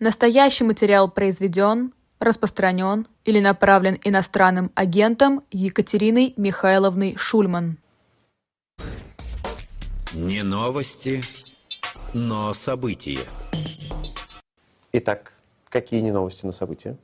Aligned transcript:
Настоящий 0.00 0.62
материал 0.62 1.10
произведен, 1.10 1.92
распространен 2.20 3.08
или 3.24 3.40
направлен 3.40 3.98
иностранным 4.04 4.70
агентом 4.76 5.40
Екатериной 5.50 6.34
Михайловной 6.36 7.16
Шульман. 7.16 7.78
Не 10.14 10.44
новости, 10.44 11.20
но 12.14 12.54
события. 12.54 13.18
Итак, 14.92 15.32
какие 15.68 16.00
не 16.00 16.12
новости, 16.12 16.46
но 16.46 16.52
события? 16.52 16.96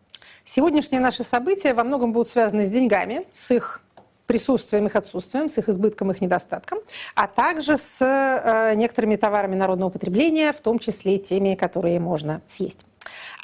Сегодняшние 0.44 1.00
наши 1.00 1.24
события 1.24 1.74
во 1.74 1.82
многом 1.82 2.12
будут 2.12 2.28
связаны 2.28 2.64
с 2.64 2.70
деньгами, 2.70 3.26
с 3.32 3.50
их 3.50 3.80
присутствием, 4.26 4.86
их 4.86 4.96
отсутствием, 4.96 5.48
с 5.48 5.58
их 5.58 5.68
избытком, 5.68 6.10
их 6.10 6.20
недостатком, 6.20 6.78
а 7.14 7.26
также 7.26 7.76
с 7.76 8.00
э, 8.02 8.74
некоторыми 8.74 9.16
товарами 9.16 9.54
народного 9.54 9.90
потребления, 9.90 10.52
в 10.52 10.60
том 10.60 10.78
числе 10.78 11.18
теми, 11.18 11.54
которые 11.54 12.00
можно 12.00 12.40
съесть. 12.46 12.84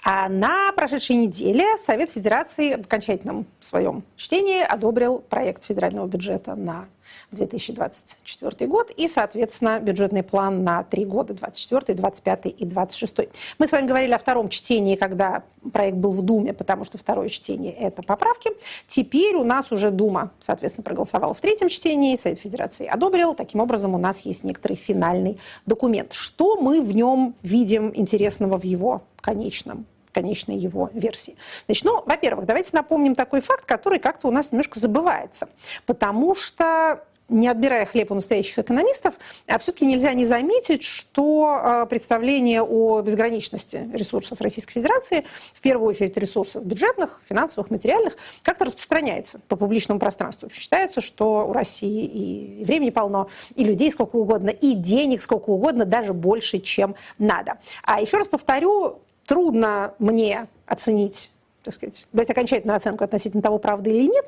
А 0.05 0.29
на 0.29 0.73
прошедшей 0.73 1.17
неделе 1.17 1.77
Совет 1.77 2.11
Федерации 2.11 2.77
в 2.77 2.81
окончательном 2.81 3.47
своем 3.61 4.03
чтении 4.17 4.63
одобрил 4.63 5.19
проект 5.19 5.65
федерального 5.65 6.07
бюджета 6.07 6.55
на 6.55 6.87
2024 7.33 8.67
год 8.67 8.91
и, 8.91 9.09
соответственно, 9.09 9.81
бюджетный 9.81 10.23
план 10.23 10.65
на 10.65 10.83
три 10.85 11.05
года, 11.05 11.35
24, 11.35 11.95
25 11.97 12.47
и 12.47 12.65
26. 12.65 13.19
Мы 13.59 13.67
с 13.67 13.73
вами 13.73 13.87
говорили 13.87 14.13
о 14.13 14.19
втором 14.19 14.49
чтении, 14.49 14.97
когда 14.97 15.43
проект 15.73 15.97
был 15.97 16.13
в 16.13 16.23
Думе, 16.23 16.53
потому 16.53 16.85
что 16.85 16.99
второе 16.99 17.29
чтение– 17.29 17.73
это 17.79 18.03
поправки. 18.03 18.51
Теперь 18.87 19.37
у 19.37 19.45
нас 19.45 19.73
уже 19.73 19.91
Дума, 19.91 20.31
соответственно, 20.41 20.85
проголосовала 20.85 21.35
в 21.35 21.41
третьем 21.41 21.69
чтении, 21.69 22.17
Совет 22.17 22.39
Федерации 22.39 22.87
одобрил. 22.87 23.35
Таким 23.35 23.61
образом, 23.61 23.95
у 23.95 23.99
нас 23.99 24.21
есть 24.21 24.45
некоторый 24.45 24.75
финальный 24.75 25.39
документ. 25.67 26.13
Что 26.13 26.57
мы 26.57 26.83
в 26.83 26.93
нем 26.93 27.35
видим 27.43 27.93
интересного 27.95 28.59
в 28.59 28.65
его 28.65 29.03
конечном 29.21 29.87
конечной 30.13 30.57
его 30.57 30.91
версии. 30.93 31.37
Значит, 31.67 31.85
ну, 31.85 32.03
во-первых, 32.05 32.47
давайте 32.47 32.71
напомним 32.75 33.15
такой 33.15 33.41
факт, 33.41 33.65
который 33.65 33.99
как-то 33.99 34.29
у 34.29 34.31
нас 34.31 34.53
немножко 34.53 34.79
забывается. 34.79 35.49
Потому 35.87 36.35
что 36.35 37.03
не 37.31 37.49
отбирая 37.49 37.87
хлеб 37.87 38.11
у 38.11 38.15
настоящих 38.15 38.59
экономистов, 38.59 39.15
а 39.47 39.59
все-таки 39.59 39.87
нельзя 39.87 40.13
не 40.13 40.27
заметить, 40.27 40.83
что 40.83 41.61
а, 41.63 41.87
представление 41.87 42.63
о 42.63 43.01
безграничности 43.01 43.89
ресурсов 43.95 44.41
Российской 44.41 44.75
Федерации, 44.75 45.25
в 45.55 45.61
первую 45.61 45.89
очередь 45.89 46.17
ресурсов 46.17 46.65
бюджетных, 46.65 47.23
финансовых, 47.29 47.71
материальных, 47.71 48.17
как-то 48.43 48.67
распространяется 48.67 49.41
по 49.49 49.57
публичному 49.57 50.01
пространству. 50.01 50.51
Считается, 50.51 51.01
что 51.01 51.47
у 51.49 51.53
России 51.53 52.05
и 52.05 52.65
времени 52.65 52.91
полно, 52.91 53.29
и 53.55 53.65
людей 53.65 53.93
сколько 53.93 54.17
угодно, 54.17 54.51
и 54.51 54.75
денег 54.75 55.23
сколько 55.23 55.51
угодно, 55.51 55.85
даже 55.85 56.13
больше, 56.13 56.59
чем 56.59 56.97
надо. 57.19 57.59
А 57.85 58.01
еще 58.01 58.17
раз 58.17 58.27
повторю, 58.27 59.01
трудно 59.31 59.95
мне 60.01 60.49
оценить 60.67 61.31
так 61.63 61.75
сказать, 61.75 62.07
дать 62.15 62.31
окончательную 62.31 62.75
оценку 62.75 63.05
относительно 63.05 63.43
того, 63.43 63.59
правда 63.59 63.91
или 63.91 64.11
нет 64.11 64.25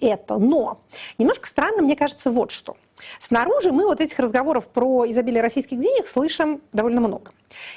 это. 0.00 0.38
Но 0.38 0.78
немножко 1.18 1.48
странно, 1.48 1.82
мне 1.82 1.96
кажется, 1.96 2.30
вот 2.30 2.52
что. 2.52 2.76
Снаружи 3.18 3.72
мы 3.72 3.86
вот 3.86 4.00
этих 4.00 4.16
разговоров 4.20 4.68
про 4.68 5.04
изобилие 5.10 5.42
российских 5.42 5.80
денег 5.80 6.06
слышим 6.06 6.62
довольно 6.72 7.00
много. 7.00 7.32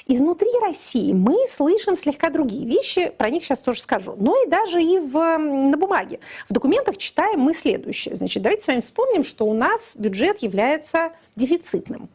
Изнутри 0.06 0.48
России 0.60 1.12
мы 1.12 1.44
слышим 1.48 1.96
слегка 1.96 2.30
другие 2.30 2.64
вещи, 2.64 3.10
про 3.10 3.30
них 3.30 3.44
сейчас 3.44 3.60
тоже 3.60 3.80
скажу. 3.80 4.14
Но 4.16 4.40
и 4.44 4.48
даже 4.48 4.80
и 4.80 5.00
в, 5.00 5.18
на 5.38 5.76
бумаге. 5.76 6.20
В 6.48 6.52
документах 6.52 6.96
читаем 6.96 7.40
мы 7.40 7.52
следующее. 7.52 8.14
Значит, 8.14 8.44
давайте 8.44 8.62
с 8.62 8.68
вами 8.68 8.80
вспомним, 8.80 9.24
что 9.24 9.44
у 9.44 9.54
нас 9.54 9.96
бюджет 9.96 10.38
является 10.38 11.10
дефицитным. 11.34 12.08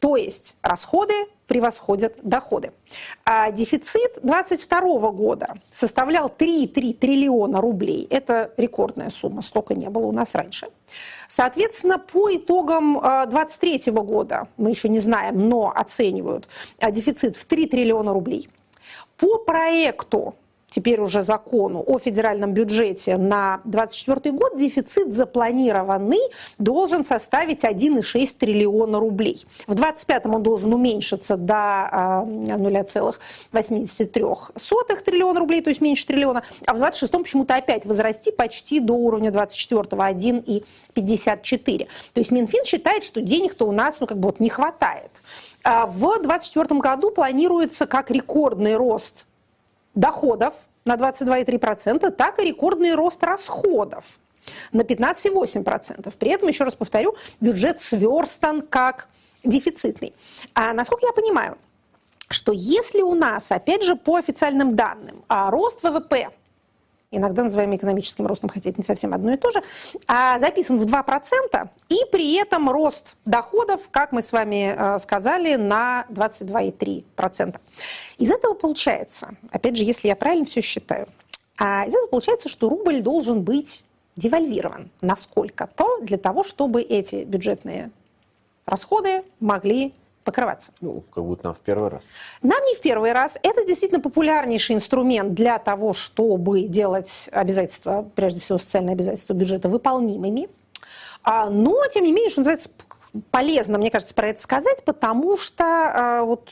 То 0.00 0.16
есть 0.16 0.56
расходы 0.62 1.14
превосходят 1.46 2.16
доходы. 2.22 2.72
А 3.24 3.50
дефицит 3.50 4.18
2022 4.22 5.10
года 5.10 5.54
составлял 5.70 6.28
3,3 6.28 6.92
триллиона 6.94 7.60
рублей. 7.60 8.06
Это 8.10 8.52
рекордная 8.56 9.10
сумма, 9.10 9.42
столько 9.42 9.74
не 9.74 9.88
было 9.88 10.04
у 10.06 10.12
нас 10.12 10.34
раньше. 10.34 10.68
Соответственно, 11.26 11.98
по 11.98 12.34
итогам 12.34 12.94
2023 13.00 13.92
года, 13.92 14.46
мы 14.56 14.70
еще 14.70 14.88
не 14.88 15.00
знаем, 15.00 15.48
но 15.48 15.72
оценивают 15.74 16.48
а, 16.78 16.90
дефицит 16.90 17.34
в 17.34 17.44
3 17.46 17.66
триллиона 17.66 18.12
рублей. 18.12 18.48
По 19.16 19.38
проекту 19.38 20.34
теперь 20.70 21.00
уже 21.00 21.22
закону 21.22 21.82
о 21.86 21.98
федеральном 21.98 22.52
бюджете 22.52 23.16
на 23.16 23.60
2024 23.64 24.36
год 24.36 24.56
дефицит 24.56 25.14
запланированный 25.14 26.20
должен 26.58 27.04
составить 27.04 27.64
1,6 27.64 28.36
триллиона 28.38 29.00
рублей. 29.00 29.46
В 29.66 29.74
2025 29.74 30.26
он 30.26 30.42
должен 30.42 30.74
уменьшиться 30.74 31.36
до 31.36 32.24
0,83 32.26 34.36
а, 34.54 34.96
триллиона 35.04 35.40
рублей, 35.40 35.62
то 35.62 35.70
есть 35.70 35.80
меньше 35.80 36.06
триллиона, 36.06 36.42
а 36.66 36.74
в 36.74 36.78
2026 36.78 37.12
почему-то 37.12 37.56
опять 37.56 37.86
возрасти 37.86 38.30
почти 38.30 38.78
до 38.80 38.94
уровня 38.94 39.30
24 39.30 39.82
1,54. 39.82 41.88
То 42.12 42.20
есть 42.20 42.30
Минфин 42.30 42.64
считает, 42.64 43.02
что 43.02 43.20
денег-то 43.20 43.66
у 43.66 43.72
нас 43.72 44.00
ну, 44.00 44.06
как 44.06 44.18
бы 44.18 44.28
вот 44.28 44.40
не 44.40 44.50
хватает. 44.50 45.10
А 45.64 45.86
в 45.86 45.98
2024 45.98 46.80
году 46.80 47.10
планируется 47.10 47.86
как 47.86 48.10
рекордный 48.10 48.76
рост 48.76 49.24
доходов 49.98 50.54
на 50.84 50.96
22,3%, 50.96 52.10
так 52.10 52.38
и 52.38 52.44
рекордный 52.44 52.94
рост 52.94 53.22
расходов 53.22 54.04
на 54.72 54.82
15,8%. 54.82 56.14
При 56.18 56.30
этом, 56.30 56.48
еще 56.48 56.64
раз 56.64 56.74
повторю, 56.74 57.16
бюджет 57.40 57.80
сверстан 57.80 58.62
как 58.62 59.08
дефицитный. 59.44 60.14
А 60.54 60.72
насколько 60.72 61.06
я 61.06 61.12
понимаю, 61.12 61.58
что 62.30 62.52
если 62.52 63.02
у 63.02 63.14
нас, 63.14 63.50
опять 63.52 63.82
же, 63.82 63.96
по 63.96 64.16
официальным 64.16 64.74
данным, 64.74 65.24
а 65.28 65.50
рост 65.50 65.82
ВВП 65.82 66.30
иногда 67.10 67.42
называем 67.42 67.74
экономическим 67.74 68.26
ростом, 68.26 68.50
хотя 68.50 68.70
это 68.70 68.80
не 68.80 68.84
совсем 68.84 69.14
одно 69.14 69.32
и 69.32 69.36
то 69.36 69.50
же, 69.50 69.62
а 70.06 70.38
записан 70.38 70.78
в 70.78 70.84
2%, 70.84 71.68
и 71.88 71.96
при 72.12 72.34
этом 72.34 72.70
рост 72.70 73.16
доходов, 73.24 73.88
как 73.90 74.12
мы 74.12 74.22
с 74.22 74.32
вами 74.32 74.74
э, 74.76 74.98
сказали, 74.98 75.54
на 75.56 76.06
22,3%. 76.10 77.56
Из 78.18 78.30
этого 78.30 78.54
получается, 78.54 79.30
опять 79.50 79.76
же, 79.76 79.84
если 79.84 80.08
я 80.08 80.16
правильно 80.16 80.44
все 80.44 80.60
считаю, 80.60 81.08
а 81.56 81.84
из 81.86 81.94
этого 81.94 82.06
получается, 82.08 82.48
что 82.48 82.68
рубль 82.68 83.00
должен 83.00 83.42
быть 83.42 83.84
девальвирован 84.16 84.90
насколько-то 85.00 86.00
для 86.02 86.18
того, 86.18 86.42
чтобы 86.42 86.82
эти 86.82 87.24
бюджетные 87.24 87.90
расходы 88.66 89.22
могли 89.40 89.94
покрываться. 90.28 90.72
Ну, 90.82 91.02
как 91.10 91.24
будто 91.24 91.46
нам 91.46 91.54
в 91.54 91.58
первый 91.60 91.88
раз. 91.88 92.02
Нам 92.42 92.62
не 92.66 92.74
в 92.74 92.80
первый 92.82 93.12
раз. 93.12 93.38
Это 93.42 93.64
действительно 93.64 94.02
популярнейший 94.02 94.76
инструмент 94.76 95.32
для 95.32 95.58
того, 95.58 95.94
чтобы 95.94 96.64
делать 96.64 97.30
обязательства, 97.32 98.06
прежде 98.14 98.40
всего 98.40 98.58
социальные 98.58 98.92
обязательства 98.92 99.32
бюджета, 99.32 99.70
выполнимыми. 99.70 100.50
А, 101.24 101.48
но, 101.48 101.82
тем 101.90 102.04
не 102.04 102.12
менее, 102.12 102.28
что 102.28 102.40
называется, 102.40 102.68
полезно, 103.30 103.78
мне 103.78 103.90
кажется, 103.90 104.14
про 104.14 104.28
это 104.28 104.40
сказать, 104.40 104.84
потому 104.84 105.36
что 105.36 105.64
а, 105.64 106.22
вот 106.24 106.50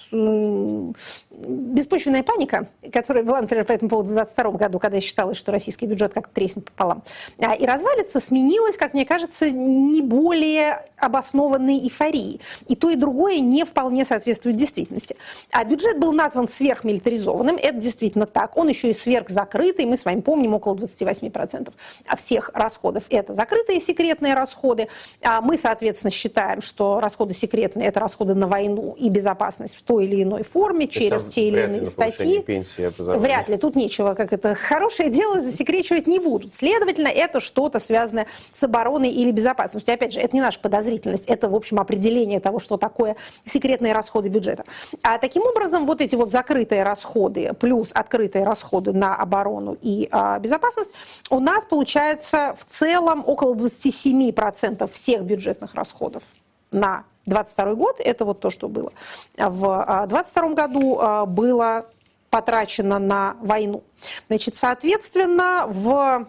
беспочвенная 1.31 2.23
паника, 2.23 2.69
которая 2.93 3.25
была, 3.25 3.41
например, 3.41 3.65
по 3.65 3.73
этому 3.73 3.91
поводу 3.91 4.09
в 4.09 4.13
2022 4.15 4.59
году, 4.59 4.79
когда 4.79 5.01
считалось, 5.01 5.37
что 5.37 5.53
российский 5.53 5.87
бюджет 5.87 6.15
как-то 6.15 6.33
треснет 6.33 6.65
пополам, 6.67 7.03
а, 7.39 7.55
и 7.55 7.67
развалится, 7.67 8.21
сменилась, 8.21 8.77
как 8.77 8.95
мне 8.95 9.05
кажется, 9.05 9.51
не 9.51 10.03
более 10.03 10.85
обоснованной 10.97 11.79
эйфорией. 11.79 12.41
И 12.69 12.77
то, 12.77 12.91
и 12.91 12.97
другое 12.97 13.41
не 13.41 13.65
вполне 13.65 14.05
соответствует 14.05 14.57
действительности. 14.57 15.17
А 15.53 15.65
бюджет 15.65 15.99
был 15.99 16.13
назван 16.13 16.49
сверхмилитаризованным, 16.49 17.57
это 17.57 17.79
действительно 17.79 18.27
так. 18.27 18.57
Он 18.57 18.69
еще 18.69 18.91
и 18.91 18.95
сверхзакрытый, 18.95 19.85
мы 19.87 19.97
с 19.97 20.05
вами 20.05 20.21
помним, 20.21 20.55
около 20.55 20.75
28% 20.75 21.73
всех 22.17 22.51
расходов 22.55 23.05
это 23.11 23.33
закрытые 23.33 23.81
секретные 23.81 24.35
расходы. 24.35 24.89
А 25.23 25.41
мы, 25.41 25.57
соответственно, 25.57 26.11
считаем, 26.11 26.46
что 26.61 27.01
расходы 27.01 27.35
секретные– 27.35 27.89
это 27.89 28.01
расходы 28.01 28.35
на 28.35 28.47
войну 28.47 28.95
и 28.99 29.09
безопасность 29.09 29.77
в 29.77 29.83
той 29.83 30.07
или 30.07 30.23
иной 30.23 30.43
форме, 30.43 30.87
через 30.87 31.25
те 31.25 31.49
или 31.49 31.63
иные 31.63 31.87
статьи. 31.87 32.41
Пенсии, 32.41 32.91
вряд 33.19 33.49
ли. 33.49 33.57
Тут 33.57 33.77
нечего, 33.77 34.15
как 34.15 34.33
это 34.33 34.55
хорошее 34.55 35.11
дело 35.11 35.41
засекречивать 35.41 36.07
не 36.07 36.19
будут. 36.19 36.55
Следовательно, 36.55 37.09
это 37.09 37.41
что-то 37.41 37.79
связанное 37.81 38.27
с 38.53 38.63
обороной 38.65 39.11
или 39.11 39.31
безопасностью. 39.31 39.95
Опять 39.95 40.13
же, 40.13 40.21
это 40.21 40.35
не 40.35 40.43
наша 40.43 40.61
подозрительность, 40.61 41.27
это, 41.27 41.49
в 41.49 41.55
общем, 41.55 41.81
определение 41.81 42.41
того, 42.41 42.59
что 42.59 42.77
такое 42.77 43.17
секретные 43.45 43.93
расходы 43.93 44.29
бюджета. 44.29 44.65
А 45.03 45.19
таким 45.19 45.43
образом, 45.43 45.87
вот 45.87 46.01
эти 46.01 46.17
вот 46.17 46.31
закрытые 46.31 46.83
расходы 46.83 47.53
плюс 47.59 47.91
открытые 47.93 48.45
расходы 48.45 48.93
на 48.93 49.15
оборону 49.15 49.77
и 49.81 50.09
а, 50.11 50.39
безопасность 50.39 50.91
у 51.31 51.41
нас 51.41 51.65
получается 51.65 52.55
в 52.59 52.65
целом 52.65 53.23
около 53.27 53.55
27% 53.55 54.91
всех 54.93 55.23
бюджетных 55.23 55.75
расходов 55.75 56.23
на 56.71 57.05
22 57.27 57.75
год, 57.75 58.01
это 58.01 58.25
вот 58.25 58.41
то, 58.41 58.51
что 58.51 58.69
было. 58.69 58.93
В 59.37 60.07
22 60.09 60.45
а, 60.45 60.55
году 60.55 60.99
а, 61.01 61.27
было 61.27 61.87
потрачено 62.31 62.99
на 62.99 63.37
войну. 63.41 63.83
Значит, 64.29 64.57
соответственно, 64.57 65.67
в 65.67 66.29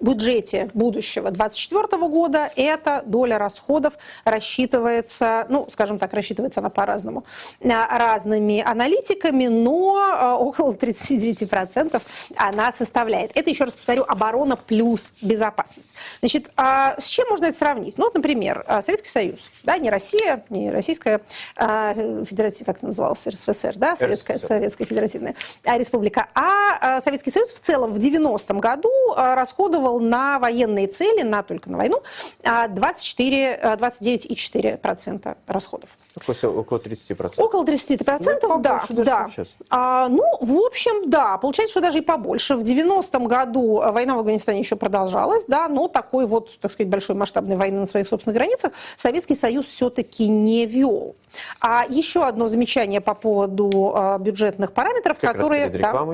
бюджете 0.00 0.70
будущего 0.74 1.30
2024 1.30 2.08
года 2.08 2.50
эта 2.56 3.02
доля 3.04 3.38
расходов 3.38 3.94
рассчитывается, 4.24 5.46
ну, 5.48 5.66
скажем 5.68 5.98
так, 5.98 6.12
рассчитывается 6.14 6.60
она 6.60 6.70
по-разному, 6.70 7.24
а, 7.62 7.98
разными 7.98 8.60
аналитиками, 8.60 9.46
но 9.46 9.96
а, 9.96 10.36
около 10.36 10.72
39% 10.72 12.02
она 12.36 12.72
составляет. 12.72 13.30
Это, 13.34 13.50
еще 13.50 13.64
раз 13.64 13.74
повторю, 13.74 14.04
оборона 14.08 14.56
плюс 14.56 15.12
безопасность. 15.20 15.90
Значит, 16.20 16.50
а 16.56 16.98
с 16.98 17.06
чем 17.06 17.26
можно 17.28 17.46
это 17.46 17.56
сравнить? 17.56 17.98
Ну, 17.98 18.04
вот, 18.04 18.14
например, 18.14 18.64
Советский 18.80 19.08
Союз, 19.08 19.38
да, 19.64 19.76
не 19.78 19.90
Россия, 19.90 20.44
не 20.48 20.70
Российская 20.70 21.20
Федеративная, 21.56 22.66
как 22.66 22.76
это 22.78 22.86
называлось, 22.86 23.26
РСФСР, 23.26 23.76
да, 23.76 23.96
Советская, 23.96 24.38
Советская 24.38 24.86
Федеративная 24.86 25.34
Республика, 25.64 26.28
а 26.34 27.00
Советский 27.00 27.30
Союз 27.30 27.50
в 27.50 27.60
целом 27.60 27.92
в 27.92 27.98
90-м 27.98 28.58
году 28.60 28.90
расходовал 29.16 29.89
расходовал 29.90 30.00
на 30.00 30.38
военные 30.38 30.86
цели, 30.86 31.22
на 31.22 31.42
только 31.42 31.70
на 31.70 31.78
войну, 31.78 32.02
24, 32.42 33.54
а, 33.54 33.76
29,4% 33.76 35.20
а, 35.24 35.36
расходов. 35.46 35.90
Около, 36.16 36.60
около 36.60 36.78
30%. 36.78 37.34
Около 37.36 37.64
30%, 37.64 38.38
ну, 38.42 38.58
да. 38.60 38.84
да. 38.88 39.30
А, 39.70 40.08
ну, 40.08 40.24
в 40.40 40.58
общем, 40.58 41.10
да, 41.10 41.38
получается, 41.38 41.72
что 41.72 41.80
даже 41.80 41.98
и 41.98 42.02
побольше. 42.02 42.56
В 42.56 42.62
90-м 42.62 43.26
году 43.26 43.82
война 43.92 44.14
в 44.14 44.18
Афганистане 44.18 44.60
еще 44.60 44.76
продолжалась, 44.76 45.44
да, 45.46 45.68
но 45.68 45.88
такой 45.88 46.26
вот, 46.26 46.58
так 46.60 46.72
сказать, 46.72 46.90
большой 46.90 47.16
масштабной 47.16 47.56
войны 47.56 47.80
на 47.80 47.86
своих 47.86 48.08
собственных 48.08 48.36
границах 48.36 48.72
Советский 48.96 49.34
Союз 49.34 49.66
все-таки 49.66 50.28
не 50.28 50.66
вел. 50.66 51.14
А 51.60 51.84
еще 51.88 52.24
одно 52.24 52.48
замечание 52.48 53.00
по 53.00 53.14
поводу 53.14 53.92
а, 53.94 54.18
бюджетных 54.18 54.72
параметров, 54.72 55.18
как 55.20 55.36
которые... 55.36 55.68
Да, 55.68 56.06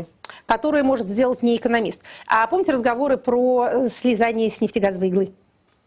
которые 0.47 0.83
может 0.83 1.09
сделать 1.09 1.43
не 1.43 1.57
экономист. 1.57 2.03
А 2.27 2.47
помните 2.47 2.73
разговоры 2.73 3.17
про 3.17 3.67
э, 3.71 3.89
слезание 3.89 4.51
с 4.51 4.61
нефтегазовой 4.61 5.09
иглы? 5.09 5.33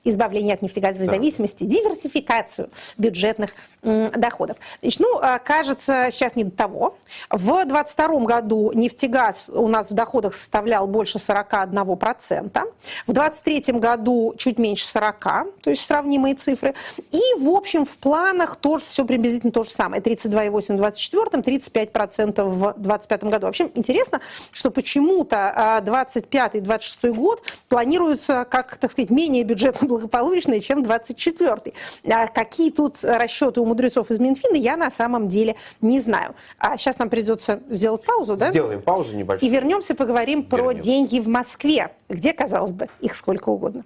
Избавление 0.03 0.53
от 0.55 0.61
нефтегазовой 0.61 1.07
да. 1.07 1.13
зависимости, 1.13 1.63
диверсификацию 1.63 2.69
бюджетных 2.97 3.51
доходов. 3.81 4.57
Значит, 4.81 4.99
ну, 4.99 5.19
а, 5.21 5.39
кажется, 5.39 6.07
сейчас 6.11 6.35
не 6.35 6.43
до 6.43 6.51
того. 6.51 6.97
В 7.29 7.65
2022 7.65 8.25
году 8.25 8.71
нефтегаз 8.73 9.49
у 9.53 9.67
нас 9.67 9.91
в 9.91 9.93
доходах 9.93 10.33
составлял 10.33 10.87
больше 10.87 11.17
41%. 11.17 12.63
В 13.07 13.13
2023 13.13 13.79
году 13.79 14.33
чуть 14.37 14.57
меньше 14.57 14.87
40, 14.87 15.19
то 15.61 15.69
есть 15.69 15.85
сравнимые 15.85 16.35
цифры. 16.35 16.75
И, 17.11 17.21
в 17.39 17.49
общем, 17.49 17.85
в 17.85 17.97
планах 17.97 18.55
тоже 18.55 18.85
все 18.85 19.05
приблизительно 19.05 19.51
то 19.51 19.63
же 19.63 19.69
самое. 19.69 20.01
32,8 20.01 20.73
в 20.73 20.77
2024, 20.77 21.41
35% 21.41 22.43
в 22.43 22.73
2025 22.77 23.23
году. 23.25 23.45
Вообще 23.47 23.69
интересно, 23.75 24.21
что 24.51 24.71
почему-то 24.71 25.81
2025-2026 25.85 26.97
а, 27.03 27.11
год 27.11 27.43
планируются 27.67 28.45
как, 28.49 28.77
так 28.77 28.91
сказать, 28.91 29.09
менее 29.09 29.43
бюджетно 29.43 29.87
благополучные, 29.89 30.61
чем 30.61 30.83
24-й. 30.83 31.73
А 32.09 32.27
какие 32.27 32.71
тут 32.71 33.03
расчеты 33.03 33.59
у 33.59 33.65
мудрецов 33.65 34.09
из 34.11 34.19
Минфина, 34.19 34.55
я 34.55 34.77
на 34.77 34.89
самом 34.89 35.27
деле 35.27 35.55
не 35.81 35.99
знаю. 35.99 36.35
А 36.57 36.77
сейчас 36.77 36.99
нам 36.99 37.09
придется 37.09 37.59
сделать 37.69 38.03
паузу, 38.03 38.37
да? 38.37 38.51
Сделаем 38.51 38.81
паузу 38.81 39.13
небольшую. 39.15 39.49
И 39.49 39.53
вернемся, 39.53 39.95
поговорим 39.95 40.41
Вернемся. 40.43 40.63
про 40.63 40.73
деньги 40.73 41.19
в 41.19 41.27
Москве, 41.27 41.91
где, 42.07 42.31
казалось 42.31 42.73
бы, 42.73 42.87
их 43.01 43.15
сколько 43.15 43.49
угодно. 43.49 43.83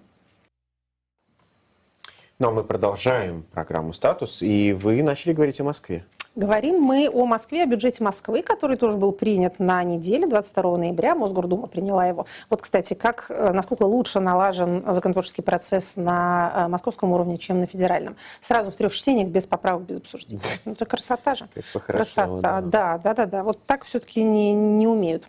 Ну, 2.39 2.49
а 2.49 2.51
мы 2.51 2.63
продолжаем 2.63 3.45
программу 3.53 3.93
«Статус», 3.93 4.41
и 4.41 4.73
вы 4.73 5.01
начали 5.01 5.33
говорить 5.33 5.61
о 5.61 5.63
Москве. 5.63 6.03
Говорим 6.35 6.81
мы 6.81 7.11
о 7.13 7.25
Москве, 7.25 7.61
о 7.61 7.65
бюджете 7.67 8.03
Москвы, 8.03 8.41
который 8.41 8.75
тоже 8.75 8.97
был 8.97 9.11
принят 9.11 9.59
на 9.59 9.83
неделе, 9.83 10.25
22 10.25 10.77
ноября. 10.77 11.13
Мосгордума 11.13 11.67
приняла 11.67 12.07
его. 12.07 12.25
Вот, 12.49 12.63
кстати, 12.63 12.95
как, 12.95 13.27
э, 13.29 13.51
насколько 13.53 13.83
лучше 13.83 14.19
налажен 14.19 14.83
законотворческий 14.91 15.43
процесс 15.43 15.95
на 15.95 16.51
э, 16.55 16.67
московском 16.69 17.11
уровне, 17.11 17.37
чем 17.37 17.59
на 17.59 17.67
федеральном. 17.67 18.15
Сразу 18.41 18.71
в 18.71 18.75
трех 18.75 18.91
чтениях, 18.95 19.27
без 19.27 19.45
поправок, 19.45 19.83
без 19.83 19.99
обсуждений. 19.99 20.41
Ну, 20.65 20.71
это 20.71 20.85
красота 20.85 21.35
же. 21.35 21.47
Красота, 21.85 22.61
да, 22.61 22.97
да, 22.97 23.13
да, 23.13 23.25
да. 23.25 23.43
Вот 23.43 23.63
так 23.65 23.83
все-таки 23.83 24.23
не, 24.23 24.53
не 24.53 24.87
умеют. 24.87 25.27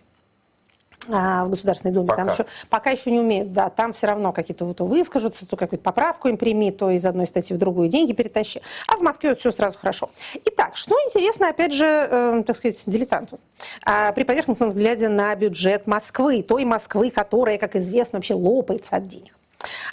А, 1.08 1.44
в 1.44 1.50
Государственной 1.50 1.92
Думе. 1.92 2.08
Пока. 2.08 2.24
Там 2.24 2.32
еще, 2.32 2.46
пока 2.70 2.90
еще 2.90 3.10
не 3.10 3.20
умеют, 3.20 3.52
да, 3.52 3.70
там 3.70 3.92
все 3.92 4.06
равно 4.06 4.32
какие-то 4.32 4.64
вот 4.64 4.80
выскажутся, 4.80 5.46
то 5.46 5.56
какую-то 5.56 5.82
поправку 5.82 6.28
им 6.28 6.36
прими, 6.36 6.70
то 6.70 6.90
из 6.90 7.04
одной 7.04 7.26
статьи 7.26 7.54
в 7.54 7.58
другую 7.58 7.88
деньги 7.88 8.12
перетащи. 8.12 8.62
А 8.88 8.96
в 8.96 9.00
Москве 9.00 9.30
вот 9.30 9.40
все 9.40 9.50
сразу 9.50 9.78
хорошо. 9.78 10.10
Итак, 10.44 10.76
что 10.76 10.94
интересно, 11.06 11.48
опять 11.48 11.72
же, 11.72 11.84
э, 11.84 12.42
так 12.46 12.56
сказать, 12.56 12.82
дилетанту, 12.86 13.38
э, 13.86 14.12
при 14.12 14.24
поверхностном 14.24 14.70
взгляде 14.70 15.08
на 15.08 15.34
бюджет 15.34 15.86
Москвы, 15.86 16.42
той 16.42 16.64
Москвы, 16.64 17.10
которая, 17.10 17.58
как 17.58 17.76
известно, 17.76 18.18
вообще 18.18 18.34
лопается 18.34 18.96
от 18.96 19.06
денег. 19.06 19.38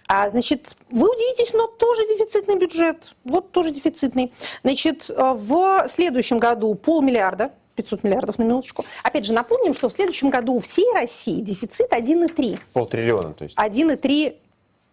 А, 0.07 0.29
значит, 0.29 0.75
вы 0.89 1.09
удивитесь, 1.09 1.53
но 1.53 1.67
тоже 1.67 2.01
дефицитный 2.07 2.57
бюджет. 2.57 3.13
Вот 3.23 3.51
тоже 3.51 3.71
дефицитный. 3.71 4.33
Значит, 4.63 5.09
э, 5.09 5.33
в 5.35 5.87
следующем 5.87 6.39
году 6.39 6.75
полмиллиарда 6.75 7.51
500 7.75 8.03
миллиардов 8.03 8.39
на 8.39 8.43
минуточку. 8.43 8.85
Опять 9.03 9.25
же, 9.25 9.33
напомним, 9.33 9.73
что 9.73 9.89
в 9.89 9.93
следующем 9.93 10.29
году 10.29 10.55
у 10.55 10.59
всей 10.59 10.91
России 10.93 11.41
дефицит 11.41 11.91
1,3. 11.91 12.59
Polтриллиона, 12.73 13.33
то 13.33 13.43
есть. 13.43 13.57
1,3, 13.57 14.35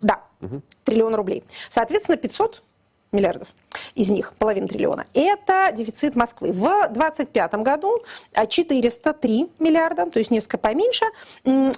да, 0.00 0.22
угу. 0.40 0.62
триллиона 0.84 1.16
рублей. 1.16 1.44
Соответственно, 1.68 2.16
500 2.16 2.62
миллиардов 3.12 3.48
из 3.94 4.10
них 4.10 4.34
половина 4.38 4.68
триллиона. 4.68 5.04
Это 5.12 5.70
дефицит 5.72 6.14
Москвы. 6.14 6.52
В 6.52 6.88
2025 6.90 7.54
году 7.56 7.98
403 8.48 9.48
миллиарда, 9.58 10.06
то 10.06 10.18
есть 10.18 10.30
несколько 10.30 10.58
поменьше. 10.58 11.04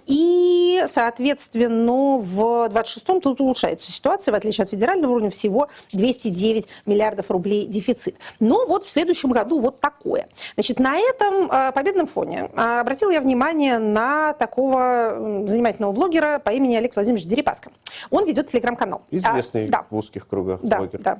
И, 0.07 0.83
соответственно, 0.87 2.19
в 2.19 2.69
2026 2.69 3.07
тут 3.23 3.41
улучшается 3.41 3.91
ситуация, 3.91 4.33
в 4.33 4.35
отличие 4.35 4.65
от 4.65 4.71
федерального 4.71 5.13
уровня, 5.13 5.31
всего 5.31 5.69
209 5.93 6.69
миллиардов 6.87 7.31
рублей 7.31 7.67
дефицит. 7.67 8.17
Но 8.39 8.67
вот 8.67 8.85
в 8.85 8.91
следующем 8.91 9.31
году 9.31 9.61
вот 9.61 9.81
такое. 9.81 10.29
Значит, 10.55 10.79
на 10.79 10.99
этом 10.99 11.51
э, 11.51 11.73
победном 11.73 12.07
фоне 12.07 12.51
э, 12.55 12.81
обратил 12.81 13.11
я 13.11 13.21
внимание 13.21 13.79
на 13.79 14.35
такого 14.35 15.45
занимательного 15.47 15.93
блогера 15.93 16.39
по 16.39 16.51
имени 16.51 16.77
Олег 16.77 16.95
Владимирович 16.95 17.27
Дерипаска. 17.27 17.71
Он 18.11 18.27
ведет 18.27 18.49
телеграм-канал. 18.49 19.03
Известный 19.11 19.67
а, 19.67 19.71
да. 19.71 19.87
в 19.91 19.97
узких 19.97 20.29
кругах 20.29 20.61
да, 20.63 20.79
блогер. 20.79 21.01
Да, 21.01 21.20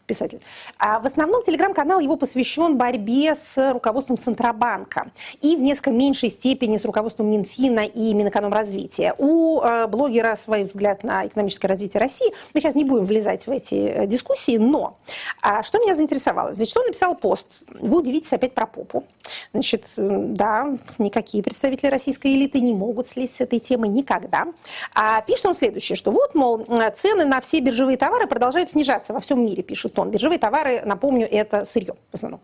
писатель. 0.11 0.41
А 0.77 0.99
в 0.99 1.05
основном 1.05 1.41
телеграм-канал 1.41 2.01
его 2.01 2.17
посвящен 2.17 2.77
борьбе 2.77 3.33
с 3.35 3.71
руководством 3.71 4.17
Центробанка 4.17 5.09
и 5.41 5.55
в 5.55 5.61
несколько 5.61 5.91
меньшей 5.91 6.29
степени 6.29 6.75
с 6.75 6.83
руководством 6.83 7.31
Минфина 7.31 7.85
и 7.85 8.13
Минэкономразвития. 8.13 9.15
У 9.17 9.61
э, 9.61 9.87
блогера 9.87 10.35
свой 10.35 10.65
взгляд 10.65 11.03
на 11.03 11.27
экономическое 11.27 11.69
развитие 11.69 12.01
России. 12.01 12.33
Мы 12.53 12.59
сейчас 12.59 12.75
не 12.75 12.83
будем 12.83 13.05
влезать 13.05 13.47
в 13.47 13.51
эти 13.51 13.75
э, 13.75 14.05
дискуссии, 14.05 14.57
но 14.57 14.97
а, 15.41 15.63
что 15.63 15.79
меня 15.79 15.95
заинтересовало? 15.95 16.53
Значит, 16.53 16.75
он 16.75 16.85
написал 16.87 17.15
пост. 17.15 17.63
Вы 17.79 17.99
удивитесь 17.99 18.33
опять 18.33 18.53
про 18.53 18.65
попу. 18.65 19.05
Значит, 19.53 19.85
да, 19.95 20.77
никакие 20.97 21.41
представители 21.41 21.87
российской 21.87 22.33
элиты 22.35 22.59
не 22.59 22.73
могут 22.73 23.07
слезть 23.07 23.35
с 23.35 23.41
этой 23.41 23.59
темы 23.59 23.87
никогда. 23.87 24.47
А 24.93 25.21
пишет 25.21 25.45
он 25.45 25.53
следующее, 25.53 25.95
что 25.95 26.11
вот, 26.11 26.35
мол, 26.35 26.65
цены 26.95 27.23
на 27.23 27.39
все 27.39 27.61
биржевые 27.61 27.97
товары 27.97 28.27
продолжают 28.27 28.71
снижаться 28.71 29.13
во 29.13 29.19
всем 29.21 29.45
мире, 29.45 29.63
пишет 29.63 29.97
он. 29.99 30.00
Биржевые 30.09 30.39
товары, 30.39 30.81
напомню, 30.85 31.27
это 31.29 31.65
сырье 31.65 31.93
в 32.11 32.13
основном. 32.13 32.41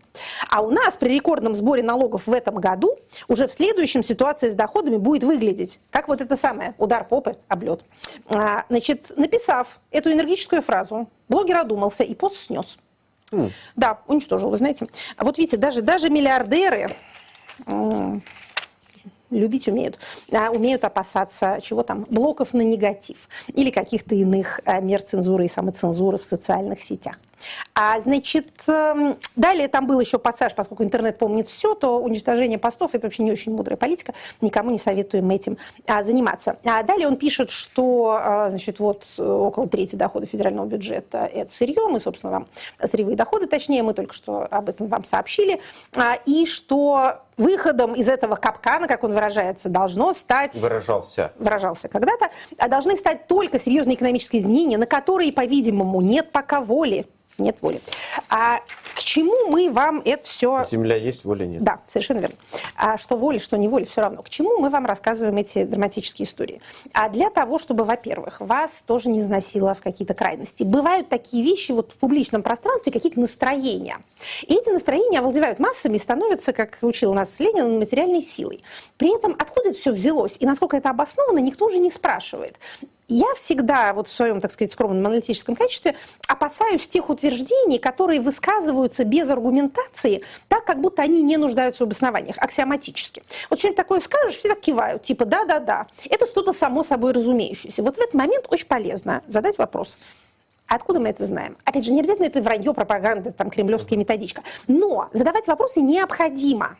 А 0.50 0.60
у 0.60 0.70
нас 0.70 0.96
при 0.96 1.14
рекордном 1.14 1.56
сборе 1.56 1.82
налогов 1.82 2.26
в 2.26 2.32
этом 2.32 2.56
году 2.56 2.96
уже 3.26 3.48
в 3.48 3.52
следующем 3.52 4.02
ситуация 4.02 4.50
с 4.50 4.54
доходами 4.54 4.96
будет 4.96 5.24
выглядеть 5.24 5.80
как 5.90 6.08
вот 6.08 6.20
это 6.20 6.36
самое, 6.36 6.74
удар 6.78 7.04
попы, 7.04 7.36
облет. 7.48 7.82
А, 8.28 8.64
значит, 8.68 9.12
написав 9.16 9.80
эту 9.90 10.12
энергическую 10.12 10.62
фразу, 10.62 11.08
блогер 11.28 11.58
одумался 11.58 12.04
и 12.04 12.14
пост 12.14 12.36
снес. 12.36 12.78
Mm. 13.32 13.50
Да, 13.76 13.98
уничтожил, 14.06 14.50
вы 14.50 14.56
знаете. 14.56 14.86
А 15.16 15.24
вот 15.24 15.38
видите, 15.38 15.56
даже, 15.56 15.82
даже 15.82 16.08
миллиардеры 16.10 16.90
любить 19.30 19.68
умеют, 19.68 19.98
а 20.32 20.50
умеют 20.50 20.84
опасаться 20.84 21.58
чего 21.62 21.82
там, 21.82 22.06
блоков 22.08 22.54
на 22.54 22.62
негатив 22.62 23.28
или 23.48 23.70
каких-то 23.70 24.14
иных 24.14 24.60
а, 24.64 24.80
мер 24.80 25.02
цензуры 25.02 25.44
и 25.44 25.48
самоцензуры 25.48 26.18
в 26.18 26.24
социальных 26.24 26.80
сетях. 26.80 27.20
А, 27.74 28.00
значит, 28.00 28.48
эм, 28.66 29.16
далее 29.36 29.68
там 29.68 29.86
был 29.86 30.00
еще 30.00 30.18
пассаж, 30.18 30.54
поскольку 30.54 30.82
интернет 30.82 31.18
помнит 31.18 31.48
все, 31.48 31.74
то 31.74 31.98
уничтожение 32.00 32.58
постов– 32.58 32.90
это 32.94 33.06
вообще 33.06 33.22
не 33.22 33.32
очень 33.32 33.52
мудрая 33.52 33.76
политика, 33.76 34.14
никому 34.40 34.70
не 34.70 34.78
советуем 34.78 35.30
этим 35.30 35.58
а, 35.86 36.02
заниматься. 36.04 36.56
А 36.64 36.82
далее 36.82 37.08
он 37.08 37.16
пишет, 37.16 37.50
что, 37.50 38.18
а, 38.20 38.50
значит, 38.50 38.78
вот 38.78 39.04
около 39.18 39.68
трети 39.68 39.96
дохода 39.96 40.26
федерального 40.26 40.66
бюджета– 40.66 41.26
это 41.32 41.52
сырье, 41.52 41.86
мы, 41.88 42.00
собственно, 42.00 42.32
вам 42.32 42.46
сырьевые 42.84 43.16
доходы, 43.16 43.46
точнее, 43.46 43.82
мы 43.82 43.94
только 43.94 44.14
что 44.14 44.46
об 44.50 44.68
этом 44.68 44.88
вам 44.88 45.04
сообщили, 45.04 45.60
а, 45.96 46.18
и 46.26 46.46
что 46.46 47.22
выходом 47.36 47.94
из 47.94 48.08
этого 48.08 48.36
капкана, 48.36 48.86
как 48.86 49.04
он 49.04 49.12
выражается, 49.14 49.68
должно 49.68 50.12
стать... 50.12 50.54
Выражался. 50.60 51.32
Выражался 51.38 51.88
когда-то. 51.88 52.30
А 52.58 52.68
должны 52.68 52.96
стать 52.96 53.26
только 53.26 53.58
серьезные 53.58 53.94
экономические 53.94 54.42
изменения, 54.42 54.76
на 54.76 54.86
которые, 54.86 55.32
по-видимому, 55.32 56.00
нет 56.00 56.30
пока 56.32 56.60
воли 56.60 57.06
нет 57.38 57.62
воли. 57.62 57.80
А 58.28 58.60
к 58.94 59.00
чему 59.00 59.48
мы 59.48 59.70
вам 59.70 60.02
это 60.04 60.26
все... 60.26 60.64
Земля 60.68 60.96
есть, 60.96 61.24
воля 61.24 61.46
нет. 61.46 61.62
Да, 61.62 61.80
совершенно 61.86 62.18
верно. 62.18 62.36
А 62.76 62.98
что 62.98 63.16
воля, 63.16 63.38
что 63.38 63.56
не 63.56 63.68
воля, 63.68 63.86
все 63.86 64.00
равно. 64.00 64.22
К 64.22 64.30
чему 64.30 64.58
мы 64.58 64.70
вам 64.70 64.86
рассказываем 64.86 65.36
эти 65.36 65.64
драматические 65.64 66.26
истории? 66.26 66.60
А 66.92 67.08
для 67.08 67.30
того, 67.30 67.58
чтобы, 67.58 67.84
во-первых, 67.84 68.40
вас 68.40 68.82
тоже 68.82 69.08
не 69.08 69.20
износило 69.20 69.74
в 69.74 69.80
какие-то 69.80 70.14
крайности. 70.14 70.64
Бывают 70.64 71.08
такие 71.08 71.44
вещи 71.44 71.72
вот 71.72 71.92
в 71.92 71.96
публичном 71.96 72.42
пространстве, 72.42 72.92
какие-то 72.92 73.20
настроения. 73.20 73.98
И 74.42 74.54
эти 74.54 74.70
настроения 74.70 75.20
овладевают 75.20 75.60
массами 75.60 75.96
и 75.96 76.00
становятся, 76.00 76.52
как 76.52 76.78
учил 76.82 77.14
нас 77.14 77.38
Ленин, 77.38 77.78
материальной 77.78 78.22
силой. 78.22 78.62
При 78.96 79.14
этом 79.14 79.36
откуда 79.38 79.70
это 79.70 79.78
все 79.78 79.92
взялось 79.92 80.36
и 80.40 80.46
насколько 80.46 80.76
это 80.76 80.90
обосновано, 80.90 81.38
никто 81.38 81.66
уже 81.66 81.78
не 81.78 81.90
спрашивает 81.90 82.56
я 83.08 83.34
всегда 83.34 83.92
вот 83.94 84.08
в 84.08 84.12
своем, 84.12 84.40
так 84.40 84.50
сказать, 84.52 84.70
скромном 84.70 85.04
аналитическом 85.04 85.56
качестве 85.56 85.96
опасаюсь 86.28 86.86
тех 86.86 87.08
утверждений, 87.08 87.78
которые 87.78 88.20
высказываются 88.20 89.04
без 89.04 89.28
аргументации, 89.30 90.22
так, 90.48 90.64
как 90.64 90.80
будто 90.80 91.02
они 91.02 91.22
не 91.22 91.36
нуждаются 91.36 91.84
в 91.84 91.86
обоснованиях, 91.86 92.36
аксиоматически. 92.38 93.22
Вот 93.50 93.58
что-нибудь 93.58 93.76
такое 93.76 94.00
скажешь, 94.00 94.36
все 94.36 94.48
так 94.48 94.60
кивают, 94.60 95.02
типа 95.02 95.24
да-да-да. 95.24 95.86
Это 96.08 96.26
что-то 96.26 96.52
само 96.52 96.84
собой 96.84 97.12
разумеющееся. 97.12 97.82
Вот 97.82 97.96
в 97.96 98.00
этот 98.00 98.14
момент 98.14 98.46
очень 98.50 98.66
полезно 98.66 99.22
задать 99.26 99.58
вопрос. 99.58 99.98
Откуда 100.66 101.00
мы 101.00 101.08
это 101.08 101.24
знаем? 101.24 101.56
Опять 101.64 101.86
же, 101.86 101.92
не 101.92 102.00
обязательно 102.00 102.26
это 102.26 102.42
вранье, 102.42 102.74
пропаганда, 102.74 103.32
там, 103.32 103.48
кремлевская 103.48 103.98
методичка. 103.98 104.42
Но 104.66 105.08
задавать 105.14 105.46
вопросы 105.46 105.80
необходимо. 105.80 106.76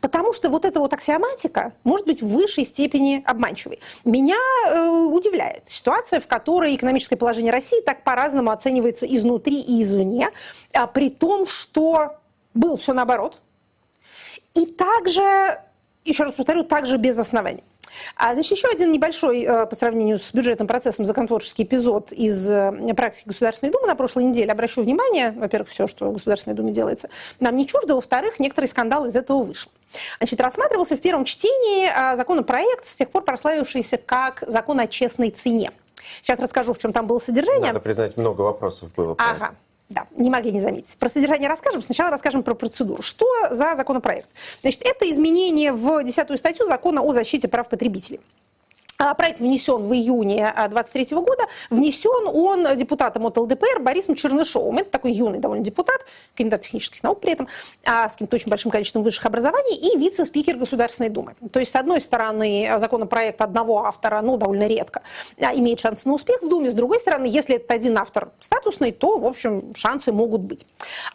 Потому 0.00 0.32
что 0.32 0.50
вот 0.50 0.64
эта 0.64 0.80
вот 0.80 0.92
аксиоматика 0.92 1.72
может 1.84 2.06
быть 2.06 2.22
в 2.22 2.28
высшей 2.28 2.64
степени 2.64 3.22
обманчивой. 3.26 3.80
Меня 4.04 4.38
э, 4.68 4.88
удивляет 4.88 5.68
ситуация, 5.68 6.20
в 6.20 6.26
которой 6.26 6.74
экономическое 6.74 7.16
положение 7.16 7.52
России 7.52 7.80
так 7.82 8.04
по-разному 8.04 8.50
оценивается 8.50 9.06
изнутри 9.06 9.60
и 9.60 9.82
извне, 9.82 10.30
а 10.72 10.86
при 10.86 11.10
том, 11.10 11.46
что 11.46 12.16
было 12.54 12.76
все 12.76 12.92
наоборот. 12.92 13.40
И 14.54 14.66
также, 14.66 15.60
еще 16.04 16.24
раз 16.24 16.34
повторю, 16.34 16.64
также 16.64 16.96
без 16.96 17.18
оснований. 17.18 17.64
А, 18.16 18.34
значит, 18.34 18.52
еще 18.52 18.68
один 18.68 18.92
небольшой 18.92 19.42
э, 19.42 19.66
по 19.66 19.74
сравнению 19.74 20.18
с 20.18 20.32
бюджетным 20.32 20.68
процессом 20.68 21.04
законотворческий 21.04 21.64
эпизод 21.64 22.12
из 22.12 22.48
э, 22.48 22.94
практики 22.94 23.28
Государственной 23.28 23.72
Думы 23.72 23.86
на 23.86 23.94
прошлой 23.94 24.24
неделе. 24.24 24.52
Обращу 24.52 24.82
внимание, 24.82 25.32
во-первых, 25.32 25.68
все, 25.70 25.86
что 25.86 26.10
в 26.10 26.12
Государственной 26.12 26.54
Думе 26.54 26.72
делается, 26.72 27.08
нам 27.40 27.56
не 27.56 27.66
чуждо, 27.66 27.94
во-вторых, 27.94 28.38
некоторый 28.38 28.66
скандал 28.66 29.06
из 29.06 29.16
этого 29.16 29.42
вышел. 29.42 29.70
Значит, 30.18 30.40
рассматривался 30.40 30.96
в 30.96 31.00
первом 31.00 31.24
чтении 31.24 31.88
а, 31.88 32.16
законопроект, 32.16 32.86
с 32.86 32.96
тех 32.96 33.10
пор 33.10 33.24
прославившийся 33.24 33.96
как 33.96 34.44
закон 34.46 34.80
о 34.80 34.86
честной 34.86 35.30
цене. 35.30 35.72
Сейчас 36.22 36.38
расскажу, 36.40 36.72
в 36.72 36.78
чем 36.78 36.92
там 36.92 37.06
было 37.06 37.18
содержание. 37.18 37.68
Надо 37.68 37.80
признать, 37.80 38.16
много 38.16 38.42
вопросов 38.42 38.92
было. 38.94 39.14
Ага. 39.18 39.54
Да, 39.90 40.06
не 40.16 40.30
могли 40.30 40.52
не 40.52 40.60
заметить. 40.60 40.96
Про 40.96 41.08
содержание 41.08 41.48
расскажем. 41.48 41.82
Сначала 41.82 42.10
расскажем 42.10 42.44
про 42.44 42.54
процедуру. 42.54 43.02
Что 43.02 43.26
за 43.50 43.74
законопроект? 43.76 44.28
Значит, 44.62 44.82
это 44.84 45.10
изменение 45.10 45.72
в 45.72 46.04
10 46.04 46.38
статью 46.38 46.66
закона 46.66 47.02
о 47.02 47.12
защите 47.12 47.48
прав 47.48 47.68
потребителей. 47.68 48.20
А, 49.00 49.14
проект 49.14 49.40
внесен 49.40 49.88
в 49.88 49.94
июне 49.94 50.52
2023 50.54 51.06
а, 51.10 51.20
года. 51.22 51.46
Внесен 51.70 52.26
он 52.26 52.76
депутатом 52.76 53.24
от 53.24 53.38
ЛДПР 53.38 53.80
Борисом 53.80 54.14
Чернышовым. 54.14 54.76
Это 54.76 54.90
такой 54.90 55.12
юный 55.12 55.38
довольно 55.38 55.64
депутат, 55.64 56.04
кандидат 56.36 56.60
технических 56.60 57.02
наук 57.02 57.20
при 57.20 57.32
этом, 57.32 57.48
а, 57.86 58.10
с 58.10 58.12
каким-то 58.12 58.36
очень 58.36 58.50
большим 58.50 58.70
количеством 58.70 59.02
высших 59.02 59.24
образований 59.24 59.74
и 59.74 59.96
вице-спикер 59.96 60.56
Государственной 60.56 61.08
Думы. 61.08 61.34
То 61.50 61.60
есть, 61.60 61.72
с 61.72 61.76
одной 61.76 61.98
стороны, 62.02 62.74
законопроект 62.78 63.40
одного 63.40 63.86
автора, 63.86 64.20
ну, 64.20 64.36
довольно 64.36 64.66
редко, 64.66 65.00
имеет 65.38 65.80
шанс 65.80 66.04
на 66.04 66.12
успех 66.12 66.42
в 66.42 66.48
Думе. 66.48 66.70
С 66.70 66.74
другой 66.74 67.00
стороны, 67.00 67.24
если 67.24 67.56
это 67.56 67.72
один 67.72 67.96
автор 67.96 68.32
статусный, 68.38 68.92
то, 68.92 69.16
в 69.16 69.24
общем, 69.24 69.74
шансы 69.74 70.12
могут 70.12 70.42
быть. 70.42 70.66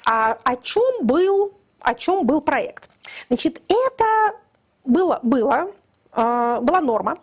А 0.08 0.40
о 0.44 0.56
чем 0.56 1.06
был, 1.06 1.54
о 1.82 1.94
чем 1.94 2.26
был 2.26 2.42
проект? 2.42 2.90
Значит, 3.28 3.62
это 3.68 4.40
было, 4.86 5.20
было, 5.22 5.70
была 6.16 6.82
норма, 6.82 7.20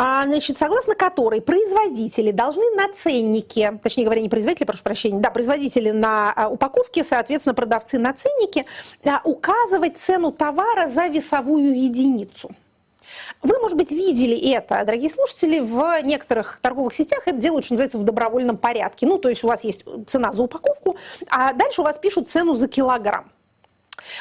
а, 0.00 0.24
значит, 0.26 0.58
согласно 0.58 0.94
которой 0.94 1.40
производители 1.40 2.30
должны 2.30 2.70
на 2.76 2.92
ценнике, 2.92 3.80
точнее 3.82 4.04
говоря, 4.04 4.20
не 4.20 4.28
производители, 4.28 4.64
прошу 4.64 4.84
прощения, 4.84 5.18
да, 5.18 5.30
производители 5.30 5.90
на 5.90 6.32
а, 6.32 6.48
упаковке, 6.48 7.02
соответственно, 7.02 7.54
продавцы 7.54 7.98
на 7.98 8.12
ценнике, 8.12 8.64
а, 9.04 9.20
указывать 9.24 9.98
цену 9.98 10.30
товара 10.30 10.86
за 10.86 11.08
весовую 11.08 11.76
единицу. 11.76 12.50
Вы, 13.42 13.58
может 13.58 13.76
быть, 13.76 13.90
видели 13.90 14.36
это, 14.52 14.84
дорогие 14.84 15.10
слушатели, 15.10 15.58
в 15.58 16.00
некоторых 16.02 16.60
торговых 16.62 16.94
сетях 16.94 17.26
это 17.26 17.38
делают, 17.38 17.64
что 17.64 17.74
называется, 17.74 17.98
в 17.98 18.04
добровольном 18.04 18.56
порядке. 18.56 19.04
Ну, 19.04 19.18
то 19.18 19.28
есть 19.28 19.42
у 19.42 19.48
вас 19.48 19.64
есть 19.64 19.84
цена 20.06 20.32
за 20.32 20.42
упаковку, 20.42 20.96
а 21.28 21.52
дальше 21.52 21.80
у 21.80 21.84
вас 21.84 21.98
пишут 21.98 22.28
цену 22.28 22.54
за 22.54 22.68
килограмм. 22.68 23.30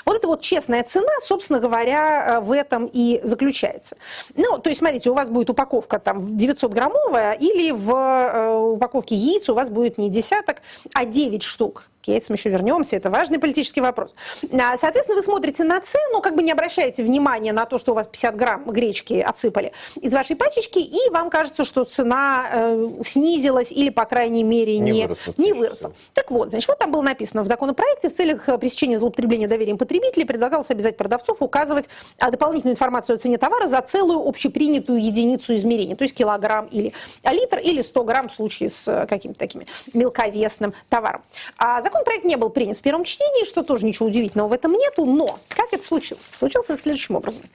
Вот 0.05 0.17
эта 0.17 0.27
вот 0.27 0.41
честная 0.41 0.83
цена, 0.83 1.11
собственно 1.21 1.59
говоря, 1.59 2.37
э, 2.37 2.39
в 2.39 2.51
этом 2.51 2.89
и 2.91 3.19
заключается. 3.23 3.97
Ну, 4.35 4.57
то 4.57 4.69
есть, 4.69 4.79
смотрите, 4.79 5.09
у 5.09 5.13
вас 5.13 5.29
будет 5.29 5.49
упаковка 5.49 5.99
там 5.99 6.19
900-граммовая, 6.19 7.37
или 7.39 7.71
в 7.71 7.91
э, 7.91 8.57
упаковке 8.57 9.15
яиц 9.15 9.49
у 9.49 9.53
вас 9.53 9.69
будет 9.69 9.97
не 9.97 10.09
десяток, 10.09 10.57
а 10.93 11.05
9 11.05 11.43
штук 11.43 11.89
к 12.07 12.09
яйцам 12.09 12.35
еще 12.35 12.49
вернемся, 12.49 12.95
это 12.95 13.09
важный 13.09 13.37
политический 13.37 13.81
вопрос. 13.81 14.15
А, 14.53 14.77
соответственно, 14.77 15.17
вы 15.17 15.23
смотрите 15.23 15.63
на 15.65 15.81
цену, 15.81 16.21
как 16.21 16.35
бы 16.35 16.41
не 16.41 16.51
обращаете 16.51 17.03
внимания 17.03 17.51
на 17.51 17.65
то, 17.65 17.77
что 17.77 17.91
у 17.91 17.95
вас 17.95 18.07
50 18.07 18.35
грамм 18.35 18.63
гречки 18.65 19.15
отсыпали 19.15 19.73
из 19.99 20.13
вашей 20.13 20.37
пачечки, 20.37 20.79
и 20.79 21.09
вам 21.11 21.29
кажется, 21.29 21.65
что 21.65 21.83
цена 21.83 22.45
э, 22.51 22.87
снизилась 23.03 23.73
или, 23.73 23.89
по 23.89 24.05
крайней 24.05 24.43
мере, 24.43 24.79
не, 24.79 24.91
не, 24.91 25.01
выросла, 25.03 25.33
не 25.37 25.53
выросла. 25.53 25.91
Так 26.13 26.31
вот, 26.31 26.49
значит, 26.49 26.67
вот 26.69 26.79
там 26.79 26.91
было 26.91 27.01
написано 27.01 27.43
в 27.43 27.47
законопроекте 27.47 28.07
в 28.07 28.13
целях 28.13 28.47
э, 28.47 28.57
пресечения 28.57 28.97
злоупотребления 28.97 29.49
доверием 29.49 29.77
потребителей 29.77 30.25
предлагалось 30.25 30.71
обязать 30.71 30.95
продавцов 30.95 31.41
указывать 31.41 31.89
а, 32.19 32.31
дополнительную 32.31 32.73
информацию 32.73 33.15
о 33.15 33.17
цене 33.17 33.37
товара 33.37 33.67
за 33.67 33.81
целую 33.81 34.25
общепринятую 34.25 35.03
единицу 35.03 35.53
измерения, 35.55 35.97
то 35.97 36.03
есть 36.03 36.15
килограмм 36.15 36.67
или 36.67 36.93
литр, 37.29 37.57
или 37.57 37.81
100 37.81 38.03
грамм 38.05 38.29
в 38.29 38.33
случае 38.35 38.69
с 38.69 38.87
э, 38.87 39.05
каким-то 39.07 39.39
таким 39.39 39.63
мелковесным 39.93 40.73
товаром. 40.89 41.21
А 41.57 41.81
закон 41.81 41.96
Законопроект 41.97 42.25
не 42.25 42.35
был 42.35 42.51
принят 42.51 42.77
в 42.77 42.81
первом 42.81 43.03
чтении, 43.03 43.43
что 43.43 43.63
тоже 43.63 43.83
ничего 43.83 44.07
удивительного 44.07 44.49
в 44.49 44.53
этом 44.53 44.71
нету, 44.73 45.03
но 45.05 45.39
как 45.49 45.73
это 45.73 45.83
случилось? 45.83 46.29
Случилось 46.35 46.69
это 46.69 46.79
следующим 46.79 47.15
образом. 47.15 47.45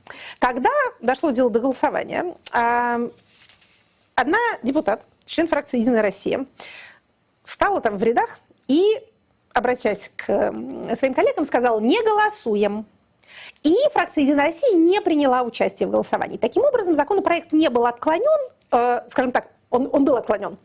Когда 0.41 0.71
дошло 1.01 1.31
дело 1.31 1.49
до 1.49 1.61
голосования, 1.61 2.35
а, 2.53 2.99
одна 4.17 4.39
депутат, 4.65 5.05
член 5.27 5.47
фракции 5.47 5.79
«Единая 5.79 6.03
Россия», 6.03 6.45
встала 7.45 7.81
там 7.81 7.99
в 7.99 8.03
рядах 8.03 8.41
и, 8.67 8.83
обращаясь 9.53 10.11
к 10.17 10.25
своим 10.97 11.15
коллегам, 11.15 11.45
сказала 11.45 11.79
«не 11.79 12.03
голосуем». 12.03 12.85
И 13.63 13.77
фракция 13.93 14.23
«Единая 14.23 14.47
Россия» 14.47 14.75
не 14.75 15.01
приняла 15.01 15.43
участие 15.43 15.87
в 15.87 15.93
голосовании. 15.93 16.37
Таким 16.37 16.65
образом, 16.65 16.97
законопроект 16.97 17.53
не 17.53 17.71
был 17.71 17.87
отклонен, 17.87 18.51
э, 18.73 19.03
скажем 19.07 19.31
так, 19.31 19.47
он, 19.73 19.88
он 19.93 20.05
был 20.05 20.17
отклонен. 20.17 20.59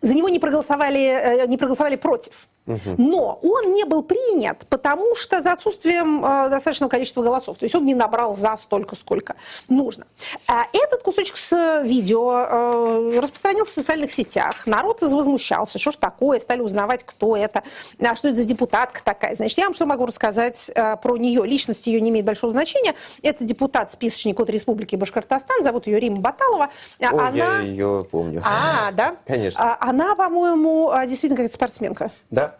За 0.00 0.14
него 0.14 0.28
не 0.28 0.38
проголосовали, 0.38 1.00
э, 1.00 1.46
не 1.46 1.56
проголосовали 1.56 1.96
против. 1.96 2.48
Но 2.96 3.40
он 3.42 3.72
не 3.72 3.84
был 3.84 4.04
принят, 4.04 4.66
потому 4.68 5.16
что 5.16 5.42
за 5.42 5.52
отсутствием 5.52 6.24
э, 6.24 6.48
достаточного 6.48 6.88
количества 6.90 7.22
голосов. 7.22 7.58
То 7.58 7.64
есть 7.64 7.74
он 7.74 7.84
не 7.84 7.94
набрал 7.94 8.36
за 8.36 8.56
столько, 8.56 8.94
сколько 8.94 9.34
нужно. 9.68 10.06
А 10.46 10.66
этот 10.72 11.02
кусочек 11.02 11.36
с 11.36 11.82
видео 11.82 12.32
э, 12.32 13.18
распространился 13.20 13.72
в 13.72 13.74
социальных 13.74 14.12
сетях. 14.12 14.66
Народ 14.66 15.02
возмущался, 15.02 15.80
что 15.80 15.90
ж 15.90 15.96
такое, 15.96 16.38
стали 16.38 16.60
узнавать, 16.60 17.02
кто 17.04 17.36
это, 17.36 17.64
а 17.98 18.14
что 18.14 18.28
это 18.28 18.36
за 18.36 18.44
депутатка 18.44 19.02
такая. 19.02 19.34
Значит, 19.34 19.58
я 19.58 19.64
вам 19.64 19.74
что 19.74 19.86
могу 19.86 20.06
рассказать 20.06 20.70
э, 20.72 20.96
про 20.98 21.16
нее. 21.16 21.44
Личность 21.44 21.88
ее 21.88 22.00
не 22.00 22.10
имеет 22.10 22.26
большого 22.26 22.52
значения. 22.52 22.94
Это 23.22 23.42
депутат-списочник 23.42 24.38
от 24.38 24.48
Республики 24.50 24.94
Башкортостан, 24.94 25.64
зовут 25.64 25.88
ее 25.88 25.98
Рима 25.98 26.18
Баталова. 26.18 26.70
О, 27.00 27.06
она... 27.06 27.30
я 27.30 27.58
ее 27.60 28.06
помню. 28.08 28.40
А, 28.52 28.92
да? 28.92 29.16
Конечно. 29.26 29.60
А, 29.60 29.76
она, 29.80 30.14
по-моему, 30.14 30.92
действительно 31.06 31.36
какая-то 31.36 31.54
спортсменка. 31.54 32.10
Да. 32.30 32.56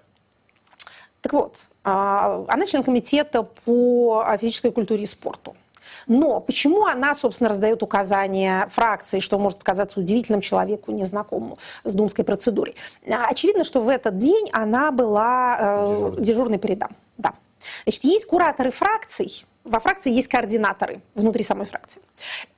Так 1.21 1.33
вот, 1.33 1.59
а, 1.85 2.45
она 2.49 2.67
член 2.67 2.83
комитета 2.83 3.43
по 3.43 4.25
физической 4.41 4.73
культуре 4.73 5.05
и 5.05 5.07
спорту. 5.07 5.57
Но 6.07 6.41
почему 6.41 6.87
она, 6.87 7.15
собственно, 7.15 7.49
раздает 7.49 7.83
указания 7.83 8.67
фракции, 8.71 9.21
что 9.21 9.39
может 9.39 9.59
показаться 9.59 10.01
удивительным 10.01 10.41
человеку, 10.41 10.91
незнакомому 10.91 11.59
с 11.85 11.93
думской 11.93 12.25
процедурой? 12.25 12.75
А, 13.07 13.27
очевидно, 13.27 13.65
что 13.65 13.81
в 13.81 13.89
этот 13.89 14.19
день 14.19 14.49
она 14.53 14.91
была 14.91 15.57
э, 15.59 15.87
дежурной, 15.95 16.25
дежурной 16.25 16.59
по 16.59 16.67
рядам. 16.67 16.91
Да. 17.19 17.35
Значит, 17.85 18.05
есть 18.05 18.27
кураторы 18.27 18.71
фракций, 18.71 19.45
во 19.65 19.79
фракции 19.79 20.13
есть 20.13 20.29
координаторы 20.29 21.01
внутри 21.15 21.45
самой 21.45 21.67
фракции. 21.67 22.03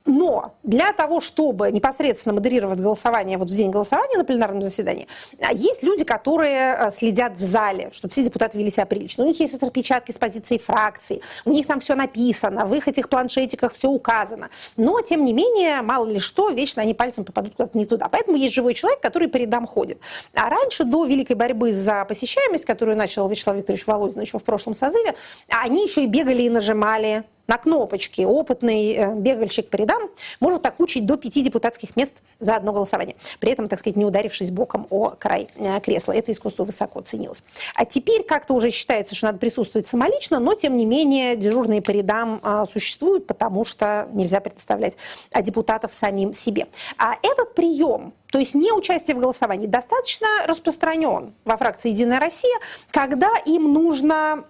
Но 0.05 0.53
для 0.61 0.93
того, 0.93 1.19
чтобы 1.19 1.71
непосредственно 1.71 2.35
модерировать 2.35 2.79
голосование 2.79 3.39
вот 3.39 3.49
в 3.49 3.55
день 3.55 3.71
голосования 3.71 4.17
на 4.17 4.23
пленарном 4.23 4.61
заседании, 4.61 5.07
а, 5.41 5.51
есть 5.51 5.81
люди, 5.81 6.03
которые 6.03 6.75
а, 6.75 6.91
следят 6.91 7.35
в 7.37 7.43
зале, 7.43 7.89
чтобы 7.91 8.11
все 8.11 8.23
депутаты 8.23 8.59
вели 8.59 8.69
себя 8.69 8.85
прилично. 8.85 9.23
У 9.23 9.27
них 9.27 9.39
есть 9.39 9.59
распечатки 9.59 10.11
с 10.11 10.19
позицией 10.19 10.59
фракции, 10.59 11.21
у 11.43 11.49
них 11.49 11.65
там 11.65 11.79
все 11.79 11.95
написано, 11.95 12.65
в 12.65 12.75
их 12.75 12.87
этих 12.87 13.09
планшетиках 13.09 13.73
все 13.73 13.89
указано. 13.89 14.49
Но, 14.77 15.01
тем 15.01 15.25
не 15.25 15.33
менее, 15.33 15.81
мало 15.81 16.05
ли 16.05 16.19
что, 16.19 16.49
вечно 16.49 16.83
они 16.83 16.93
пальцем 16.93 17.25
попадут 17.25 17.55
куда-то 17.55 17.75
не 17.75 17.87
туда. 17.87 18.07
Поэтому 18.07 18.37
есть 18.37 18.53
живой 18.53 18.75
человек, 18.75 18.99
который 19.01 19.27
по 19.27 19.37
рядам 19.37 19.65
ходит. 19.65 19.99
А 20.35 20.49
раньше, 20.49 20.83
до 20.83 21.05
великой 21.05 21.35
борьбы 21.35 21.73
за 21.73 22.05
посещаемость, 22.05 22.65
которую 22.65 22.95
начал 22.95 23.27
Вячеслав 23.27 23.57
Викторович 23.57 23.87
Володин 23.87 24.21
еще 24.21 24.37
в 24.37 24.43
прошлом 24.43 24.75
созыве, 24.75 25.15
они 25.49 25.83
еще 25.83 26.03
и 26.03 26.07
бегали 26.07 26.43
и 26.43 26.49
нажимали 26.49 27.23
на 27.47 27.57
кнопочки. 27.57 28.21
Опытный 28.21 28.93
э, 28.93 29.15
бегальщик 29.15 29.69
по 29.69 29.75
рядам 29.75 30.03
может 30.39 30.65
окучить 30.65 31.05
до 31.05 31.17
пяти 31.17 31.41
депутатских 31.41 31.95
мест 31.95 32.21
за 32.39 32.55
одно 32.55 32.73
голосование. 32.73 33.15
При 33.39 33.51
этом, 33.51 33.67
так 33.67 33.79
сказать, 33.79 33.97
не 33.97 34.05
ударившись 34.05 34.51
боком 34.51 34.87
о 34.89 35.09
край 35.11 35.47
э, 35.55 35.79
кресла. 35.81 36.13
Это 36.13 36.31
искусство 36.31 36.63
высоко 36.63 37.01
ценилось. 37.01 37.43
А 37.75 37.85
теперь 37.85 38.23
как-то 38.23 38.53
уже 38.53 38.71
считается, 38.71 39.15
что 39.15 39.27
надо 39.27 39.39
присутствовать 39.39 39.87
самолично, 39.87 40.39
но, 40.39 40.55
тем 40.55 40.75
не 40.77 40.85
менее, 40.85 41.35
дежурные 41.35 41.81
по 41.81 41.91
рядам 41.91 42.39
а, 42.43 42.65
существуют, 42.65 43.27
потому 43.27 43.65
что 43.65 44.07
нельзя 44.13 44.39
предоставлять 44.39 44.97
а, 45.31 45.41
депутатов 45.41 45.93
самим 45.93 46.33
себе. 46.33 46.67
А 46.97 47.15
этот 47.21 47.55
прием 47.55 48.13
то 48.31 48.39
есть 48.39 48.53
не 48.53 48.73
участие 48.73 49.15
в 49.15 49.19
голосовании 49.19 49.65
достаточно 49.65 50.27
распространен 50.45 51.33
во 51.45 51.55
фракции 51.55 51.91
«Единая 51.91 52.19
Россия», 52.19 52.57
когда 52.91 53.29
им 53.45 53.71
нужно 53.71 54.43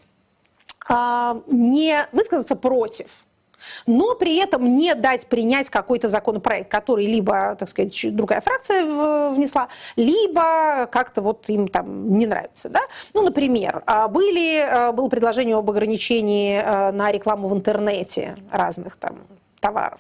не 1.48 2.08
высказаться 2.12 2.56
против, 2.56 3.08
но 3.88 4.16
при 4.16 4.38
этом 4.38 4.76
не 4.76 4.96
дать 4.96 5.28
принять 5.28 5.70
какой-то 5.70 6.08
законопроект, 6.08 6.70
который 6.70 7.06
либо, 7.06 7.56
так 7.56 7.70
сказать, 7.70 8.16
другая 8.16 8.42
фракция 8.42 8.84
внесла, 9.32 9.70
либо 9.96 10.88
как-то 10.92 11.22
вот 11.22 11.50
им 11.50 11.68
там 11.68 12.18
не 12.18 12.28
нравится. 12.28 12.70
Да? 12.70 12.82
Ну, 13.14 13.24
например, 13.24 13.84
а, 13.86 14.08
были, 14.08 14.60
а, 14.60 14.92
было 14.92 15.10
предложение 15.10 15.56
об 15.58 15.70
ограничении 15.70 16.62
на 16.92 17.12
рекламу 17.12 17.48
в 17.48 17.56
интернете 17.56 18.36
разных 18.52 18.98
там 18.98 19.18
товаров. 19.60 20.00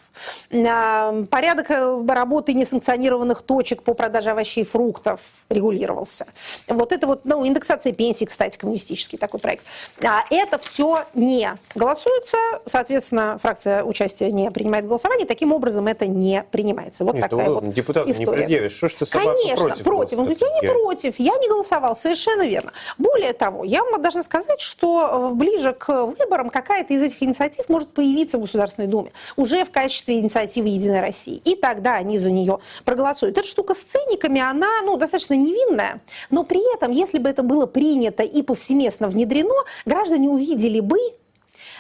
Порядок 0.50 1.72
э, 1.72 2.06
работы 2.08 2.54
несанкционированных 2.54 3.42
точек 3.42 3.84
по 3.84 3.94
продаже 3.94 4.32
овощей 4.32 4.64
и 4.64 4.66
фруктов 4.66 5.22
регулировался. 5.50 6.26
Вот 6.68 6.92
это 6.92 7.08
вот, 7.08 7.26
ну, 7.26 7.46
индексация 7.46 7.94
пенсий, 7.94 8.26
кстати, 8.26 8.58
коммунистический 8.58 9.18
такой 9.18 9.40
проект. 9.40 9.66
А 10.02 10.24
это 10.30 10.58
все 10.58 11.06
не 11.14 11.54
голосуется, 11.74 12.38
соответственно, 12.66 13.38
фракция 13.42 13.84
участия 13.84 14.32
не 14.32 14.52
принимает 14.52 14.88
голосование, 14.88 15.26
таким 15.26 15.52
образом 15.52 15.88
это 15.88 16.08
не 16.08 16.44
принимается. 16.52 17.06
Вот 17.06 17.16
Нет, 17.16 17.30
такая 17.30 17.50
вот 17.50 17.70
Депутаты 17.72 18.14
не 18.14 18.26
предъявишь, 18.26 18.74
что 18.74 18.90
ж 18.90 18.94
ты 18.94 19.06
Конечно, 19.06 19.56
против? 19.56 19.84
против. 19.84 20.18
Он 20.18 20.26
говорит, 20.26 20.42
я 20.42 20.50
не 20.50 20.68
против, 20.68 21.20
я 21.20 21.38
не 21.38 21.48
голосовал, 21.48 21.96
совершенно 21.96 22.46
верно. 22.46 22.72
Более 22.98 23.34
того, 23.34 23.64
я 23.64 23.84
вам 23.84 24.02
должна 24.02 24.24
сказать, 24.24 24.62
что 24.62 25.32
э, 25.32 25.36
ближе 25.36 25.74
к 25.74 26.06
выборам 26.06 26.50
какая-то 26.50 26.94
из 26.94 27.02
этих 27.02 27.22
инициатив 27.24 27.70
может 27.70 27.90
появиться 27.90 28.38
в 28.38 28.42
Государственной 28.42 28.88
Думе. 28.88 29.12
Уже 29.46 29.64
в 29.64 29.72
качестве 29.72 30.20
инициативы 30.20 30.70
«Единой 30.70 31.02
России». 31.02 31.40
И 31.46 31.56
тогда 31.56 31.96
они 31.96 32.18
за 32.18 32.32
нее 32.32 32.60
проголосуют. 32.84 33.38
Эта 33.38 33.48
штука 33.48 33.76
с 33.76 33.84
ценниками, 33.84 34.42
она 34.42 34.70
ну, 34.84 34.98
достаточно 34.98 35.36
невинная, 35.36 36.02
но 36.32 36.44
при 36.44 36.76
этом, 36.76 36.92
если 36.92 37.20
бы 37.20 37.30
это 37.30 37.44
было 37.44 37.68
принято 37.68 38.24
и 38.24 38.42
повсеместно 38.42 39.08
внедрено, 39.08 39.54
граждане 39.86 40.30
увидели 40.30 40.80
бы, 40.80 40.98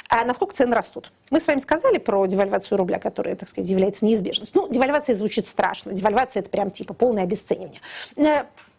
а 0.09 0.23
насколько 0.23 0.53
цены 0.53 0.75
растут. 0.75 1.11
Мы 1.31 1.39
с 1.39 1.47
вами 1.47 1.57
сказали 1.57 1.97
про 1.97 2.25
девальвацию 2.27 2.77
рубля, 2.77 2.99
которая, 2.99 3.35
так 3.35 3.49
сказать, 3.49 3.69
является 3.69 4.05
неизбежностью. 4.05 4.61
Ну, 4.61 4.69
девальвация 4.69 5.15
звучит 5.15 5.47
страшно. 5.47 5.93
Девальвация– 5.93 6.39
это 6.41 6.49
прям 6.51 6.69
типа 6.69 6.93
полное 6.93 7.23
обесценивание. 7.23 7.81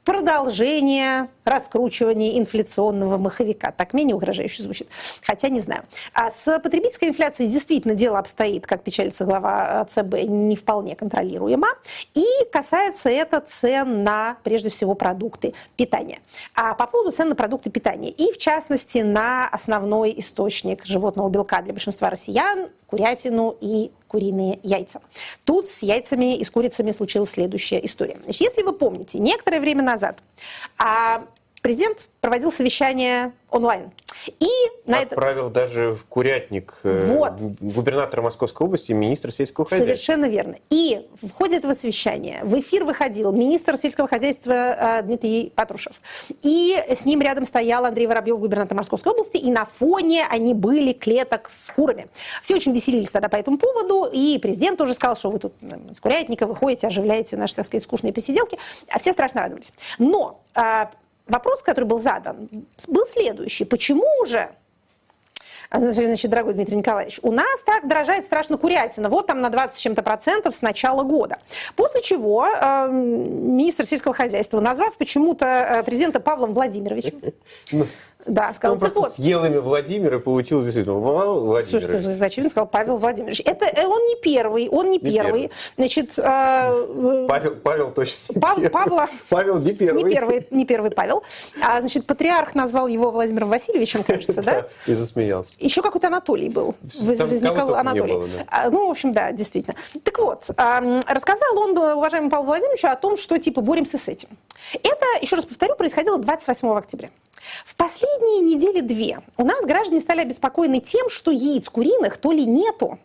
Э, 0.07 0.13
продолжение 0.17 1.29
раскручивания 1.45 2.39
инфляционного 2.39 3.19
маховика. 3.19 3.71
Так 3.71 3.93
менее 3.95 4.17
угрожающе 4.17 4.63
звучит. 4.63 4.89
Хотя 5.23 5.49
не 5.49 5.61
знаю. 5.61 5.85
А 6.13 6.31
с 6.31 6.59
потребительской 6.59 7.09
инфляцией 7.09 7.51
действительно 7.51 7.95
дело 7.95 8.19
обстоит, 8.19 8.67
как 8.67 8.83
печалится 8.83 9.25
глава 9.25 9.85
ЦБ, 9.89 10.29
не 10.29 10.57
вполне 10.57 10.97
контролируемо. 10.97 11.69
И 12.15 12.25
касается 12.53 13.11
это 13.11 13.41
цен 13.41 14.03
на, 14.03 14.37
прежде 14.43 14.71
всего, 14.71 14.95
продукты 14.95 15.55
питания. 15.77 16.19
А 16.55 16.75
по 16.75 16.87
поводу 16.87 17.13
цен 17.13 17.29
на 17.29 17.37
продукты 17.37 17.71
питания. 17.71 18.11
И, 18.11 18.33
в 18.33 18.39
частности, 18.39 18.99
на 18.99 19.49
основной 19.49 20.15
источник 20.19 20.85
животного 20.85 21.29
белка 21.29 21.63
для 21.63 21.73
большинства 21.73 22.11
россиян– 22.11 22.69
курятину 22.87 23.57
и 23.61 23.90
куриные 24.09 24.61
яйца. 24.62 25.00
Тут 25.45 25.69
с 25.69 25.83
яйцами 25.83 26.37
и 26.37 26.45
с 26.45 26.50
курицами 26.50 26.93
случилась 26.93 27.31
следующая 27.31 27.85
история. 27.85 28.19
Значит, 28.25 28.40
если 28.40 28.62
вы 28.62 28.73
помните, 28.73 29.19
некоторое 29.19 29.61
время 29.61 29.83
назад 29.83 30.19
а, 30.78 31.26
президент 31.66 32.11
проводил 32.20 32.52
совещание 32.52 33.32
онлайн. 33.50 33.90
И 34.38 34.49
на 34.87 35.00
Отправил 35.00 35.46
это... 35.46 35.54
даже 35.54 35.92
в 35.92 36.04
курятник 36.06 36.78
э, 36.85 37.12
вот. 37.12 37.32
губернатора 37.61 38.23
Московской 38.23 38.66
области 38.66 38.92
министра 38.92 39.32
сельского 39.32 39.66
хозяйства. 39.66 39.87
Совершенно 39.87 40.26
верно. 40.26 40.56
И 40.70 41.04
в 41.23 41.30
ходе 41.32 41.56
этого 41.56 41.75
совещания 41.75 42.40
в 42.44 42.58
эфир 42.58 42.85
выходил 42.85 43.33
министр 43.33 43.76
сельского 43.76 44.07
хозяйства 44.07 44.52
э, 44.52 45.02
Дмитрий 45.02 45.52
Патрушев. 45.57 46.00
И 46.42 46.76
с 46.88 47.05
ним 47.05 47.20
рядом 47.20 47.46
стоял 47.46 47.85
Андрей 47.85 48.07
Воробьев, 48.07 48.38
губернатор 48.38 48.76
Московской 48.76 49.12
области. 49.12 49.37
И 49.37 49.50
на 49.50 49.64
фоне 49.64 50.24
они 50.31 50.55
были 50.55 50.92
клеток 50.92 51.48
с 51.50 51.70
курами. 51.70 52.07
Все 52.42 52.55
очень 52.55 52.72
веселились 52.72 53.11
тогда 53.11 53.29
по 53.29 53.37
этому 53.37 53.59
поводу. 53.59 54.09
И 54.12 54.38
президент 54.38 54.79
тоже 54.79 54.94
сказал, 54.94 55.16
что 55.16 55.31
вы 55.31 55.40
тут 55.40 55.52
с 55.92 55.98
курятника 55.98 56.46
выходите, 56.46 56.87
оживляете 56.87 57.37
наши, 57.37 57.57
так 57.57 57.66
сказать, 57.66 57.83
скучные 57.83 58.12
посиделки. 58.12 58.57
А 58.88 59.00
все 59.00 59.12
страшно 59.12 59.40
радовались. 59.40 59.72
Но 59.98 60.40
а, 60.55 60.90
вопрос, 61.27 61.62
который 61.62 61.85
был 61.85 62.01
задан, 62.01 62.49
был 62.89 63.07
следующий. 63.07 63.65
Почему 63.65 64.25
же 64.27 64.51
значит, 65.73 66.31
дорогой 66.31 66.55
Дмитрий 66.55 66.77
Николаевич, 66.77 67.19
у 67.23 67.33
нас 67.33 67.62
так 67.65 67.89
дорожает 67.89 68.25
страшно 68.25 68.57
курятина, 68.57 69.09
вот 69.09 69.27
там 69.27 69.41
на 69.41 69.51
20 69.51 69.77
с 69.77 69.79
чем-то 69.79 70.03
процентов 70.03 70.55
с 70.55 70.62
начала 70.62 71.03
года. 71.03 71.39
После 71.75 72.03
чего 72.03 72.47
э, 72.47 72.89
министр 72.91 73.85
сельского 73.85 74.15
хозяйства, 74.15 74.61
назвав 74.61 74.97
почему-то 74.97 75.47
э, 75.47 75.83
президента 75.83 76.21
Павлом 76.21 76.55
Владимировичем, 76.55 77.21
ну, 77.73 77.87
да, 78.27 78.53
сказал, 78.55 78.75
он 78.75 78.81
просто 78.81 79.01
вот. 79.01 79.12
съел 79.12 79.45
имя 79.45 79.61
Владимир 79.61 80.17
и 80.17 80.19
получил 80.19 80.62
действительно 80.62 81.01
Павел 81.01 81.41
Владимирович. 81.47 82.03
Слушай, 82.03 82.27
очевидно 82.27 82.51
сказал 82.51 82.67
Павел 82.67 82.97
Владимирович. 82.97 83.41
Это 83.45 83.67
э, 83.67 83.87
он 83.87 84.01
не 84.05 84.17
первый, 84.21 84.69
он 84.69 84.91
не, 84.91 84.99
не 84.99 84.99
первый. 84.99 85.43
первый. 85.43 85.51
Значит, 85.77 86.19
э, 86.19 87.27
Павел, 87.29 87.57
Павел 87.62 87.91
точно. 87.93 88.41
Пав, 88.41 88.71
Павла. 88.71 89.09
Павел 89.29 89.59
не 89.59 89.73
первый. 89.73 90.03
Не 90.03 90.11
первый, 90.11 90.47
не 90.51 90.67
первый 90.67 90.91
Павел. 90.91 91.23
А, 91.62 91.81
значит, 91.81 92.07
патриарх 92.07 92.55
назвал 92.55 92.89
его 92.89 93.11
Владимиром 93.11 93.49
Васильевичем, 93.49 94.03
кажется, 94.03 94.43
да? 94.45 94.67
И 94.87 94.93
засмеялся. 94.93 95.51
Еще 95.59 95.83
какой-то 95.83 96.09
Анатолий 96.09 96.49
был. 96.49 96.75
Возникал 97.01 97.75
Анатолий. 97.75 98.17
А, 98.49 98.71
ну, 98.71 98.89
в 98.89 98.91
общем, 98.91 99.12
да, 99.12 99.33
действительно. 99.33 99.77
Так 100.03 100.19
вот, 100.19 100.51
рассказал 101.09 101.59
он, 101.59 101.77
уважаемый 101.77 102.31
Павел 102.31 102.45
Владимирович, 102.45 102.85
о 102.85 102.97
том, 102.97 103.17
что 103.17 103.39
типа 103.39 103.61
боремся 103.61 103.99
с 103.99 104.09
этим. 104.09 104.29
Это, 104.73 105.07
еще 105.21 105.37
раз 105.37 105.45
повторю, 105.45 105.77
происходило 105.77 106.19
28 106.19 106.69
октября. 106.77 107.11
В 107.64 107.77
последние 107.77 108.40
недели 108.40 108.81
две 108.81 109.20
у 109.37 109.44
нас 109.44 109.64
граждане 109.64 110.01
стали 110.01 110.20
обеспокоены 110.20 110.81
тем, 110.81 111.11
что 111.11 111.31
яиц 111.31 111.68
куриных 111.68 112.16
то 112.16 112.33
ли 112.33 112.44
нету, 112.44 112.99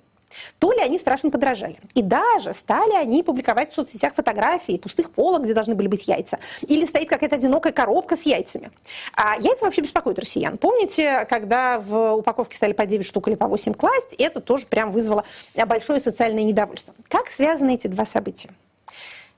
то 0.59 0.71
ли 0.71 0.79
они 0.79 0.97
страшно 0.97 1.29
подражали. 1.29 1.77
И 1.93 2.01
даже 2.01 2.53
стали 2.53 2.93
они 2.93 3.23
публиковать 3.23 3.71
в 3.71 3.75
соцсетях 3.75 4.15
фотографии 4.15 4.77
пустых 4.77 5.11
полок, 5.11 5.43
где 5.43 5.53
должны 5.53 5.75
были 5.75 5.87
быть 5.87 6.07
яйца. 6.07 6.39
Или 6.61 6.85
стоит 6.85 7.09
какая-то 7.09 7.35
одинокая 7.35 7.73
коробка 7.73 8.15
с 8.15 8.23
яйцами. 8.23 8.71
А 9.13 9.35
яйца 9.39 9.65
вообще 9.65 9.81
беспокоят 9.81 10.19
россиян. 10.19 10.57
Помните, 10.57 11.25
когда 11.29 11.79
в 11.79 12.13
упаковке 12.13 12.55
стали 12.55 12.73
по 12.73 12.85
9 12.85 13.05
штук 13.05 13.27
или 13.27 13.35
по 13.35 13.47
8 13.47 13.73
класть, 13.73 14.13
это 14.17 14.39
тоже 14.39 14.67
прям 14.67 14.91
вызвало 14.91 15.25
большое 15.65 15.99
социальное 15.99 16.43
недовольство. 16.43 16.93
Как 17.09 17.29
связаны 17.29 17.75
эти 17.75 17.87
два 17.87 18.05
события? 18.05 18.49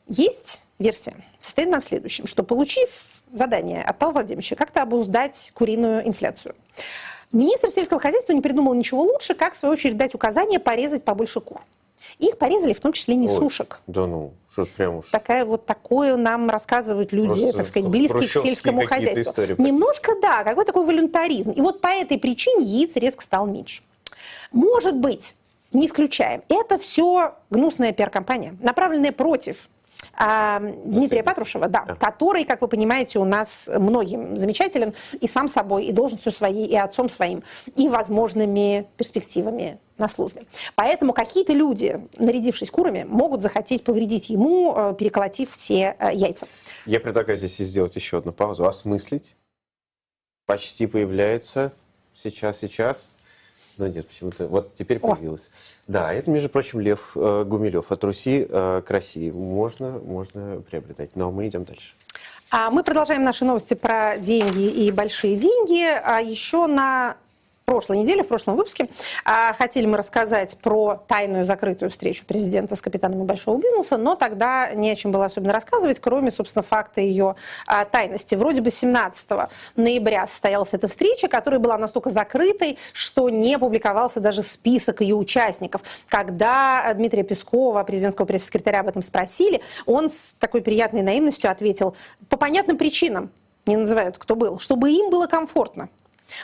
Есть 0.08 0.64
версия. 0.80 1.16
Состоит 1.40 1.70
она 1.70 1.80
в 1.80 1.86
следующем, 1.86 2.28
что 2.28 2.44
получив 2.44 2.90
задание 3.34 3.84
от 3.84 3.98
Павла 4.00 4.14
Владимировича 4.14 4.56
как-то 4.56 4.82
обуздать 4.82 5.52
куриную 5.54 6.08
инфляцию, 6.08 6.56
министр 7.32 7.70
сельского 7.70 8.00
хозяйства 8.00 8.34
не 8.34 8.42
придумал 8.42 8.74
ничего 8.74 9.02
лучше, 9.02 9.34
как 9.34 9.56
в 9.56 9.60
свою 9.60 9.74
очередь 9.74 9.98
дать 9.98 10.16
указание 10.16 10.60
порезать 10.60 11.04
побольше 11.04 11.42
кур. 11.42 11.60
Их 12.20 12.38
порезали 12.38 12.74
в 12.74 12.80
том 12.80 12.92
числе 12.92 13.16
не 13.16 13.28
сушек. 13.28 13.80
Да 13.88 14.06
ну, 14.06 14.34
что 14.52 14.66
прям 14.66 14.98
уж. 14.98 15.06
Такая 15.10 15.46
вот 15.46 15.66
такое 15.66 16.16
нам 16.16 16.50
рассказывают 16.50 17.12
люди, 17.12 17.42
Просто 17.42 17.58
так 17.58 17.66
сказать, 17.66 17.90
близкие 17.90 18.28
к 18.28 18.32
сельскому 18.32 18.86
хозяйству. 18.86 19.32
Истории. 19.32 19.56
Немножко, 19.58 20.14
да, 20.22 20.44
какой 20.44 20.66
такой 20.66 20.86
волюнтаризм. 20.86 21.52
И 21.52 21.62
вот 21.62 21.82
по 21.82 21.88
этой 21.88 22.18
причине 22.18 22.64
яиц 22.66 22.96
резко 22.96 23.24
стал 23.24 23.48
меньше. 23.48 23.82
Может 24.52 24.96
быть, 24.96 25.36
не 25.72 25.88
исключаем, 25.88 26.44
это 26.50 26.78
все 26.78 27.34
гнусная 27.50 27.94
пиар-компания, 27.94 28.56
направленная 28.62 29.12
против 29.12 29.70
Дмитрия 30.86 31.24
Патрушева, 31.24 31.68
да, 31.68 31.84
да, 31.88 31.96
который, 31.96 32.46
как 32.46 32.62
вы 32.62 32.68
понимаете, 32.68 33.20
у 33.20 33.26
нас 33.26 33.70
многим 33.74 34.38
замечателен 34.38 34.94
и 35.20 35.28
сам 35.28 35.48
собой, 35.48 35.86
и 35.86 35.92
должностью 35.92 36.32
своей, 36.32 36.66
и 36.66 36.76
отцом 36.76 37.10
своим, 37.10 37.44
и 37.76 37.90
возможными 37.90 38.88
перспективами 38.98 39.80
на 39.98 40.08
службе. 40.08 40.44
Поэтому 40.76 41.14
какие-то 41.14 41.54
люди, 41.54 42.00
нарядившись 42.18 42.72
курами, 42.72 43.06
могут 43.08 43.42
захотеть 43.42 43.84
повредить 43.84 44.30
ему, 44.30 44.74
э, 44.76 44.96
переколотив 44.98 45.52
все 45.52 45.96
э, 46.00 46.14
яйца. 46.14 46.48
Я 46.86 47.00
предлагаю 47.00 47.38
здесь 47.38 47.58
сделать 47.58 47.96
еще 47.96 48.18
одну 48.18 48.32
паузу, 48.32 48.66
осмыслить. 48.66 49.36
Почти 50.46 50.88
появляется 50.88 51.72
сейчас, 52.14 52.60
сейчас. 52.60 53.12
Но 53.78 53.88
нет, 53.88 54.08
почему-то. 54.08 54.48
Вот 54.48 54.76
теперь 54.76 55.00
появилось. 55.00 55.42
О. 55.42 55.92
Да, 55.92 56.14
это, 56.14 56.30
между 56.30 56.50
прочим, 56.50 56.80
Лев 56.80 57.12
э, 57.16 57.44
Гумилев 57.46 57.92
от 57.92 58.04
Руси 58.04 58.46
э, 58.48 58.82
к 58.86 58.92
России. 58.92 59.32
Можно, 59.32 60.00
можно 60.00 60.62
приобретать. 60.62 61.16
Но 61.16 61.32
мы 61.32 61.48
идем 61.48 61.64
дальше. 61.66 61.94
А 62.52 62.70
мы 62.70 62.84
продолжаем 62.84 63.24
наши 63.24 63.46
новости 63.46 63.74
про 63.74 64.18
деньги 64.18 64.68
и 64.68 64.92
большие 64.92 65.36
деньги. 65.36 65.86
А 66.04 66.22
еще 66.22 66.68
на 66.68 67.18
прошлой 67.66 68.00
неделе, 68.00 68.24
в 68.24 68.28
прошлом 68.28 68.56
выпуске, 68.56 68.88
а, 69.26 69.54
хотели 69.54 69.86
мы 69.86 69.98
рассказать 69.98 70.58
про 70.58 71.04
тайную 71.08 71.46
закрытую 71.46 71.90
встречу 71.90 72.26
президента 72.26 72.76
с 72.76 72.82
капитанами 72.82 73.24
большого 73.24 73.60
бизнеса, 73.60 73.98
но 73.98 74.16
тогда 74.16 74.72
не 74.74 74.92
о 74.92 74.96
чем 74.96 75.12
было 75.12 75.26
особенно 75.26 75.54
рассказывать, 75.54 76.00
кроме, 76.00 76.32
собственно, 76.32 76.64
факта 76.64 77.02
ее 77.02 77.36
а, 77.66 77.86
тайности. 77.86 78.36
Вроде 78.36 78.62
бы 78.62 78.70
17 78.70 79.30
ноября 79.76 80.28
состоялась 80.28 80.74
эта 80.74 80.88
встреча, 80.88 81.28
которая 81.28 81.60
была 81.60 81.78
настолько 81.78 82.10
закрытой, 82.10 82.78
что 82.92 83.30
не 83.30 83.58
публиковался 83.58 84.20
даже 84.20 84.44
список 84.44 85.02
ее 85.02 85.16
участников. 85.16 85.82
Когда 86.08 86.92
Дмитрия 86.94 87.24
Пескова, 87.24 87.84
президентского 87.84 88.26
пресс-секретаря, 88.26 88.82
об 88.82 88.88
этом 88.88 89.02
спросили, 89.02 89.62
он 89.86 90.10
с 90.10 90.36
такой 90.36 90.62
приятной 90.62 91.02
наивностью 91.02 91.50
ответил, 91.50 91.96
по 92.30 92.38
понятным 92.38 92.78
причинам, 92.78 93.32
не 93.66 93.78
называют, 93.78 94.18
кто 94.18 94.36
был, 94.36 94.60
чтобы 94.60 94.92
им 94.92 95.10
было 95.10 95.28
комфортно. 95.28 95.90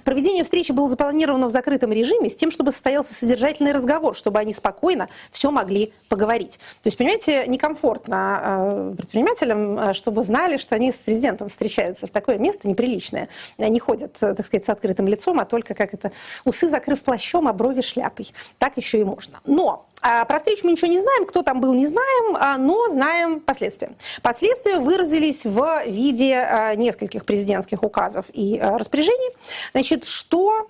Проведение 0.04 0.43
встречи 0.43 0.71
было 0.71 0.89
запланировано 0.89 1.47
в 1.47 1.52
закрытом 1.52 1.91
режиме 1.91 2.30
с 2.30 2.36
тем, 2.36 2.52
чтобы 2.52 2.71
состоялся 2.71 3.13
содержательный 3.13 3.71
разговор, 3.71 4.15
чтобы 4.15 4.39
они 4.39 4.54
спокойно 4.54 5.10
все 5.32 5.52
могли 5.52 5.93
поговорить. 6.08 6.60
То 6.82 6.88
есть, 6.88 6.97
понимаете, 6.97 7.45
некомфортно 7.47 8.41
э, 8.43 8.95
предпринимателям, 8.97 9.80
э, 9.80 9.93
чтобы 9.93 10.23
знали, 10.23 10.58
что 10.58 10.75
они 10.75 10.91
с 10.91 10.99
президентом 10.99 11.49
встречаются 11.49 12.08
в 12.08 12.12
такое 12.12 12.38
место 12.38 12.67
неприличное. 12.67 13.30
Они 13.58 13.80
ходят, 13.80 14.15
э, 14.21 14.34
так 14.34 14.45
сказать, 14.45 14.65
с 14.65 14.69
открытым 14.69 15.08
лицом, 15.08 15.39
а 15.39 15.45
только 15.45 15.73
как 15.73 15.93
это, 15.93 16.12
усы 16.45 16.69
закрыв 16.69 17.02
плащом, 17.02 17.47
а 17.47 17.54
брови 17.54 17.82
шляпой. 17.82 18.34
Так 18.58 18.78
еще 18.78 18.99
и 18.99 19.04
можно. 19.04 19.39
Но 19.45 19.86
а 20.02 20.23
про 20.23 20.38
встречу 20.38 20.62
мы 20.65 20.71
ничего 20.71 20.88
не 20.88 20.99
знаем, 20.99 21.25
кто 21.25 21.41
там 21.41 21.60
был, 21.60 21.73
не 21.73 21.86
знаем, 21.86 22.38
а, 22.39 22.58
но 22.58 22.88
знаем 22.89 23.41
последствия. 23.41 23.91
Последствия 24.21 24.80
выразились 24.80 25.45
в 25.45 25.84
виде 25.88 26.36
а, 26.36 26.75
нескольких 26.75 27.25
президентских 27.25 27.84
указов 27.84 28.25
и 28.32 28.60
распоряжений. 28.62 29.30
Значит, 29.79 30.03
что 30.03 30.67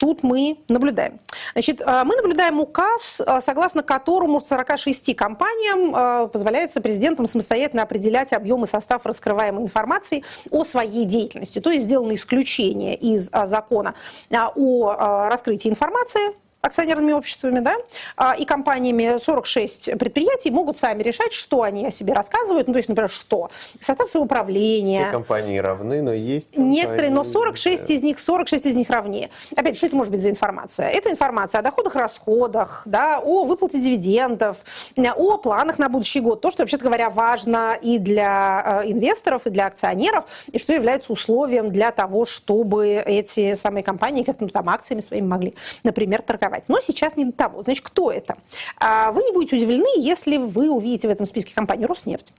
тут 0.00 0.24
мы 0.24 0.58
наблюдаем? 0.66 1.20
Значит, 1.52 1.78
мы 1.86 2.16
наблюдаем 2.16 2.58
указ, 2.58 3.22
согласно 3.40 3.84
которому 3.84 4.40
46 4.40 5.14
компаниям 5.14 6.28
позволяется 6.30 6.80
президентам 6.80 7.26
самостоятельно 7.26 7.84
определять 7.84 8.32
объем 8.32 8.64
и 8.64 8.66
состав 8.66 9.06
раскрываемой 9.06 9.62
информации 9.62 10.24
о 10.50 10.64
своей 10.64 11.04
деятельности. 11.04 11.60
То 11.60 11.70
есть 11.70 11.84
сделано 11.84 12.16
исключение 12.16 12.96
из 12.96 13.30
закона 13.44 13.94
о 14.32 15.28
раскрытии 15.28 15.68
информации 15.68 16.34
акционерными 16.62 17.12
обществами 17.12 17.60
да, 17.60 17.74
а, 18.16 18.34
и 18.34 18.44
компаниями 18.44 19.18
46 19.18 19.98
предприятий 19.98 20.50
могут 20.50 20.78
сами 20.78 21.02
решать, 21.02 21.32
что 21.32 21.62
они 21.62 21.86
о 21.86 21.90
себе 21.90 22.12
рассказывают. 22.12 22.66
Ну, 22.68 22.74
то 22.74 22.78
есть, 22.78 22.88
например, 22.88 23.10
что? 23.10 23.50
Состав 23.80 24.10
своего 24.10 24.26
управления. 24.26 25.04
Все 25.04 25.12
компании 25.12 25.58
равны, 25.58 26.02
но 26.02 26.12
есть 26.12 26.50
компании... 26.50 26.80
Некоторые, 26.80 27.10
но 27.10 27.24
46 27.24 27.86
да. 27.86 27.94
из 27.94 28.02
них, 28.02 28.18
46 28.18 28.66
из 28.66 28.76
них 28.76 28.90
равнее. 28.90 29.30
Опять, 29.56 29.76
что 29.76 29.86
это 29.86 29.96
может 29.96 30.12
быть 30.12 30.20
за 30.20 30.30
информация? 30.30 30.88
Это 30.88 31.10
информация 31.10 31.60
о 31.60 31.62
доходах, 31.62 31.94
расходах, 31.94 32.82
да, 32.84 33.20
о 33.20 33.44
выплате 33.44 33.80
дивидендов, 33.80 34.58
о 34.96 35.38
планах 35.38 35.78
на 35.78 35.88
будущий 35.88 36.20
год. 36.20 36.40
То, 36.40 36.50
что, 36.50 36.62
вообще-то 36.62 36.84
говоря, 36.84 37.10
важно 37.10 37.76
и 37.80 37.98
для 37.98 38.82
э, 38.84 38.90
инвесторов, 38.90 39.46
и 39.46 39.50
для 39.50 39.66
акционеров, 39.66 40.24
и 40.52 40.58
что 40.58 40.72
является 40.72 41.12
условием 41.12 41.70
для 41.70 41.90
того, 41.90 42.24
чтобы 42.24 42.88
эти 42.94 43.54
самые 43.54 43.82
компании 43.82 44.22
как-то 44.22 44.46
там 44.48 44.68
акциями 44.68 45.00
своими 45.00 45.26
могли, 45.26 45.54
например, 45.84 46.22
торговать 46.22 46.49
формировать. 46.50 46.68
Но 46.68 46.80
сейчас 46.80 47.16
не 47.16 47.24
до 47.24 47.32
того. 47.32 47.62
Значит, 47.62 47.84
кто 47.84 48.10
это? 48.10 48.36
А, 48.78 49.12
вы 49.12 49.22
не 49.22 49.32
будете 49.32 49.56
удивлены, 49.56 49.88
если 49.96 50.36
вы 50.36 50.70
увидите 50.70 51.08
в 51.08 51.10
этом 51.10 51.26
списке 51.26 51.54
компанию 51.54 51.88
«Роснефть» 51.88 52.32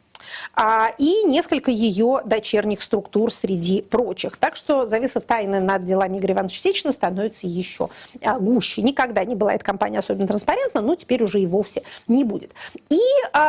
а, 0.54 0.89
и 0.97 1.24
несколько 1.24 1.71
ее 1.71 2.21
дочерних 2.26 2.82
структур 2.82 3.32
среди 3.32 3.82
прочих. 3.82 4.38
Так 4.38 4.56
что 4.56 4.88
завеса 4.88 5.19
тайны 5.19 5.60
над 5.60 5.84
делами 5.84 6.17
Игоря 6.17 6.34
Ивановича 6.36 6.60
Сечина 6.60 6.91
становится 6.91 7.47
еще 7.47 7.89
а, 8.21 8.39
гуще. 8.39 8.82
Никогда 8.82 9.24
не 9.26 9.36
была 9.36 9.54
эта 9.54 9.65
компания 9.65 10.00
особенно 10.00 10.28
транспарентна, 10.28 10.82
но 10.82 10.95
теперь 10.95 11.24
уже 11.24 11.39
и 11.39 11.47
вовсе 11.47 11.84
не 12.08 12.24
будет. 12.24 12.54
И 12.89 13.00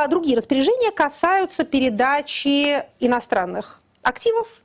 другие 0.08 0.36
распоряжения 0.36 0.90
касаются 0.90 1.64
передачи 1.64 2.84
иностранных 3.00 3.82
активов 4.02 4.61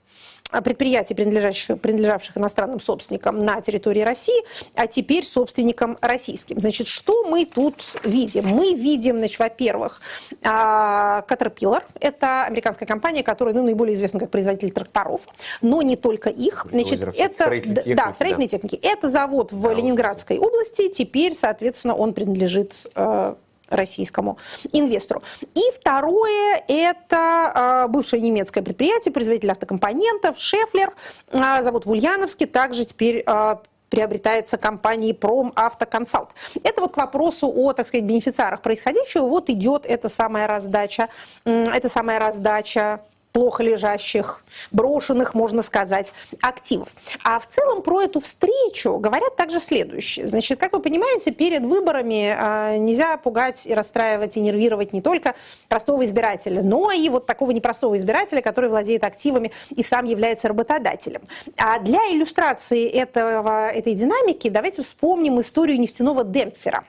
предприятий, 0.64 1.14
принадлежащих, 1.14 1.80
принадлежавших 1.80 2.38
иностранным 2.38 2.80
собственникам 2.80 3.40
на 3.40 3.62
территории 3.62 4.02
России, 4.02 4.44
а 4.76 4.88
теперь 4.88 5.26
собственникам 5.26 5.98
российским. 6.02 6.60
Значит, 6.60 6.88
что 6.88 7.26
мы 7.26 7.46
тут 7.46 7.76
видим? 8.04 8.48
Мы 8.48 8.74
видим, 8.74 9.18
значит, 9.18 9.40
во-первых, 9.40 10.02
а, 10.44 11.24
Caterpillar. 11.28 11.84
Это 12.00 12.46
американская 12.46 12.88
компания, 12.88 13.24
которая 13.24 13.54
ну, 13.54 13.64
наиболее 13.64 13.96
известна 13.96 14.20
как 14.20 14.30
производитель 14.30 14.72
тракторов, 14.72 15.22
но 15.62 15.82
не 15.82 15.98
только 15.98 16.30
их. 16.30 16.66
Значит, 16.72 17.02
это, 17.02 17.44
строительной 17.44 17.76
техники, 17.76 17.96
да, 17.96 18.14
строительной 18.14 18.48
да. 18.48 18.52
техники. 18.52 18.80
Это 18.82 19.10
завод 19.10 19.52
в 19.52 19.62
да, 19.62 19.74
Ленинградской 19.74 20.38
области. 20.38 20.90
Теперь, 20.90 21.36
соответственно, 21.36 21.96
он 21.96 22.14
принадлежит 22.14 22.74
э, 22.96 23.36
российскому 23.70 24.38
инвестору. 24.72 25.22
И 25.56 25.62
второе– 25.76 26.64
это 26.68 27.86
э, 27.86 27.88
бывшее 27.90 28.22
немецкое 28.22 28.64
предприятие, 28.64 29.12
производитель 29.12 29.52
автокомпонентов, 29.52 30.38
Шефлер, 30.38 30.94
э, 31.32 31.64
завод 31.64 31.86
в 31.86 31.92
Ульяновске, 31.92 32.46
также 32.46 32.86
теперь 32.86 33.24
э, 33.26 33.56
приобретается 33.90 34.58
компанией 34.58 35.14
Промавтоконсалт. 35.14 36.30
Это 36.64 36.82
вот 36.82 36.94
к 36.94 36.98
вопросу 36.98 37.52
о, 37.54 37.74
так 37.74 37.88
сказать, 37.88 38.06
бенефициарах 38.06 38.62
происходящего. 38.62 39.28
Вот 39.28 39.50
идет 39.50 39.86
эта 39.86 40.10
самая 40.10 40.48
раздача, 40.48 41.08
эта 41.46 41.90
самая 41.90 42.20
раздача 42.20 43.02
плохо 43.38 43.62
лежащих, 43.62 44.44
брошенных, 44.72 45.36
можно 45.36 45.62
сказать, 45.62 46.12
активов. 46.42 46.90
А 47.24 47.38
в 47.38 47.46
целом 47.46 47.84
про 47.84 48.02
эту 48.02 48.20
встречу 48.20 48.98
говорят 48.98 49.36
также 49.36 49.60
следующее. 49.60 50.28
Значит, 50.28 50.60
как 50.60 50.74
вы 50.74 50.80
понимаете, 50.80 51.32
перед 51.32 51.62
выборами 51.62 52.36
а, 52.36 52.78
нельзя 52.78 53.16
пугать 53.18 53.68
и 53.68 53.76
расстраивать, 53.76 54.38
и 54.38 54.40
нервировать 54.40 54.92
не 54.92 55.04
только 55.04 55.36
простого 55.70 56.04
избирателя, 56.04 56.64
но 56.64 56.92
и 56.92 57.10
вот 57.10 57.28
такого 57.28 57.52
непростого 57.52 57.96
избирателя, 57.96 58.42
который 58.42 58.72
владеет 58.72 59.04
активами 59.04 59.52
и 59.70 59.84
сам 59.84 60.06
является 60.06 60.48
работодателем. 60.48 61.22
А 61.58 61.78
для 61.78 62.00
иллюстрации 62.10 62.90
этого, 62.90 63.70
этой 63.70 63.94
динамики 63.94 64.50
давайте 64.50 64.82
вспомним 64.82 65.40
историю 65.42 65.80
нефтяного 65.80 66.24
демпфера. 66.24 66.86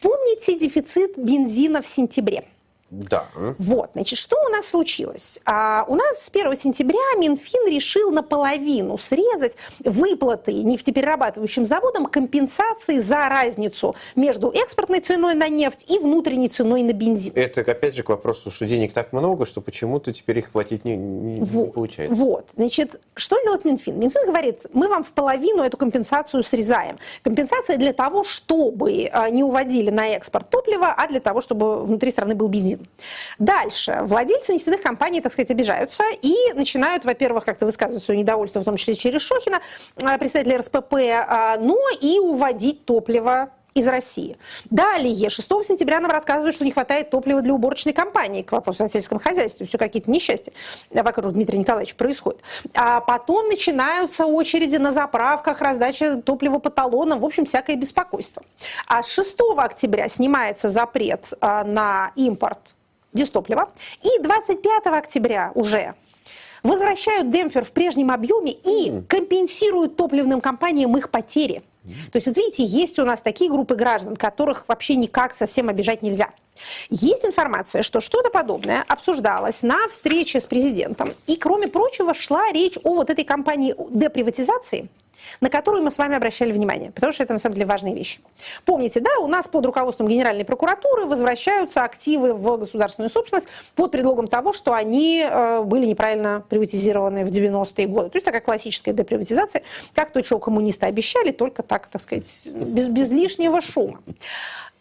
Помните 0.00 0.56
дефицит 0.56 1.18
бензина 1.18 1.82
в 1.82 1.88
сентябре? 1.88 2.44
Да. 2.90 3.26
Вот, 3.58 3.90
значит, 3.92 4.18
что 4.18 4.36
у 4.46 4.48
нас 4.50 4.66
случилось? 4.66 5.40
А, 5.44 5.84
у 5.88 5.94
нас 5.94 6.22
с 6.24 6.30
1 6.30 6.56
сентября 6.56 6.98
Минфин 7.18 7.68
решил 7.70 8.10
наполовину 8.10 8.96
срезать 8.96 9.56
выплаты 9.84 10.54
нефтеперерабатывающим 10.54 11.66
заводам 11.66 12.06
компенсации 12.06 13.00
за 13.00 13.28
разницу 13.28 13.94
между 14.16 14.50
экспортной 14.50 15.00
ценой 15.00 15.34
на 15.34 15.48
нефть 15.48 15.84
и 15.88 15.98
внутренней 15.98 16.48
ценой 16.48 16.82
на 16.82 16.92
бензин. 16.92 17.32
Это, 17.34 17.60
опять 17.60 17.94
же, 17.94 18.02
к 18.02 18.08
вопросу, 18.08 18.50
что 18.50 18.66
денег 18.66 18.94
так 18.94 19.12
много, 19.12 19.44
что 19.44 19.60
почему-то 19.60 20.12
теперь 20.14 20.38
их 20.38 20.50
платить 20.50 20.86
не, 20.86 20.96
не, 20.96 21.40
вот, 21.40 21.66
не 21.66 21.72
получается. 21.72 22.14
Вот, 22.14 22.46
значит, 22.56 23.00
что 23.14 23.38
делает 23.42 23.66
Минфин? 23.66 23.98
Минфин 23.98 24.24
говорит, 24.26 24.62
мы 24.72 24.88
вам 24.88 25.04
в 25.04 25.12
половину 25.12 25.62
эту 25.62 25.76
компенсацию 25.76 26.42
срезаем. 26.42 26.96
Компенсация 27.22 27.76
для 27.76 27.92
того, 27.92 28.24
чтобы 28.24 29.10
а, 29.12 29.28
не 29.28 29.44
уводили 29.44 29.90
на 29.90 30.08
экспорт 30.08 30.48
топлива, 30.48 30.94
а 30.96 31.06
для 31.06 31.20
того, 31.20 31.42
чтобы 31.42 31.84
внутри 31.84 32.10
страны 32.10 32.34
был 32.34 32.48
бензин. 32.48 32.77
Дальше. 33.38 34.00
Владельцы 34.02 34.54
нефтяных 34.54 34.82
компаний, 34.82 35.20
так 35.20 35.32
сказать, 35.32 35.50
обижаются 35.50 36.04
и 36.22 36.34
начинают, 36.54 37.04
во-первых, 37.04 37.44
как-то 37.44 37.66
высказывать 37.66 38.02
свое 38.02 38.20
недовольство, 38.20 38.60
в 38.60 38.64
том 38.64 38.76
числе 38.76 38.94
через 38.94 39.22
Шохина, 39.22 39.60
э, 40.02 40.18
представителей 40.18 40.58
РСПП, 40.58 40.94
э, 40.94 41.56
но 41.60 41.78
и 42.00 42.18
уводить 42.18 42.84
топливо 42.84 43.50
из 43.74 43.86
России. 43.86 44.36
Далее, 44.70 45.28
6 45.28 45.48
сентября 45.64 46.00
нам 46.00 46.10
рассказывают, 46.10 46.54
что 46.54 46.64
не 46.64 46.72
хватает 46.72 47.10
топлива 47.10 47.42
для 47.42 47.54
уборочной 47.54 47.92
кампании 47.92 48.42
к 48.42 48.52
вопросу 48.52 48.84
о 48.84 48.88
сельском 48.88 49.18
хозяйстве. 49.18 49.66
Все 49.66 49.78
какие-то 49.78 50.10
несчастья 50.10 50.52
вокруг 50.90 51.32
Дмитрия 51.32 51.58
Николаевича 51.58 51.96
происходят. 51.96 52.42
А 52.74 53.00
потом 53.00 53.48
начинаются 53.48 54.26
очереди 54.26 54.76
на 54.76 54.92
заправках, 54.92 55.60
раздача 55.60 56.16
топлива 56.16 56.58
по 56.58 56.70
талонам, 56.70 57.20
в 57.20 57.24
общем, 57.24 57.44
всякое 57.44 57.76
беспокойство. 57.76 58.42
А 58.86 59.02
6 59.02 59.36
октября 59.56 60.08
снимается 60.08 60.68
запрет 60.68 61.32
а, 61.40 61.64
на 61.64 62.12
импорт 62.16 62.74
дистоплива. 63.12 63.70
И 64.02 64.22
25 64.22 64.86
октября 64.86 65.52
уже 65.54 65.94
возвращают 66.68 67.30
демпфер 67.30 67.64
в 67.64 67.72
прежнем 67.72 68.10
объеме 68.10 68.52
и 68.52 69.02
компенсируют 69.08 69.96
топливным 69.96 70.40
компаниям 70.40 70.96
их 70.96 71.10
потери. 71.10 71.62
То 72.12 72.16
есть, 72.16 72.26
вот 72.26 72.36
видите, 72.36 72.64
есть 72.64 72.98
у 72.98 73.04
нас 73.04 73.22
такие 73.22 73.50
группы 73.50 73.74
граждан, 73.74 74.14
которых 74.14 74.68
вообще 74.68 74.94
никак 74.94 75.32
совсем 75.32 75.70
обижать 75.70 76.02
нельзя. 76.02 76.28
Есть 76.90 77.24
информация, 77.24 77.82
что 77.82 78.00
что-то 78.00 78.30
подобное 78.30 78.84
обсуждалось 78.88 79.62
на 79.62 79.88
встрече 79.88 80.40
с 80.40 80.46
президентом. 80.46 81.14
И, 81.26 81.36
кроме 81.36 81.68
прочего, 81.68 82.12
шла 82.12 82.52
речь 82.52 82.76
о 82.84 82.94
вот 82.94 83.08
этой 83.08 83.24
кампании 83.24 83.74
деприватизации, 83.90 84.88
на 85.40 85.50
которую 85.50 85.82
мы 85.82 85.90
с 85.90 85.98
вами 85.98 86.16
обращали 86.16 86.52
внимание, 86.52 86.90
потому 86.90 87.12
что 87.12 87.22
это 87.22 87.32
на 87.32 87.38
самом 87.38 87.54
деле 87.54 87.66
важные 87.66 87.94
вещи. 87.94 88.20
Помните, 88.64 89.00
да, 89.00 89.18
у 89.20 89.26
нас 89.26 89.48
под 89.48 89.66
руководством 89.66 90.08
Генеральной 90.08 90.44
прокуратуры 90.44 91.06
возвращаются 91.06 91.84
активы 91.84 92.34
в 92.34 92.56
государственную 92.58 93.10
собственность 93.10 93.48
под 93.74 93.90
предлогом 93.90 94.28
того, 94.28 94.52
что 94.52 94.72
они 94.72 95.24
э, 95.24 95.62
были 95.62 95.86
неправильно 95.86 96.44
приватизированы 96.48 97.24
в 97.24 97.28
90-е 97.28 97.86
годы. 97.86 98.10
То 98.10 98.16
есть 98.16 98.24
такая 98.24 98.40
классическая 98.40 98.92
деприватизация, 98.92 99.62
как 99.94 100.10
то, 100.10 100.22
что 100.22 100.38
коммунисты 100.38 100.86
обещали, 100.86 101.30
только 101.30 101.62
так, 101.62 101.86
так 101.86 102.00
сказать, 102.00 102.46
без, 102.46 102.86
без 102.86 103.10
лишнего 103.10 103.60
шума. 103.60 104.00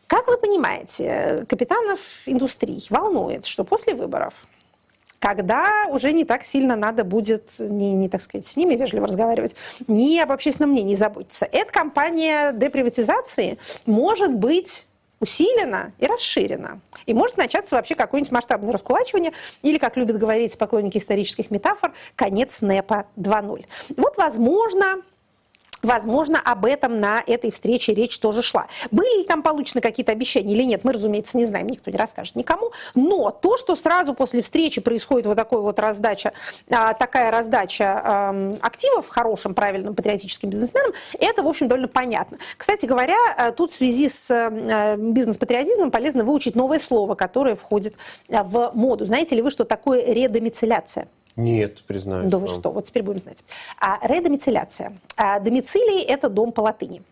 Как 0.07 0.27
вы 0.27 0.37
понимаете, 0.37 1.45
капитанов 1.49 1.99
индустрий 2.25 2.85
волнует, 2.89 3.45
что 3.45 3.65
после 3.65 3.93
выборов 3.93 4.33
когда 5.19 5.69
уже 5.89 6.11
не 6.11 6.25
так 6.25 6.43
сильно 6.43 6.75
надо 6.75 7.03
будет, 7.03 7.59
не, 7.59 7.93
не 7.93 8.09
так 8.09 8.21
сказать, 8.21 8.45
с 8.45 8.55
ними 8.55 8.75
вежливо 8.75 9.07
разговаривать, 9.07 9.55
не 9.87 10.19
об 10.21 10.31
общественном 10.31 10.71
мнении 10.71 10.95
заботиться. 10.95 11.47
Эта 11.51 11.71
кампания 11.71 12.51
деприватизации 12.53 13.57
может 13.85 14.33
быть 14.33 14.85
усилена 15.19 15.91
и 15.99 16.05
расширена. 16.05 16.79
И 17.05 17.13
может 17.13 17.37
начаться 17.37 17.75
вообще 17.75 17.95
какое-нибудь 17.95 18.31
масштабное 18.31 18.71
раскулачивание, 18.71 19.31
или, 19.61 19.77
как 19.77 19.97
любят 19.97 20.17
говорить 20.17 20.57
поклонники 20.57 20.97
исторических 20.97 21.49
метафор, 21.51 21.93
конец 22.15 22.61
НЭПа 22.61 23.07
2.0. 23.15 23.65
Вот, 23.95 24.17
возможно, 24.17 25.01
Возможно, 25.87 26.41
об 26.43 26.65
этом 26.65 26.99
на 26.99 27.23
этой 27.25 27.49
встрече 27.49 27.93
речь 27.93 28.19
тоже 28.19 28.41
шла. 28.41 28.67
Были 28.91 29.19
ли 29.19 29.23
там 29.23 29.41
получены 29.41 29.79
какие-то 29.79 30.11
обещания 30.11 30.53
или 30.53 30.63
нет, 30.63 30.83
мы, 30.83 30.91
разумеется, 30.91 31.37
не 31.37 31.45
знаем, 31.45 31.67
никто 31.67 31.89
не 31.89 31.97
расскажет 31.97 32.35
никому. 32.35 32.71
Но 32.93 33.31
то, 33.31 33.55
что 33.55 33.73
сразу 33.73 34.13
после 34.13 34.41
встречи 34.41 34.81
происходит 34.81 35.27
вот 35.27 35.35
такой 35.35 35.61
вот 35.61 35.79
раздача, 35.79 36.33
а, 36.69 36.93
такая 36.93 37.31
раздача 37.31 38.33
активов 38.59 39.07
хорошим, 39.07 39.53
правильным, 39.53 39.95
патриотическим 39.95 40.49
бизнесменам, 40.49 40.91
это, 41.19 41.41
в 41.41 41.47
общем, 41.47 41.69
довольно 41.69 41.87
понятно. 41.87 42.37
Кстати 42.57 42.85
говоря, 42.85 43.15
э, 43.37 43.51
тут 43.53 43.71
в 43.71 43.75
связи 43.75 44.09
с 44.09 44.29
э, 44.29 44.97
бизнес-патриотизмом 44.97 45.89
полезно 45.89 46.25
выучить 46.25 46.55
новое 46.55 46.79
слово, 46.79 47.15
которое 47.15 47.55
входит 47.55 47.95
э, 48.27 48.43
в 48.43 48.71
моду. 48.73 49.05
Знаете 49.05 49.35
ли 49.35 49.41
вы, 49.41 49.51
что 49.51 49.63
такое 49.63 50.03
редомицеляция? 50.13 51.07
Нет, 51.37 51.83
признаю. 51.83 52.27
Да 52.27 52.39
вы 52.39 52.47
что, 52.47 52.71
вот 52.71 52.85
теперь 52.85 53.03
будем 53.03 53.19
знать. 53.19 53.43
А, 53.79 53.99
редомицеляция. 54.01 54.93
А, 55.15 55.39
домицилий– 55.39 56.01
это 56.07 56.29
дом 56.29 56.51
по 56.51 56.61
латыни. 56.61 57.03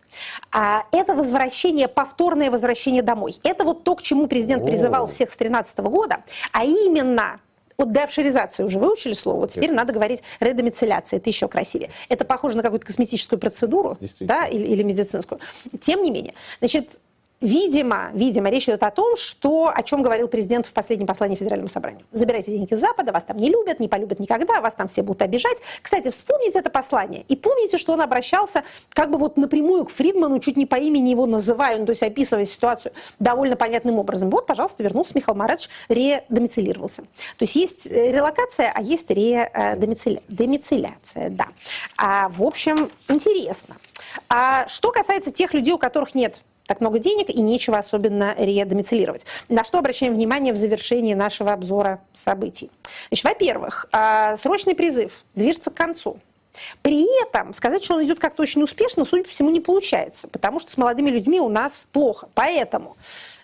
А, 0.50 0.82
это 0.90 1.14
возвращение, 1.14 1.86
повторное 1.86 2.50
возвращение 2.50 3.02
домой. 3.02 3.36
Это 3.44 3.64
вот 3.64 3.84
то, 3.84 3.94
к 3.94 4.02
чему 4.02 4.26
президент 4.26 4.64
О. 4.64 4.66
призывал 4.66 5.06
всех 5.06 5.30
с 5.30 5.36
2013 5.36 5.78
года, 5.78 6.24
а 6.52 6.64
именно 6.64 7.38
вот 7.78 7.92
деофшоризация 7.92 8.66
уже 8.66 8.78
выучили 8.78 9.12
слово, 9.12 9.40
вот 9.40 9.50
теперь 9.50 9.68
Нет. 9.68 9.76
надо 9.76 9.92
говорить 9.92 10.22
редомицеляция, 10.40 11.18
это 11.18 11.30
еще 11.30 11.46
красивее. 11.46 11.90
Это 12.08 12.24
похоже 12.24 12.56
на 12.56 12.62
какую-то 12.62 12.86
косметическую 12.86 13.38
процедуру 13.38 13.96
да, 14.20 14.46
или, 14.46 14.64
или 14.64 14.82
медицинскую. 14.82 15.40
Тем 15.80 16.02
не 16.02 16.10
менее, 16.10 16.34
значит, 16.58 17.00
Видимо, 17.42 18.08
видимо, 18.14 18.48
речь 18.48 18.64
идет 18.64 18.82
о 18.82 18.90
том, 18.90 19.14
что, 19.14 19.70
о 19.74 19.82
чем 19.82 20.00
говорил 20.00 20.26
президент 20.26 20.64
в 20.64 20.72
последнем 20.72 21.06
послании 21.06 21.36
Федеральному 21.36 21.68
собранию. 21.68 22.06
Забирайте 22.10 22.50
деньги 22.50 22.74
с 22.74 22.80
Запада, 22.80 23.12
вас 23.12 23.24
там 23.24 23.36
не 23.36 23.50
любят, 23.50 23.78
не 23.78 23.88
полюбят 23.88 24.20
никогда, 24.20 24.62
вас 24.62 24.74
там 24.74 24.88
все 24.88 25.02
будут 25.02 25.20
обижать. 25.20 25.58
Кстати, 25.82 26.10
вспомните 26.10 26.60
это 26.60 26.70
послание 26.70 27.26
и 27.28 27.36
помните, 27.36 27.76
что 27.76 27.92
он 27.92 28.00
обращался 28.00 28.64
как 28.90 29.10
бы 29.10 29.18
вот 29.18 29.36
напрямую 29.36 29.84
к 29.84 29.90
Фридману, 29.90 30.38
чуть 30.38 30.56
не 30.56 30.64
по 30.64 30.76
имени 30.76 31.10
его 31.10 31.26
называя, 31.26 31.78
ну, 31.78 31.84
то 31.84 31.90
есть 31.90 32.02
описывая 32.02 32.46
ситуацию 32.46 32.92
довольно 33.18 33.56
понятным 33.56 33.98
образом. 33.98 34.30
Вот, 34.30 34.46
пожалуйста, 34.46 34.82
вернулся 34.82 35.12
Михаил 35.14 35.36
Марадович, 35.36 35.68
редомицилировался. 35.90 37.02
То 37.02 37.42
есть 37.42 37.56
есть 37.56 37.86
э, 37.86 38.12
релокация, 38.12 38.72
а 38.74 38.80
есть 38.80 39.10
редомицеляция, 39.10 41.28
да. 41.28 41.48
А, 41.98 42.30
в 42.30 42.42
общем, 42.42 42.90
интересно. 43.08 43.76
А 44.30 44.66
что 44.68 44.90
касается 44.90 45.30
тех 45.30 45.52
людей, 45.52 45.74
у 45.74 45.78
которых 45.78 46.14
нет 46.14 46.40
так 46.66 46.80
много 46.80 46.98
денег 46.98 47.30
и 47.30 47.40
нечего 47.40 47.78
особенно 47.78 48.34
редомицилировать. 48.36 49.26
На 49.48 49.64
что 49.64 49.78
обращаем 49.78 50.14
внимание 50.14 50.52
в 50.52 50.56
завершении 50.56 51.14
нашего 51.14 51.52
обзора 51.52 52.00
событий? 52.12 52.70
Значит, 53.08 53.24
во-первых, 53.24 53.88
а, 53.92 54.36
срочный 54.36 54.74
призыв 54.74 55.24
движется 55.34 55.70
к 55.70 55.74
концу. 55.74 56.18
При 56.82 57.06
этом 57.22 57.52
сказать, 57.52 57.84
что 57.84 57.94
он 57.94 58.04
идет 58.04 58.18
как-то 58.18 58.42
очень 58.42 58.62
успешно, 58.62 59.04
судя 59.04 59.24
по 59.24 59.30
всему, 59.30 59.50
не 59.50 59.60
получается, 59.60 60.28
потому 60.28 60.58
что 60.58 60.70
с 60.70 60.78
молодыми 60.78 61.10
людьми 61.10 61.40
у 61.40 61.48
нас 61.48 61.86
плохо. 61.92 62.28
Поэтому, 62.34 62.96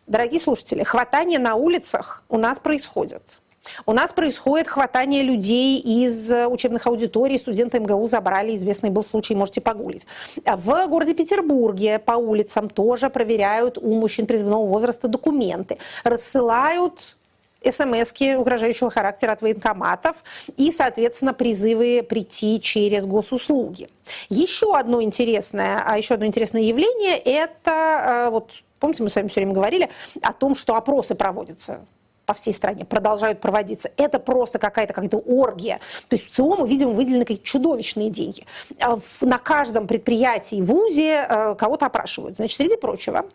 дорогие 0.07 0.41
слушатели, 0.41 0.83
хватание 0.83 1.39
на 1.39 1.55
улицах 1.55 2.25
у 2.29 2.39
нас 2.39 2.59
происходит. 2.59 3.39
У 3.87 3.93
нас 3.93 4.13
происходит 4.13 4.69
хватание 4.69 5.23
людей 5.23 5.79
из 5.79 6.31
э, 6.31 6.47
учебных 6.47 6.87
аудиторий. 6.87 7.39
Студенты 7.39 7.79
МГУ 7.79 8.09
забрали, 8.09 8.57
известный 8.57 8.91
был 8.91 9.05
случай, 9.05 9.35
можете 9.35 9.61
погуглить. 9.61 10.07
В 10.45 10.87
городе 10.89 11.15
Петербурге 11.15 11.99
по 11.99 12.13
улицам 12.13 12.69
тоже 12.69 13.11
проверяют 13.11 13.79
у 13.79 13.95
мужчин 13.95 14.27
призывного 14.27 14.67
возраста 14.67 15.09
документы. 15.09 15.79
Рассылают 16.05 17.17
смс 17.65 18.13
угрожающего 18.37 18.91
характера 18.91 19.33
от 19.33 19.43
военкоматов 19.43 20.17
и, 20.57 20.73
соответственно, 20.73 21.33
призывы 21.33 22.03
прийти 22.03 22.61
через 22.61 23.07
госуслуги. 23.07 23.89
Еще 24.29 24.77
одно 24.77 25.01
интересное, 25.03 25.83
а 25.87 25.97
еще 25.97 26.15
одно 26.15 26.27
интересное 26.27 26.63
явление– 26.63 27.17
это, 27.25 28.27
э, 28.27 28.31
вот 28.31 28.51
помните, 28.81 29.05
мы 29.05 29.11
с 29.11 29.17
вами 29.17 29.29
все 29.29 29.41
время 29.41 29.53
говорили 29.53 29.89
о 30.23 30.33
том, 30.33 30.57
что 30.57 30.75
опросы 30.75 31.15
проводятся 31.15 31.81
по 32.27 32.35
всей 32.35 32.53
стране 32.53 32.85
продолжают 32.85 33.41
проводиться. 33.41 33.91
Это 33.97 34.19
просто 34.19 34.59
какая-то 34.59 34.95
какая-то 34.95 35.19
оргия. 35.19 35.81
То 36.09 36.17
есть 36.17 36.29
в 36.29 36.31
ЦИОМу, 36.31 36.67
видимо, 36.67 36.93
выделены 36.93 37.25
какие-то 37.25 37.45
чудовищные 37.45 38.11
деньги. 38.11 38.47
А 38.81 38.99
на 39.21 39.39
каждом 39.39 39.87
предприятии, 39.87 40.63
вузе 40.63 41.27
э, 41.29 41.55
кого-то 41.57 41.87
опрашивают. 41.87 42.37
Значит, 42.37 42.57
среди 42.57 42.77
прочего, 42.77 43.27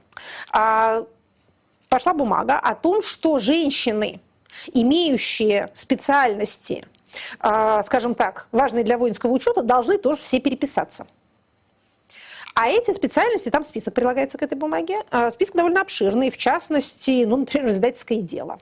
а, 0.51 1.03
пошла 1.89 2.13
бумага 2.13 2.59
о 2.59 2.75
том, 2.75 3.01
что 3.01 3.39
женщины, 3.39 4.19
имеющие 4.73 5.69
специальности, 5.73 6.85
а, 7.39 7.83
скажем 7.83 8.15
так, 8.15 8.47
важные 8.51 8.83
для 8.83 8.97
воинского 8.97 9.31
учета, 9.31 9.61
должны 9.61 9.97
тоже 9.97 10.21
все 10.21 10.39
переписаться. 10.39 11.07
А 12.59 12.69
эти 12.69 12.89
специальности, 12.89 13.49
там 13.49 13.63
список 13.63 13.93
прилагается 13.93 14.39
к 14.39 14.41
этой 14.41 14.57
бумаге, 14.57 15.01
список 15.29 15.57
довольно 15.57 15.81
обширный, 15.81 16.31
в 16.31 16.37
частности, 16.37 17.23
ну, 17.23 17.37
например, 17.37 17.69
издательское 17.69 18.19
дело. 18.19 18.57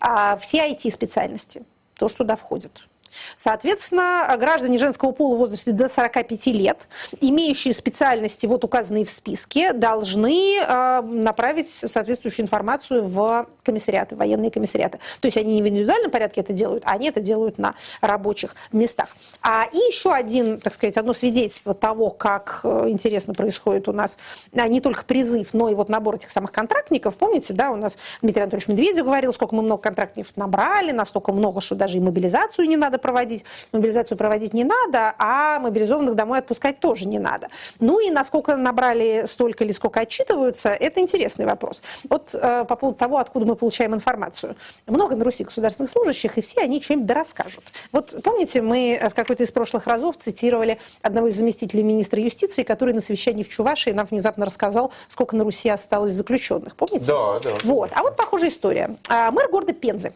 А 0.00 0.36
все 0.38 0.68
IT-специальности, 0.68 1.62
то, 1.94 2.08
что 2.08 2.18
туда 2.18 2.34
входит. 2.34 2.87
Соответственно, 3.36 4.36
граждане 4.38 4.78
женского 4.78 5.12
пола 5.12 5.34
в 5.34 5.38
возрасте 5.38 5.72
до 5.72 5.88
45 5.88 6.46
лет, 6.48 6.88
имеющие 7.20 7.74
специальности, 7.74 8.46
вот 8.46 8.64
указанные 8.64 9.04
в 9.04 9.10
списке, 9.10 9.72
должны 9.72 10.58
э, 10.58 11.02
направить 11.02 11.70
соответствующую 11.70 12.44
информацию 12.44 13.06
в 13.06 13.46
комиссариаты, 13.62 14.16
военные 14.16 14.50
комиссариаты. 14.50 14.98
То 15.20 15.28
есть 15.28 15.36
они 15.36 15.54
не 15.54 15.62
в 15.62 15.68
индивидуальном 15.68 16.10
порядке 16.10 16.40
это 16.40 16.52
делают, 16.52 16.84
а 16.86 16.92
они 16.92 17.08
это 17.08 17.20
делают 17.20 17.58
на 17.58 17.74
рабочих 18.00 18.54
местах. 18.72 19.08
А 19.42 19.64
и 19.72 19.76
еще 19.76 20.12
один, 20.12 20.60
так 20.60 20.74
сказать, 20.74 20.96
одно 20.96 21.14
свидетельство 21.14 21.74
того, 21.74 22.10
как 22.10 22.60
э, 22.64 22.86
интересно 22.88 23.34
происходит 23.34 23.88
у 23.88 23.92
нас 23.92 24.18
а, 24.56 24.68
не 24.68 24.80
только 24.80 25.04
призыв, 25.04 25.52
но 25.52 25.68
и 25.68 25.74
вот 25.74 25.88
набор 25.88 26.16
этих 26.16 26.30
самых 26.30 26.52
контрактников. 26.52 27.16
Помните, 27.16 27.54
да, 27.54 27.70
у 27.70 27.76
нас 27.76 27.98
Дмитрий 28.22 28.42
Анатольевич 28.42 28.68
Медведев 28.68 29.04
говорил, 29.04 29.32
сколько 29.32 29.54
мы 29.54 29.62
много 29.62 29.82
контрактников 29.82 30.36
набрали, 30.36 30.92
настолько 30.92 31.32
много, 31.32 31.60
что 31.60 31.74
даже 31.74 31.98
и 31.98 32.00
мобилизацию 32.00 32.68
не 32.68 32.76
надо 32.76 32.97
проводить. 32.98 33.44
Мобилизацию 33.72 34.16
проводить 34.16 34.54
не 34.54 34.64
надо, 34.64 35.14
а 35.18 35.58
мобилизованных 35.58 36.14
домой 36.14 36.38
отпускать 36.38 36.80
тоже 36.80 37.06
не 37.06 37.18
надо. 37.18 37.48
Ну 37.80 38.00
и 38.00 38.10
насколько 38.10 38.56
набрали 38.56 39.24
столько 39.26 39.64
или 39.64 39.72
сколько 39.72 40.00
отчитываются, 40.00 40.70
это 40.70 41.00
интересный 41.00 41.46
вопрос. 41.46 41.82
Вот 42.08 42.34
э, 42.34 42.64
по 42.64 42.76
поводу 42.76 42.98
того, 42.98 43.18
откуда 43.18 43.46
мы 43.46 43.56
получаем 43.56 43.94
информацию. 43.94 44.56
Много 44.86 45.16
на 45.16 45.24
Руси 45.24 45.44
государственных 45.44 45.90
служащих, 45.90 46.38
и 46.38 46.40
все 46.40 46.60
они 46.60 46.80
что-нибудь 46.80 47.10
расскажут. 47.10 47.64
Вот 47.92 48.14
помните, 48.22 48.62
мы 48.62 49.00
в 49.10 49.14
какой-то 49.14 49.42
из 49.42 49.50
прошлых 49.50 49.86
разов 49.86 50.16
цитировали 50.18 50.78
одного 51.02 51.28
из 51.28 51.36
заместителей 51.36 51.82
министра 51.82 52.20
юстиции, 52.20 52.62
который 52.62 52.94
на 52.94 53.00
совещании 53.00 53.42
в 53.42 53.48
Чувашии 53.48 53.90
нам 53.90 54.06
внезапно 54.06 54.44
рассказал, 54.44 54.92
сколько 55.08 55.36
на 55.36 55.44
Руси 55.44 55.68
осталось 55.68 56.12
заключенных. 56.12 56.76
Помните? 56.76 57.06
Да, 57.06 57.40
да. 57.40 57.50
Вот. 57.64 57.90
А 57.94 58.02
вот 58.02 58.16
похожая 58.16 58.50
история. 58.50 58.96
А, 59.08 59.30
мэр 59.30 59.48
города 59.50 59.72
Пензы 59.72 60.12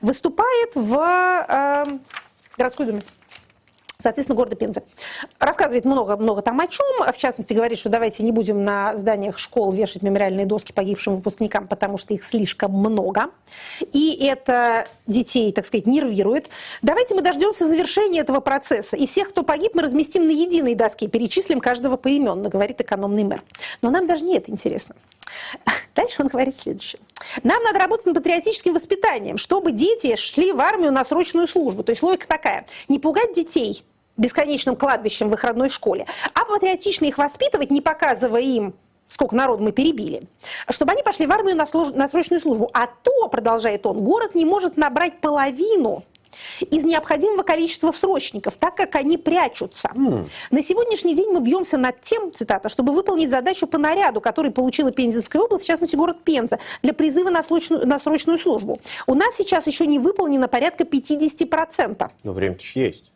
выступает 0.00 0.74
в 0.74 0.94
э, 1.48 1.98
городской 2.56 2.86
думе. 2.86 3.02
соответственно, 3.98 4.36
города 4.36 4.56
Пензы. 4.56 4.82
Рассказывает 5.38 5.84
много-много 5.84 6.42
там 6.42 6.58
о 6.60 6.66
чем. 6.66 6.86
В 7.12 7.16
частности, 7.16 7.52
говорит, 7.52 7.78
что 7.78 7.88
давайте 7.88 8.22
не 8.22 8.32
будем 8.32 8.64
на 8.64 8.96
зданиях 8.96 9.38
школ 9.38 9.72
вешать 9.72 10.02
мемориальные 10.02 10.46
доски 10.46 10.72
погибшим 10.72 11.16
выпускникам, 11.16 11.68
потому 11.68 11.98
что 11.98 12.14
их 12.14 12.24
слишком 12.24 12.72
много. 12.72 13.26
И 13.92 14.24
это 14.24 14.86
детей, 15.06 15.52
так 15.52 15.66
сказать, 15.66 15.86
нервирует. 15.86 16.48
Давайте 16.82 17.14
мы 17.14 17.22
дождемся 17.22 17.66
завершения 17.66 18.20
этого 18.20 18.40
процесса. 18.40 18.96
И 18.96 19.06
всех, 19.06 19.30
кто 19.30 19.42
погиб, 19.42 19.74
мы 19.74 19.82
разместим 19.82 20.26
на 20.26 20.32
единой 20.32 20.74
доске, 20.74 21.08
перечислим 21.08 21.60
каждого 21.60 21.96
поименно, 21.96 22.48
говорит 22.48 22.80
экономный 22.80 23.24
мэр. 23.24 23.42
Но 23.82 23.90
нам 23.90 24.06
даже 24.06 24.24
не 24.24 24.36
это 24.36 24.50
интересно. 24.50 24.94
Дальше 25.94 26.16
он 26.22 26.28
говорит 26.28 26.58
следующее. 26.58 27.00
Нам 27.42 27.62
надо 27.62 27.78
работать 27.78 28.06
над 28.06 28.14
патриотическим 28.14 28.74
воспитанием, 28.74 29.36
чтобы 29.36 29.72
дети 29.72 30.16
шли 30.16 30.52
в 30.52 30.60
армию 30.60 30.92
на 30.92 31.04
срочную 31.04 31.48
службу. 31.48 31.82
То 31.82 31.90
есть 31.90 32.02
логика 32.02 32.26
такая. 32.26 32.66
Не 32.88 32.98
пугать 32.98 33.32
детей 33.32 33.84
бесконечным 34.16 34.76
кладбищем 34.76 35.30
в 35.30 35.34
их 35.34 35.44
родной 35.44 35.68
школе, 35.68 36.06
а 36.34 36.44
патриотично 36.44 37.06
их 37.06 37.16
воспитывать, 37.16 37.70
не 37.70 37.80
показывая 37.80 38.42
им 38.42 38.74
сколько 39.08 39.34
народу 39.34 39.64
мы 39.64 39.72
перебили, 39.72 40.22
чтобы 40.68 40.92
они 40.92 41.02
пошли 41.02 41.26
в 41.26 41.32
армию 41.32 41.56
на, 41.56 41.66
служ... 41.66 41.88
на 41.88 42.08
срочную 42.08 42.40
службу. 42.40 42.70
А 42.72 42.86
то, 42.86 43.28
продолжает 43.28 43.84
он, 43.84 44.02
город 44.04 44.34
не 44.34 44.44
может 44.44 44.76
набрать 44.76 45.20
половину 45.20 46.04
из 46.70 46.84
необходимого 46.84 47.42
количества 47.42 47.92
срочников, 47.92 48.56
так 48.56 48.74
как 48.74 48.94
они 48.96 49.16
прячутся. 49.16 49.90
Mm. 49.94 50.28
На 50.50 50.62
сегодняшний 50.62 51.14
день 51.14 51.30
мы 51.30 51.40
бьемся 51.40 51.76
над 51.76 52.00
тем, 52.00 52.32
цитата, 52.32 52.68
чтобы 52.68 52.92
выполнить 52.92 53.30
задачу 53.30 53.66
по 53.66 53.78
наряду, 53.78 54.20
который 54.20 54.50
получила 54.50 54.90
Пензенская 54.90 55.42
область, 55.42 55.64
в 55.64 55.66
частности 55.66 55.96
город 55.96 56.18
Пенза, 56.24 56.58
для 56.82 56.92
призыва 56.92 57.30
на 57.30 57.42
срочную, 57.42 57.86
на 57.86 57.98
срочную 57.98 58.38
службу. 58.38 58.80
У 59.06 59.14
нас 59.14 59.36
сейчас 59.36 59.66
еще 59.66 59.86
не 59.86 59.98
выполнено 59.98 60.48
порядка 60.48 60.84
50%. 60.84 62.10
Но 62.22 62.32
время-то 62.32 62.64
есть. 62.74 63.10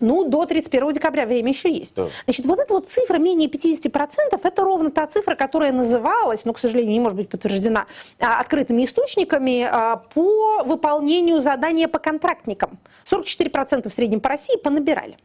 Ну, 0.00 0.24
до 0.24 0.44
31 0.44 0.92
декабря 0.92 1.26
время 1.26 1.50
еще 1.50 1.70
есть. 1.70 1.96
Да. 1.96 2.06
Значит, 2.24 2.46
вот 2.46 2.58
эта 2.58 2.74
вот 2.74 2.88
цифра 2.88 3.18
менее 3.18 3.48
50%, 3.48 4.40
это 4.42 4.62
ровно 4.62 4.90
та 4.90 5.06
цифра, 5.06 5.34
которая 5.34 5.72
называлась, 5.72 6.44
но, 6.44 6.52
к 6.52 6.58
сожалению, 6.58 6.92
не 6.92 7.00
может 7.00 7.16
быть 7.16 7.28
подтверждена 7.28 7.86
а, 8.20 8.40
открытыми 8.40 8.84
источниками 8.84 9.66
а, 9.70 9.96
по 9.96 10.62
выполнению 10.64 11.40
задания 11.40 11.88
по 11.88 11.98
контрактникам. 11.98 12.78
44% 13.04 13.88
в 13.88 13.92
среднем 13.92 14.20
по 14.20 14.28
России 14.28 14.56
понабирали. 14.56 15.16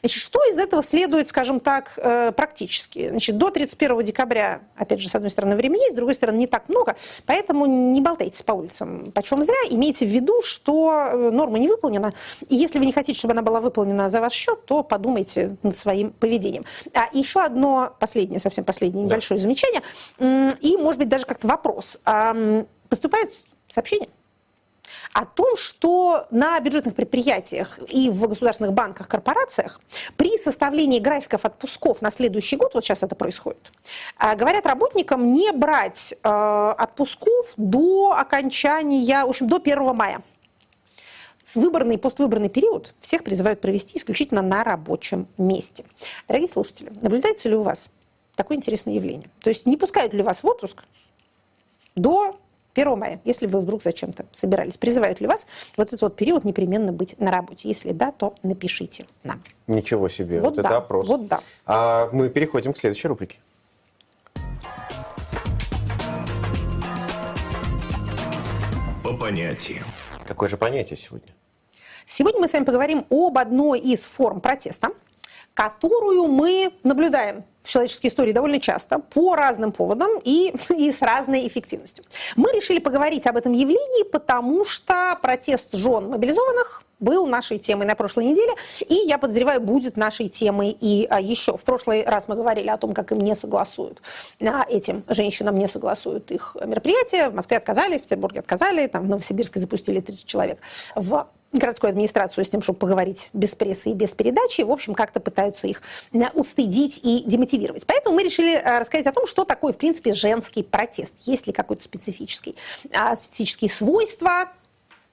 Значит, 0.00 0.22
что 0.22 0.40
из 0.50 0.58
этого 0.58 0.82
следует, 0.82 1.28
скажем 1.28 1.60
так, 1.60 1.92
э, 1.96 2.32
практически? 2.32 3.10
Значит, 3.10 3.38
до 3.38 3.50
31 3.50 4.02
декабря, 4.02 4.62
опять 4.76 5.00
же, 5.00 5.08
с 5.08 5.14
одной 5.14 5.30
стороны, 5.30 5.56
время 5.56 5.76
есть, 5.76 5.92
с 5.92 5.94
другой 5.94 6.14
стороны, 6.14 6.36
не 6.38 6.46
так 6.46 6.68
много, 6.68 6.96
поэтому 7.26 7.66
не 7.66 8.00
болтайтесь 8.00 8.42
по 8.42 8.52
улицам. 8.52 9.10
Почем 9.14 9.42
зря, 9.42 9.56
имейте 9.70 10.06
в 10.06 10.10
виду, 10.10 10.42
что 10.42 11.10
э, 11.12 11.30
норма 11.30 11.58
не 11.58 11.68
выполнена, 11.68 12.12
и 12.48 12.56
если 12.56 12.78
вы 12.78 12.86
не 12.86 12.92
хотите, 12.92 13.18
чтобы 13.18 13.32
она 13.32 13.42
была 13.42 13.60
выполнена 13.60 13.99
за 14.08 14.20
ваш 14.20 14.32
счет, 14.32 14.64
то 14.66 14.82
подумайте 14.82 15.56
над 15.62 15.76
своим 15.76 16.12
поведением. 16.12 16.64
А 16.94 17.08
еще 17.12 17.40
одно 17.42 17.94
последнее, 17.98 18.40
совсем 18.40 18.64
последнее 18.64 19.04
небольшое 19.04 19.38
да. 19.38 19.42
замечание, 19.42 19.82
и, 20.60 20.76
может 20.76 20.98
быть, 20.98 21.08
даже 21.08 21.26
как-то 21.26 21.46
вопрос. 21.46 22.00
Поступают 22.88 23.32
сообщения 23.68 24.08
о 25.12 25.24
том, 25.24 25.56
что 25.56 26.26
на 26.30 26.58
бюджетных 26.60 26.94
предприятиях 26.94 27.78
и 27.88 28.10
в 28.10 28.28
государственных 28.28 28.72
банках, 28.72 29.08
корпорациях 29.08 29.80
при 30.16 30.38
составлении 30.38 30.98
графиков 30.98 31.44
отпусков 31.44 32.02
на 32.02 32.10
следующий 32.10 32.56
год, 32.56 32.74
вот 32.74 32.84
сейчас 32.84 33.02
это 33.02 33.16
происходит, 33.16 33.72
а, 34.18 34.34
говорят 34.36 34.66
работникам 34.66 35.32
не 35.32 35.52
брать 35.52 36.14
э, 36.22 36.74
отпусков 36.78 37.54
до 37.56 38.12
окончания, 38.12 39.24
в 39.24 39.28
общем, 39.28 39.48
до 39.48 39.56
1 39.56 39.94
мая 39.94 40.22
выборный 41.54 41.96
и 41.96 41.98
поствыборный 41.98 42.48
период 42.48 42.94
всех 43.00 43.24
призывают 43.24 43.60
провести 43.60 43.98
исключительно 43.98 44.42
на 44.42 44.62
рабочем 44.64 45.26
месте. 45.38 45.84
Дорогие 46.28 46.48
слушатели, 46.48 46.90
наблюдается 47.00 47.48
ли 47.48 47.56
у 47.56 47.62
вас 47.62 47.90
такое 48.36 48.56
интересное 48.56 48.94
явление? 48.94 49.28
То 49.40 49.50
есть 49.50 49.66
не 49.66 49.76
пускают 49.76 50.14
ли 50.14 50.22
вас 50.22 50.42
в 50.42 50.46
отпуск 50.46 50.84
до 51.94 52.36
1 52.74 52.98
мая, 52.98 53.20
если 53.24 53.46
вы 53.46 53.60
вдруг 53.60 53.82
зачем-то 53.82 54.26
собирались. 54.30 54.78
Призывают 54.78 55.20
ли 55.20 55.26
вас 55.26 55.46
вот 55.76 55.88
этот 55.88 56.00
вот 56.02 56.16
период 56.16 56.44
непременно 56.44 56.92
быть 56.92 57.18
на 57.18 57.30
работе? 57.30 57.68
Если 57.68 57.90
да, 57.92 58.12
то 58.12 58.34
напишите 58.42 59.06
нам. 59.24 59.42
Ничего 59.66 60.08
себе, 60.08 60.40
вот, 60.40 60.56
вот 60.56 60.62
да, 60.62 60.68
это 60.68 60.78
опрос. 60.78 61.06
Вот 61.08 61.26
да. 61.26 61.40
А 61.66 62.08
мы 62.12 62.28
переходим 62.28 62.72
к 62.72 62.78
следующей 62.78 63.08
рубрике. 63.08 63.38
По 69.02 69.14
понятиям. 69.14 69.84
Какое 70.30 70.48
же 70.48 70.56
понятие 70.56 70.96
сегодня? 70.96 71.34
Сегодня 72.06 72.40
мы 72.40 72.46
с 72.46 72.52
вами 72.52 72.62
поговорим 72.62 73.04
об 73.10 73.36
одной 73.36 73.80
из 73.80 74.06
форм 74.06 74.40
протеста, 74.40 74.90
которую 75.54 76.28
мы 76.28 76.72
наблюдаем 76.84 77.42
в 77.62 77.68
человеческой 77.68 78.06
истории 78.06 78.32
довольно 78.32 78.60
часто 78.60 78.98
по 78.98 79.36
разным 79.36 79.72
поводам 79.72 80.10
и, 80.24 80.52
и 80.76 80.92
с 80.92 81.02
разной 81.02 81.46
эффективностью. 81.46 82.04
Мы 82.36 82.50
решили 82.52 82.78
поговорить 82.78 83.26
об 83.26 83.36
этом 83.36 83.52
явлении, 83.52 84.04
потому 84.04 84.64
что 84.64 85.18
протест 85.20 85.74
жен 85.74 86.08
мобилизованных 86.08 86.84
был 87.00 87.26
нашей 87.26 87.58
темой 87.58 87.86
на 87.86 87.94
прошлой 87.94 88.26
неделе, 88.26 88.52
и 88.86 88.94
я 89.06 89.18
подозреваю, 89.18 89.60
будет 89.60 89.96
нашей 89.96 90.28
темой 90.28 90.76
и 90.78 91.06
а, 91.08 91.20
еще. 91.20 91.56
В 91.56 91.64
прошлый 91.64 92.04
раз 92.04 92.28
мы 92.28 92.36
говорили 92.36 92.68
о 92.68 92.76
том, 92.76 92.92
как 92.92 93.10
им 93.12 93.18
не 93.20 93.34
согласуют, 93.34 94.02
а, 94.40 94.66
этим 94.68 95.02
женщинам 95.08 95.58
не 95.58 95.66
согласуют 95.66 96.30
их 96.30 96.56
мероприятия. 96.62 97.30
В 97.30 97.34
Москве 97.34 97.56
отказали, 97.56 97.98
в 97.98 98.02
Петербурге 98.02 98.40
отказали, 98.40 98.86
там 98.86 99.04
в 99.04 99.08
Новосибирске 99.08 99.60
запустили 99.60 100.00
30 100.00 100.26
человек 100.26 100.60
в 100.94 101.26
городскую 101.52 101.90
администрацию 101.90 102.44
с 102.44 102.48
тем, 102.48 102.62
чтобы 102.62 102.78
поговорить 102.78 103.30
без 103.32 103.54
прессы 103.54 103.90
и 103.90 103.94
без 103.94 104.14
передачи. 104.14 104.60
В 104.62 104.70
общем, 104.70 104.94
как-то 104.94 105.20
пытаются 105.20 105.66
их 105.66 105.82
устыдить 106.34 107.00
и 107.02 107.24
демотивировать. 107.26 107.86
Поэтому 107.86 108.16
мы 108.16 108.22
решили 108.22 108.54
э, 108.54 108.78
рассказать 108.78 109.06
о 109.06 109.12
том, 109.12 109.26
что 109.26 109.44
такое, 109.44 109.72
в 109.72 109.76
принципе, 109.76 110.14
женский 110.14 110.62
протест. 110.62 111.16
Есть 111.22 111.46
ли 111.46 111.52
какой-то 111.52 111.82
специфический, 111.82 112.54
а, 112.94 113.16
специфические 113.16 113.70
свойства, 113.70 114.50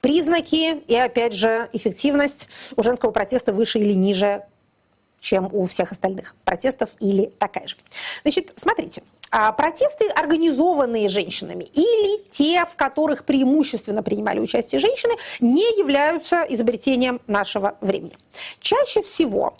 признаки 0.01 0.79
и, 0.87 0.95
опять 0.95 1.33
же, 1.33 1.69
эффективность 1.73 2.49
у 2.75 2.83
женского 2.83 3.11
протеста 3.11 3.51
выше 3.51 3.79
или 3.79 3.93
ниже, 3.93 4.43
чем 5.19 5.49
у 5.51 5.65
всех 5.65 5.91
остальных 5.91 6.35
протестов 6.45 6.91
или 6.99 7.31
такая 7.39 7.67
же. 7.67 7.75
Значит, 8.23 8.53
смотрите. 8.55 9.01
А 9.29 9.51
протесты, 9.51 10.07
организованные 10.09 11.09
женщинами, 11.09 11.65
или 11.73 12.23
те, 12.29 12.65
в 12.65 12.75
которых 12.75 13.25
преимущественно 13.25 14.01
принимали 14.01 14.39
участие 14.39 14.79
женщины, 14.79 15.13
не 15.41 15.63
являются 15.77 16.45
изобретением 16.47 17.19
нашего 17.27 17.77
времени. 17.81 18.13
Чаще 18.59 19.01
всего 19.01 19.55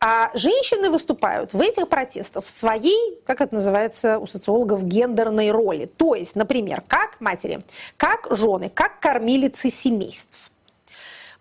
а 0.00 0.30
женщины 0.34 0.90
выступают 0.90 1.54
в 1.54 1.60
этих 1.60 1.88
протестах 1.88 2.44
в 2.44 2.50
своей, 2.50 3.18
как 3.24 3.40
это 3.40 3.54
называется 3.54 4.18
у 4.18 4.26
социологов, 4.26 4.84
гендерной 4.84 5.50
роли. 5.50 5.86
То 5.86 6.14
есть, 6.14 6.36
например, 6.36 6.82
как 6.86 7.20
матери, 7.20 7.62
как 7.96 8.26
жены, 8.30 8.70
как 8.72 9.00
кормилицы 9.00 9.70
семейств. 9.70 10.50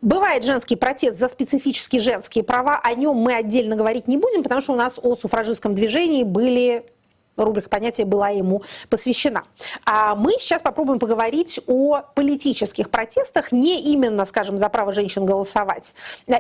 Бывает 0.01 0.43
женский 0.43 0.75
протест 0.75 1.17
за 1.17 1.27
специфические 1.27 2.01
женские 2.01 2.43
права, 2.43 2.79
о 2.83 2.93
нем 2.93 3.15
мы 3.15 3.33
отдельно 3.33 3.75
говорить 3.75 4.07
не 4.07 4.17
будем, 4.17 4.43
потому 4.43 4.61
что 4.61 4.73
у 4.73 4.75
нас 4.75 4.99
о 5.01 5.15
суфражистском 5.15 5.73
движении 5.73 6.23
были 6.23 6.85
рубрика 7.43 7.69
понятия 7.69 8.05
была 8.05 8.29
ему 8.29 8.63
посвящена. 8.89 9.43
А 9.85 10.15
мы 10.15 10.33
сейчас 10.39 10.61
попробуем 10.61 10.99
поговорить 10.99 11.59
о 11.67 12.01
политических 12.13 12.89
протестах, 12.89 13.51
не 13.51 13.81
именно, 13.93 14.25
скажем, 14.25 14.57
за 14.57 14.69
право 14.69 14.91
женщин 14.91 15.25
голосовать, 15.25 15.93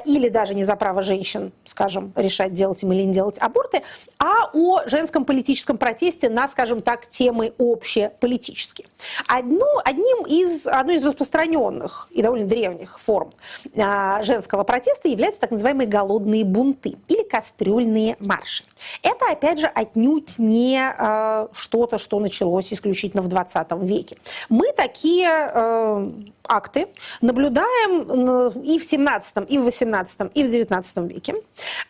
или 0.05 0.29
даже 0.29 0.53
не 0.55 0.63
за 0.63 0.75
право 0.75 1.01
женщин, 1.01 1.51
скажем, 1.63 2.13
решать, 2.15 2.53
делать 2.53 2.81
им 2.83 2.93
или 2.93 3.03
не 3.03 3.13
делать 3.13 3.37
аборты, 3.39 3.83
а 4.19 4.49
о 4.53 4.87
женском 4.87 5.25
политическом 5.25 5.77
протесте 5.77 6.29
на, 6.29 6.47
скажем 6.47 6.81
так, 6.81 7.07
темы 7.07 7.53
общеполитические. 7.57 8.87
Одну, 9.27 9.67
одним 9.83 10.25
из, 10.25 10.67
одной 10.67 10.95
из 10.95 11.05
распространенных 11.05 12.07
и 12.11 12.21
довольно 12.21 12.47
древних 12.47 12.99
форм 12.99 13.33
а, 13.77 14.23
женского 14.23 14.63
протеста 14.63 15.07
являются 15.07 15.41
так 15.41 15.51
называемые 15.51 15.87
голодные 15.87 16.43
бунты 16.45 16.97
или 17.07 17.23
кастрюльные 17.23 18.17
марши. 18.19 18.63
Это, 19.01 19.31
опять 19.31 19.59
же, 19.59 19.67
отнюдь 19.67 20.37
не 20.37 20.84
э, 20.97 21.47
что-то, 21.53 21.97
что 21.97 22.19
началось 22.19 22.71
исключительно 22.73 23.21
в 23.21 23.27
20 23.27 23.71
веке. 23.81 24.17
Мы 24.49 24.71
такие 24.71 25.29
э, 25.29 26.11
акты 26.47 26.87
наблюдаем 27.21 28.51
и 28.61 28.79
в 28.79 28.83
17, 28.83 29.37
и 29.49 29.57
в 29.57 29.63
18, 29.63 30.21
и 30.33 30.43
в 30.43 30.49
19 30.49 30.97
веке. 31.11 31.35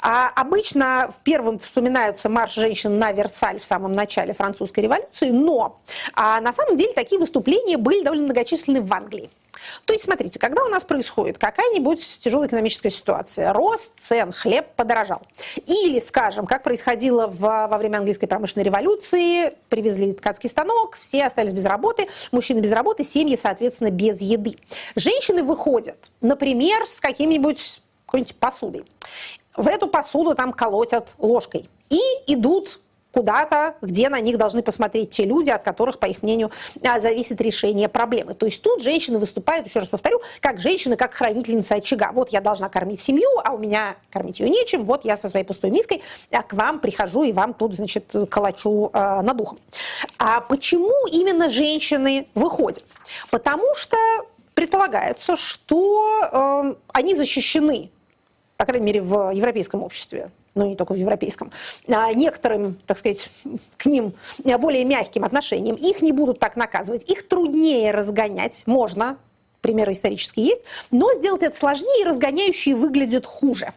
А 0.02 0.30
обычно 0.30 1.14
первом 1.24 1.60
вспоминаются 1.60 2.30
марш 2.30 2.54
женщин 2.56 3.00
на 3.00 3.12
Версаль 3.12 3.60
в 3.60 3.66
самом 3.66 3.96
начале 3.96 4.34
французской 4.34 4.82
революции, 4.82 5.30
но 5.30 5.80
а 6.14 6.42
на 6.42 6.54
самом 6.54 6.76
деле 6.76 6.94
такие 6.94 7.20
выступления 7.20 7.78
были 7.78 8.04
довольно 8.04 8.26
многочисленны 8.26 8.82
в 8.82 8.94
Англии. 8.94 9.30
То 9.86 9.94
есть, 9.94 10.06
смотрите, 10.06 10.40
когда 10.40 10.64
у 10.64 10.68
нас 10.68 10.84
происходит 10.84 11.38
какая-нибудь 11.38 12.20
тяжелая 12.22 12.48
экономическая 12.48 12.90
ситуация, 12.90 13.54
рост 13.54 14.00
цен, 14.00 14.32
хлеб 14.32 14.68
подорожал, 14.76 15.22
или, 15.66 16.00
скажем, 16.00 16.46
как 16.46 16.64
происходило 16.64 17.28
в, 17.28 17.40
во 17.40 17.78
время 17.78 17.98
английской 17.98 18.28
промышленной 18.28 18.66
революции, 18.66 19.54
привезли 19.70 20.14
ткацкий 20.14 20.50
станок, 20.50 20.98
все 20.98 21.26
остались 21.26 21.54
без 21.54 21.66
работы, 21.66 22.08
мужчины 22.32 22.60
без 22.60 22.72
работы, 22.72 23.04
семьи, 23.04 23.36
соответственно, 23.36 23.90
без 23.90 24.22
еды. 24.22 24.56
Женщины 24.96 25.44
выходят, 25.44 26.10
например, 26.22 26.88
с 26.88 27.00
каким-нибудь 27.00 27.82
какой-нибудь 28.06 28.36
посудой. 28.36 28.86
в 29.58 29.68
эту 29.68 29.88
посуду 29.88 30.36
там 30.36 30.54
колотят 30.54 31.16
ложкой 31.18 31.70
и 31.90 32.00
идут 32.28 32.80
куда-то, 33.16 33.76
где 33.82 34.10
на 34.10 34.20
них 34.20 34.38
должны 34.38 34.62
посмотреть 34.62 35.12
те 35.12 35.24
люди, 35.24 35.50
от 35.50 35.64
которых, 35.64 36.00
по 36.00 36.06
их 36.06 36.22
мнению, 36.22 36.52
а, 36.84 37.00
зависит 37.00 37.40
решение 37.40 37.88
проблемы. 37.88 38.34
То 38.34 38.46
есть 38.46 38.62
тут 38.62 38.84
женщины 38.84 39.20
выступают, 39.20 39.68
еще 39.68 39.80
раз 39.80 39.88
повторю, 39.88 40.20
как 40.42 40.60
женщины, 40.60 40.98
как 40.98 41.14
хранительница 41.14 41.76
очага. 41.76 42.12
Вот 42.12 42.32
я 42.32 42.42
должна 42.42 42.68
кормить 42.68 43.00
семью, 43.00 43.30
а 43.46 43.54
у 43.54 43.58
меня 43.58 43.96
кормить 44.12 44.42
ее 44.42 44.50
нечем, 44.50 44.84
вот 44.84 45.06
я 45.06 45.16
со 45.16 45.30
своей 45.30 45.46
пустой 45.46 45.70
миской 45.72 46.04
а 46.30 46.44
к 46.44 46.52
вам 46.52 46.80
прихожу 46.80 47.24
и 47.24 47.32
вам 47.32 47.54
тут, 47.54 47.74
значит, 47.74 48.14
калачу 48.30 48.90
э, 48.92 49.22
над 49.22 49.40
ухом. 49.40 49.60
А 50.20 50.42
почему 50.42 51.08
именно 51.08 51.50
женщины 51.50 52.28
выходят? 52.36 52.84
Потому 53.32 53.74
что 53.76 53.96
предполагается, 54.54 55.38
что 55.38 56.20
э, 56.22 56.76
они 56.92 57.16
защищены, 57.16 57.90
по 58.58 58.66
крайней 58.66 58.86
мере, 58.86 59.02
в 59.02 59.32
европейском 59.32 59.84
обществе, 59.84 60.32
но 60.56 60.66
не 60.66 60.76
только 60.76 60.94
в 60.94 60.96
европейском, 60.96 61.52
а 61.88 62.12
некоторым, 62.14 62.78
так 62.88 62.98
сказать, 62.98 63.30
к 63.78 63.86
ним 63.86 64.14
более 64.60 64.86
мягким 64.86 65.24
отношениям. 65.26 65.76
Их 65.76 66.02
не 66.02 66.12
будут 66.12 66.40
так 66.40 66.56
наказывать, 66.56 67.10
их 67.10 67.28
труднее 67.28 67.92
разгонять, 67.92 68.64
можно, 68.66 69.18
примеры 69.62 69.92
исторические 69.92 70.48
есть, 70.48 70.62
но 70.92 71.14
сделать 71.16 71.44
это 71.44 71.56
сложнее, 71.56 72.02
и 72.02 72.06
разгоняющие 72.06 72.76
выглядят 72.76 73.26
хуже. 73.26 73.74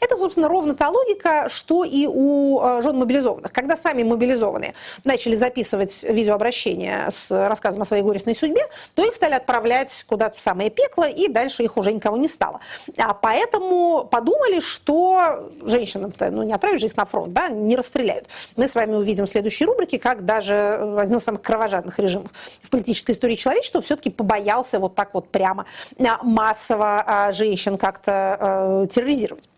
Это, 0.00 0.16
собственно, 0.16 0.48
ровно 0.48 0.74
та 0.74 0.88
логика, 0.88 1.48
что 1.48 1.84
и 1.84 2.06
у 2.06 2.60
э, 2.60 2.82
жен 2.82 2.96
мобилизованных. 2.96 3.52
Когда 3.52 3.76
сами 3.76 4.02
мобилизованные 4.02 4.74
начали 5.04 5.36
записывать 5.36 6.04
видеообращение 6.04 7.06
с 7.10 7.30
рассказом 7.48 7.82
о 7.82 7.84
своей 7.84 8.02
горестной 8.02 8.34
судьбе, 8.34 8.66
то 8.94 9.04
их 9.04 9.14
стали 9.14 9.34
отправлять 9.34 10.04
куда-то 10.08 10.36
в 10.36 10.40
самое 10.40 10.70
пекло, 10.70 11.04
и 11.04 11.28
дальше 11.28 11.62
их 11.64 11.76
уже 11.76 11.92
никого 11.92 12.16
не 12.16 12.28
стало. 12.28 12.60
А 12.96 13.14
поэтому 13.14 14.08
подумали, 14.10 14.60
что 14.60 15.50
женщинам-то, 15.62 16.30
ну 16.30 16.42
не 16.42 16.52
отправить 16.52 16.80
же 16.80 16.86
их 16.86 16.96
на 16.96 17.04
фронт, 17.04 17.32
да, 17.32 17.48
не 17.48 17.76
расстреляют. 17.76 18.28
Мы 18.56 18.68
с 18.68 18.74
вами 18.74 18.94
увидим 18.94 19.26
в 19.26 19.28
следующей 19.28 19.64
рубрике, 19.64 19.98
как 19.98 20.24
даже 20.24 20.96
один 20.98 21.16
из 21.16 21.24
самых 21.24 21.42
кровожадных 21.42 21.98
режимов 21.98 22.30
в 22.62 22.70
политической 22.70 23.12
истории 23.12 23.34
человечества 23.34 23.80
все-таки 23.82 24.10
побоялся 24.10 24.78
вот 24.78 24.94
так 24.94 25.14
вот 25.14 25.28
прямо 25.28 25.66
а, 25.98 26.22
массово 26.22 27.02
а, 27.06 27.32
женщин 27.32 27.78
как-то 27.78 28.36
э, 28.40 28.86
терроризировать. 28.90 29.48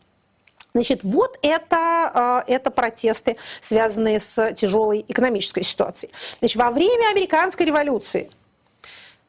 Значит, 0.74 1.02
вот 1.02 1.38
это, 1.42 2.44
э, 2.46 2.52
это 2.52 2.70
протесты, 2.70 3.36
связанные 3.60 4.20
с 4.20 4.52
тяжелой 4.52 5.04
экономической 5.08 5.62
ситуацией. 5.62 6.12
Значит, 6.38 6.56
во 6.56 6.70
время 6.70 7.10
американской 7.10 7.66
революции 7.66 8.30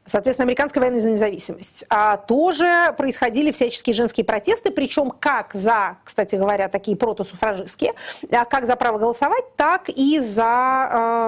соответственно, 0.05 0.45
американская 0.45 0.81
война 0.83 0.99
за 0.99 1.09
независимость, 1.09 1.85
а, 1.89 2.17
тоже 2.17 2.93
происходили 2.97 3.51
всяческие 3.51 3.93
женские 3.93 4.25
протесты, 4.25 4.71
причем 4.71 5.11
как 5.11 5.53
за, 5.53 5.97
кстати 6.03 6.35
говоря, 6.35 6.67
такие 6.67 6.97
протосуфражистские, 6.97 7.93
а, 8.31 8.45
как 8.45 8.65
за 8.65 8.75
право 8.75 8.97
голосовать, 8.97 9.55
так 9.55 9.89
и 9.89 10.19
за 10.19 11.21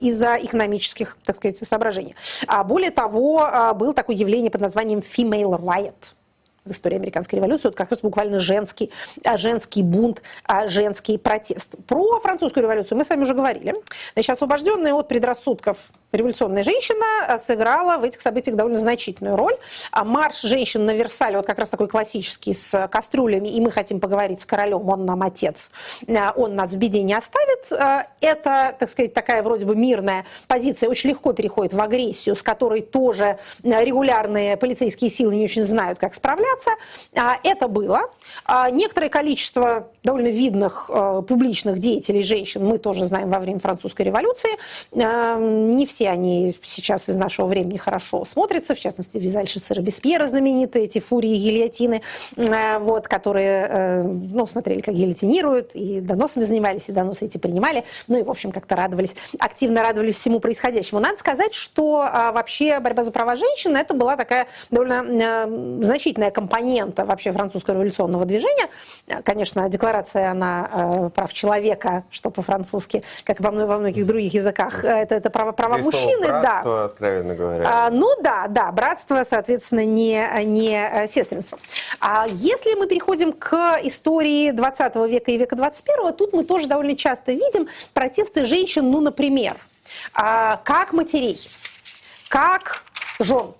из-за 0.00 0.36
экономических, 0.36 1.18
так 1.24 1.34
сказать, 1.34 1.56
соображений. 1.56 2.14
А 2.46 2.62
более 2.62 2.92
того, 2.92 3.42
а, 3.42 3.74
было 3.74 3.92
такое 3.92 4.14
явление 4.14 4.48
под 4.48 4.60
названием 4.60 5.00
female 5.00 5.60
riot– 5.60 6.12
в 6.68 6.72
истории 6.72 6.96
американской 6.96 7.38
революции, 7.38 7.68
вот 7.68 7.76
как 7.76 7.90
раз 7.90 8.00
буквально 8.00 8.38
женский, 8.38 8.90
а, 9.24 9.36
женский 9.36 9.82
бунт, 9.82 10.22
а, 10.44 10.66
женский 10.66 11.18
протест. 11.18 11.76
Про 11.86 12.20
французскую 12.20 12.62
революцию 12.62 12.98
мы 12.98 13.04
с 13.04 13.10
вами 13.10 13.22
уже 13.22 13.34
говорили. 13.34 13.74
Значит, 14.14 14.30
освобожденная 14.30 14.94
от 14.94 15.08
предрассудков 15.08 15.78
революционная 16.12 16.62
женщина 16.62 17.04
а, 17.26 17.38
сыграла 17.38 17.98
в 17.98 18.04
этих 18.04 18.20
событиях 18.20 18.56
довольно 18.56 18.78
значительную 18.78 19.36
роль. 19.36 19.56
Марш 19.92 20.42
женщин 20.42 20.84
на 20.84 20.94
Версале, 20.94 21.36
вот 21.36 21.46
как 21.46 21.58
раз 21.58 21.70
такой 21.70 21.88
классический, 21.88 22.54
с 22.54 22.88
кастрюлями, 22.88 23.48
и 23.48 23.60
мы 23.60 23.70
хотим 23.70 24.00
поговорить 24.00 24.40
с 24.40 24.46
королем, 24.46 24.88
он 24.88 25.04
нам 25.04 25.22
отец, 25.22 25.70
он 26.36 26.54
нас 26.54 26.72
в 26.72 26.76
беде 26.76 27.02
не 27.02 27.14
оставит. 27.14 27.70
Это, 28.20 28.74
так 28.78 28.88
сказать, 28.88 29.14
такая 29.14 29.42
вроде 29.42 29.64
бы 29.64 29.76
мирная 29.76 30.24
позиция, 30.46 30.88
очень 30.88 31.10
легко 31.10 31.32
переходит 31.32 31.72
в 31.72 31.80
агрессию, 31.80 32.36
с 32.36 32.42
которой 32.42 32.82
тоже 32.82 33.38
регулярные 33.62 34.56
полицейские 34.56 35.10
силы 35.10 35.36
не 35.36 35.44
очень 35.44 35.64
знают, 35.64 35.98
как 35.98 36.14
справляться. 36.14 36.70
А, 37.14 37.38
это 37.42 37.68
было. 37.68 38.10
А, 38.44 38.70
некоторое 38.70 39.08
количество 39.08 39.88
довольно 40.02 40.28
видных 40.28 40.90
э, 40.92 41.22
публичных 41.26 41.78
деятелей, 41.78 42.22
женщин, 42.22 42.64
мы 42.64 42.78
тоже 42.78 43.04
знаем 43.04 43.30
во 43.30 43.38
время 43.38 43.60
французской 43.60 44.02
революции. 44.02 44.50
А, 44.94 45.38
не 45.38 45.86
все 45.86 45.97
они 46.04 46.54
сейчас 46.62 47.08
из 47.08 47.16
нашего 47.16 47.46
времени 47.46 47.76
хорошо 47.76 48.24
смотрятся, 48.24 48.74
в 48.74 48.80
частности, 48.80 49.18
вязальщица 49.18 49.74
Робеспьера 49.74 50.26
знаменитые, 50.26 50.84
эти 50.84 51.00
фурии 51.00 51.36
гильотины, 51.36 52.02
вот, 52.80 53.08
которые 53.08 53.66
э, 53.68 54.02
ну, 54.02 54.46
смотрели, 54.46 54.80
как 54.80 54.94
гильотинируют, 54.94 55.70
и 55.74 56.00
доносами 56.00 56.44
занимались, 56.44 56.88
и 56.88 56.92
доносы 56.92 57.26
эти 57.26 57.38
принимали, 57.38 57.84
ну 58.06 58.18
и, 58.18 58.22
в 58.22 58.30
общем, 58.30 58.52
как-то 58.52 58.76
радовались, 58.76 59.14
активно 59.38 59.82
радовались 59.82 60.16
всему 60.16 60.40
происходящему. 60.40 61.00
Надо 61.00 61.18
сказать, 61.18 61.54
что 61.54 61.98
вообще 62.32 62.80
борьба 62.80 63.04
за 63.04 63.10
права 63.10 63.36
женщин 63.36 63.76
это 63.76 63.94
была 63.94 64.16
такая 64.16 64.46
довольно 64.70 65.04
э, 65.04 65.84
значительная 65.84 66.30
компонента 66.30 67.04
вообще 67.04 67.32
французского 67.32 67.74
революционного 67.74 68.24
движения. 68.24 68.68
Конечно, 69.24 69.68
декларация 69.68 70.30
она 70.30 70.68
э, 70.72 71.10
прав 71.14 71.32
человека, 71.32 72.04
что 72.10 72.30
по-французски, 72.30 73.02
как 73.24 73.40
во, 73.40 73.50
многих 73.50 74.06
других 74.06 74.34
языках, 74.34 74.84
э, 74.84 74.88
это, 74.88 75.14
это 75.16 75.30
право, 75.30 75.52
права 75.52 75.78
мужчины. 75.92 76.28
Братство, 76.28 76.76
да. 76.76 76.84
откровенно 76.84 77.34
говоря. 77.34 77.64
А, 77.66 77.90
ну 77.90 78.14
да, 78.22 78.46
да, 78.48 78.72
братство, 78.72 79.24
соответственно, 79.24 79.84
не, 79.84 80.24
не 80.44 80.76
э, 80.76 81.06
сестринство. 81.08 81.58
А 82.00 82.26
если 82.28 82.74
мы 82.74 82.86
переходим 82.86 83.32
к 83.32 83.80
истории 83.82 84.50
20 84.50 84.96
века 85.08 85.30
и 85.30 85.38
века 85.38 85.56
21, 85.56 86.12
тут 86.14 86.32
мы 86.32 86.44
тоже 86.44 86.66
довольно 86.66 86.96
часто 86.96 87.32
видим 87.32 87.68
протесты 87.94 88.44
женщин, 88.44 88.90
ну, 88.90 89.00
например, 89.00 89.56
а, 90.14 90.60
как 90.64 90.92
матерей, 90.92 91.38
как 92.28 92.82
жен. 93.18 93.52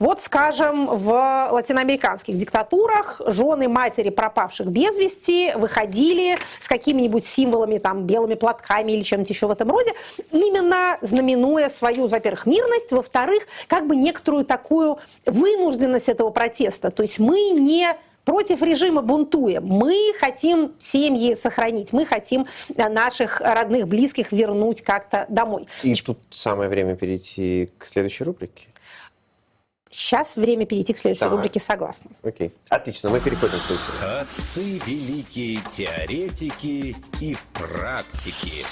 Вот, 0.00 0.22
скажем, 0.22 0.86
в 0.86 1.48
латиноамериканских 1.52 2.34
диктатурах 2.34 3.20
жены 3.26 3.68
матери 3.68 4.08
пропавших 4.08 4.66
без 4.68 4.96
вести 4.96 5.52
выходили 5.54 6.38
с 6.58 6.68
какими-нибудь 6.68 7.26
символами, 7.26 7.76
там, 7.76 8.04
белыми 8.04 8.34
платками 8.34 8.92
или 8.92 9.02
чем-то 9.02 9.30
еще 9.30 9.46
в 9.46 9.50
этом 9.50 9.70
роде, 9.70 9.92
именно 10.30 10.96
знаменуя 11.02 11.68
свою, 11.68 12.08
во-первых, 12.08 12.46
мирность, 12.46 12.92
во-вторых, 12.92 13.42
как 13.68 13.86
бы 13.86 13.94
некоторую 13.94 14.46
такую 14.46 14.98
вынужденность 15.26 16.08
этого 16.08 16.30
протеста. 16.30 16.90
То 16.90 17.02
есть 17.02 17.18
мы 17.18 17.50
не 17.50 17.94
против 18.24 18.62
режима 18.62 19.02
бунтуем. 19.02 19.66
Мы 19.66 20.14
хотим 20.18 20.72
семьи 20.78 21.34
сохранить, 21.34 21.92
мы 21.92 22.06
хотим 22.06 22.46
наших 22.74 23.42
родных, 23.42 23.86
близких 23.86 24.32
вернуть 24.32 24.80
как-то 24.80 25.26
домой. 25.28 25.66
И 25.82 25.94
тут 25.94 26.18
самое 26.30 26.70
время 26.70 26.96
перейти 26.96 27.70
к 27.76 27.84
следующей 27.84 28.24
рубрике. 28.24 28.68
Сейчас 29.90 30.36
время 30.36 30.66
перейти 30.66 30.92
к 30.92 30.98
следующей 30.98 31.20
так. 31.20 31.32
рубрике 31.32 31.58
«Согласна». 31.58 32.10
Окей. 32.22 32.54
Отлично, 32.68 33.10
мы 33.10 33.18
переходим 33.18 33.58
к 33.58 33.62
следующей. 33.62 34.20
Отцы 34.20 34.78
великие 34.86 35.60
теоретики 35.68 36.96
и 37.20 37.36
практики. 37.52 38.64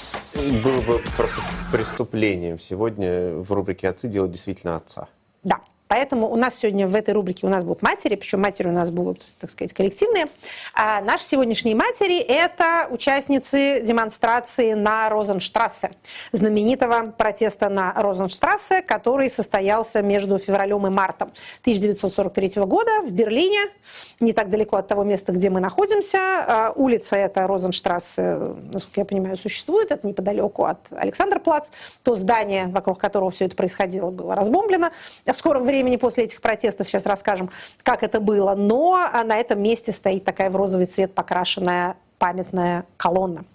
Было 0.63 0.79
бы 0.79 1.03
просто 1.17 1.41
преступлением 1.73 2.57
сегодня 2.57 3.31
в 3.33 3.51
рубрике 3.51 3.89
«Отцы» 3.89 4.07
делать 4.07 4.31
действительно 4.31 4.77
отца. 4.77 5.09
Да. 5.43 5.59
Поэтому 5.89 6.31
у 6.31 6.35
нас 6.35 6.55
сегодня 6.55 6.87
в 6.87 6.95
этой 6.95 7.15
рубрике 7.15 7.47
у 7.47 7.49
нас 7.49 7.63
будут 7.63 7.81
матери, 7.81 8.15
причем 8.15 8.41
матери 8.41 8.67
у 8.67 8.71
нас 8.71 8.91
будут, 8.91 9.23
так 9.39 9.49
сказать, 9.49 9.73
коллективные. 9.73 10.27
А 10.75 11.01
наши 11.01 11.23
сегодняшние 11.23 11.75
матери– 11.75 12.19
это 12.27 12.87
участницы 12.91 13.81
демонстрации 13.81 14.73
на 14.73 15.09
Розенштрассе, 15.09 15.89
знаменитого 16.31 17.11
протеста 17.17 17.69
на 17.69 17.91
Розенштрассе, 17.95 18.83
который 18.83 19.31
состоялся 19.31 20.03
между 20.03 20.37
февралем 20.37 20.85
и 20.85 20.91
мартом 20.91 21.31
1943 21.61 22.61
года 22.65 23.01
в 23.01 23.11
Берлине, 23.11 23.59
не 24.19 24.31
так 24.33 24.51
далеко 24.51 24.77
от 24.77 24.87
того 24.87 25.03
места, 25.03 25.31
где 25.31 25.49
мы 25.49 25.59
находимся. 25.59 26.19
А 26.19 26.71
улица 26.75 27.15
эта 27.15 27.47
Розенштрассе, 27.47 28.37
насколько 28.71 29.01
я 29.01 29.05
понимаю, 29.05 29.37
существует, 29.37 29.91
это 29.91 30.07
неподалеку 30.07 30.65
от 30.65 30.77
Александрплац. 30.91 31.69
То 32.03 32.13
здание, 32.13 32.67
вокруг 32.67 32.99
которого 32.99 33.31
все 33.31 33.45
это 33.45 33.55
происходило, 33.55 34.11
было 34.11 34.35
разбомблено. 34.35 34.91
В 35.25 35.33
скором 35.33 35.63
времени 35.63 35.78
времени 35.79 35.95
после 35.95 36.25
этих 36.25 36.41
протестов, 36.41 36.89
сейчас 36.89 37.05
расскажем, 37.05 37.49
как 37.83 38.03
это 38.03 38.19
было. 38.19 38.53
Но 38.55 38.95
а, 38.95 39.23
на 39.23 39.37
этом 39.37 39.61
месте 39.61 39.93
стоит 39.93 40.25
такая 40.25 40.49
в 40.49 40.55
розовый 40.55 40.87
цвет 40.87 41.13
покрашенная 41.15 41.95
памятная 42.17 42.85
колонна. 42.97 43.45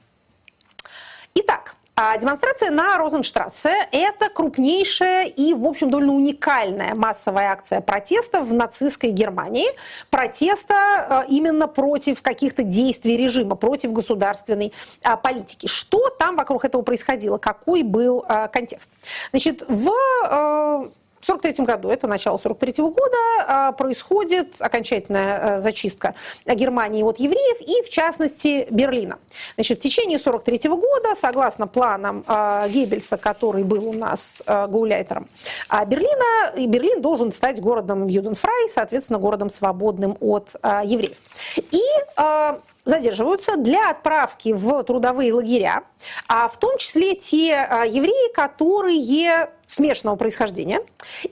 Итак, 1.35 1.77
а 1.97 2.17
демонстрация 2.17 2.71
на 2.71 2.97
Розенштрассе– 2.97 3.75
это 3.93 4.31
крупнейшая 4.31 5.27
и, 5.27 5.53
в 5.53 5.67
общем, 5.67 5.91
довольно 5.91 6.15
уникальная 6.15 6.95
массовая 6.95 7.51
акция 7.51 7.83
протеста 7.83 8.41
в 8.41 8.55
нацистской 8.55 9.11
Германии. 9.11 9.67
Протеста 10.09 10.75
а, 10.75 11.25
именно 11.29 11.69
против 11.69 12.23
каких-то 12.23 12.63
действий 12.63 13.19
режима, 13.19 13.55
против 13.55 13.93
государственной 13.93 14.73
политики. 15.23 15.67
Что 15.67 16.09
там 16.09 16.37
вокруг 16.37 16.65
этого 16.65 16.81
происходило? 16.81 17.37
Какой 17.37 17.83
был 17.83 18.25
контекст? 18.51 18.91
Значит, 19.31 19.63
в 19.69 19.93
в 21.25 21.27
43 21.27 21.65
году, 21.65 21.89
это 21.89 22.07
начало 22.07 22.37
43 22.37 22.83
года, 22.83 23.17
а, 23.47 23.73
происходит 23.73 24.57
окончательная 24.59 25.57
э, 25.57 25.59
зачистка 25.59 26.15
Германии 26.45 27.03
от 27.03 27.19
евреев 27.19 27.63
и, 27.63 27.83
в 27.83 27.89
частности, 27.89 28.67
Берлина. 28.71 29.19
Значит, 29.55 29.79
в 29.79 29.83
течение 29.83 30.19
43 30.19 30.69
года, 30.69 31.15
согласно 31.15 31.67
планам 31.67 32.25
а, 32.27 32.69
Геббельса, 32.69 33.17
который 33.17 33.65
был 33.65 33.89
у 33.89 33.95
нас 33.95 34.43
э, 34.47 34.67
гауляйтером 34.67 35.27
Берлина, 35.87 36.67
Берлин 36.69 37.01
должен 37.01 37.33
стать 37.33 37.59
городом 37.59 38.07
Юденфрай, 38.07 38.69
соответственно, 38.69 39.19
городом 39.19 39.49
свободным 39.49 40.19
от 40.21 40.51
евреев. 40.63 41.17
И 41.71 41.83
задерживаются 42.85 43.57
для 43.57 43.91
отправки 43.91 44.53
в 44.53 44.83
трудовые 44.85 45.33
лагеря, 45.33 45.85
а 46.29 46.49
в 46.49 46.59
том 46.59 46.77
числе 46.79 47.15
те 47.15 47.55
а, 47.55 47.85
евреи, 47.85 48.33
которые 48.33 49.51
смешанного 49.67 50.17
происхождения 50.17 50.81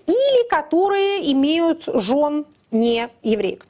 или 0.07 0.49
которые 0.49 1.31
имеют 1.33 1.85
жен 1.87 2.47
не 2.71 3.09
евреек. 3.23 3.67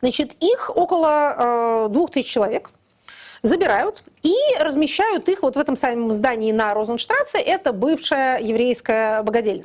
Значит, 0.00 0.36
их 0.40 0.70
около 0.76 1.86
э, 1.86 1.88
двух 1.90 2.12
тысяч 2.12 2.28
человек 2.28 2.70
забирают 3.42 4.02
и 4.22 4.34
размещают 4.60 5.28
их 5.28 5.42
вот 5.42 5.56
в 5.56 5.58
этом 5.58 5.74
самом 5.74 6.12
здании 6.12 6.52
на 6.52 6.74
Розенштрассе. 6.74 7.38
Это 7.38 7.72
бывшая 7.72 8.38
еврейская 8.40 9.22
богадельня 9.22 9.64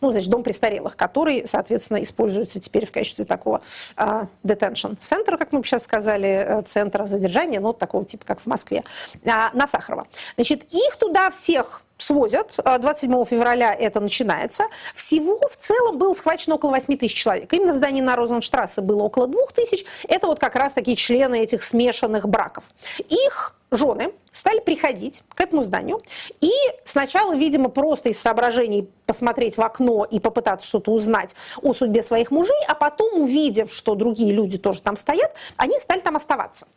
ну, 0.00 0.10
значит, 0.10 0.30
дом 0.30 0.42
престарелых, 0.42 0.96
который, 0.96 1.46
соответственно, 1.46 2.02
используется 2.02 2.60
теперь 2.60 2.86
в 2.86 2.92
качестве 2.92 3.24
такого 3.24 3.62
uh, 3.96 4.26
detention 4.44 4.96
центра, 5.00 5.36
как 5.36 5.52
мы 5.52 5.62
сейчас 5.62 5.84
сказали, 5.84 6.28
э, 6.28 6.62
центра 6.62 7.06
задержания, 7.06 7.60
ну, 7.60 7.72
такого 7.72 8.04
типа, 8.04 8.24
как 8.24 8.40
в 8.40 8.46
Москве, 8.46 8.84
uh, 9.22 9.50
на 9.52 9.66
Сахарова. 9.66 10.06
Значит, 10.36 10.64
их 10.72 10.96
туда 10.96 11.30
всех 11.30 11.82
свозят. 11.98 12.58
27 12.64 13.14
а, 13.14 13.24
февраля 13.24 13.74
это 13.74 14.00
начинается. 14.00 14.64
Всего 14.94 15.38
в 15.48 15.56
целом 15.56 15.98
было 15.98 16.14
схвачено 16.14 16.56
около 16.56 16.70
8 16.70 16.96
тысяч 16.98 17.14
человек. 17.14 17.52
Именно 17.52 17.72
в 17.72 17.76
здании 17.76 18.00
на 18.00 18.16
Розенштрассе 18.16 18.80
было 18.80 19.02
около 19.02 19.26
2 19.26 19.40
тысяч. 19.54 19.84
Это 20.08 20.26
вот 20.26 20.38
как 20.38 20.56
раз 20.56 20.74
такие 20.74 20.96
члены 20.96 21.40
этих 21.40 21.62
смешанных 21.62 22.28
браков. 22.28 22.64
Их 23.08 23.56
жены 23.70 24.12
стали 24.30 24.60
приходить 24.60 25.22
к 25.34 25.40
этому 25.40 25.62
зданию 25.62 26.00
и 26.40 26.50
сначала, 26.84 27.34
видимо, 27.34 27.68
просто 27.68 28.10
из 28.10 28.18
соображений 28.18 28.88
посмотреть 29.06 29.56
в 29.56 29.62
окно 29.62 30.04
и 30.04 30.20
попытаться 30.20 30.68
что-то 30.68 30.92
узнать 30.92 31.34
о 31.62 31.72
судьбе 31.72 32.02
своих 32.02 32.30
мужей, 32.30 32.56
а 32.68 32.74
потом, 32.74 33.20
увидев, 33.20 33.72
что 33.72 33.94
другие 33.94 34.32
люди 34.32 34.56
тоже 34.58 34.82
там 34.82 34.96
стоят, 34.96 35.34
они 35.56 35.78
стали 35.80 36.00
там 36.00 36.16
оставаться. 36.16 36.68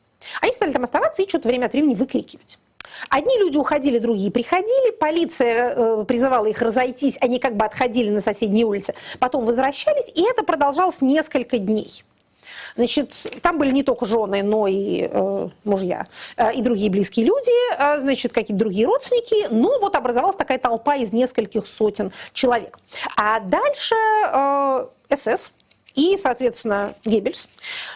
Они 0.41 0.51
стали 0.51 0.71
там 0.71 0.83
оставаться 0.83 1.21
и 1.21 1.29
что-то 1.29 1.47
время 1.47 1.67
от 1.67 1.73
времени 1.73 1.95
выкрикивать. 1.95 2.59
Одни 3.09 3.37
люди 3.37 3.57
уходили, 3.57 3.99
другие 3.99 4.31
приходили, 4.31 4.91
полиция 4.91 5.73
э, 5.75 6.05
призывала 6.05 6.45
их 6.45 6.61
разойтись, 6.61 7.17
они 7.21 7.39
как 7.39 7.55
бы 7.55 7.65
отходили 7.65 8.09
на 8.09 8.21
соседние 8.21 8.65
улицы, 8.65 8.93
потом 9.19 9.45
возвращались, 9.45 10.11
и 10.15 10.23
это 10.23 10.43
продолжалось 10.43 11.01
несколько 11.01 11.57
дней. 11.57 12.03
Значит, 12.75 13.13
там 13.41 13.57
были 13.57 13.71
не 13.71 13.83
только 13.83 14.05
жены, 14.05 14.43
но 14.43 14.67
и 14.67 15.09
э, 15.11 15.49
мужья, 15.63 16.07
э, 16.37 16.53
и 16.53 16.61
другие 16.61 16.89
близкие 16.89 17.25
люди, 17.25 17.51
э, 17.77 17.99
значит, 17.99 18.33
какие-то 18.33 18.59
другие 18.59 18.87
родственники. 18.87 19.47
Но 19.49 19.79
вот 19.79 19.95
образовалась 19.95 20.35
такая 20.35 20.59
толпа 20.59 20.95
из 20.95 21.11
нескольких 21.11 21.67
сотен 21.67 22.11
человек. 22.33 22.79
А 23.17 23.39
дальше 23.39 23.95
э, 24.31 24.87
СС 25.15 25.51
и, 25.95 26.15
соответственно, 26.17 26.93
Геббельс 27.05 27.49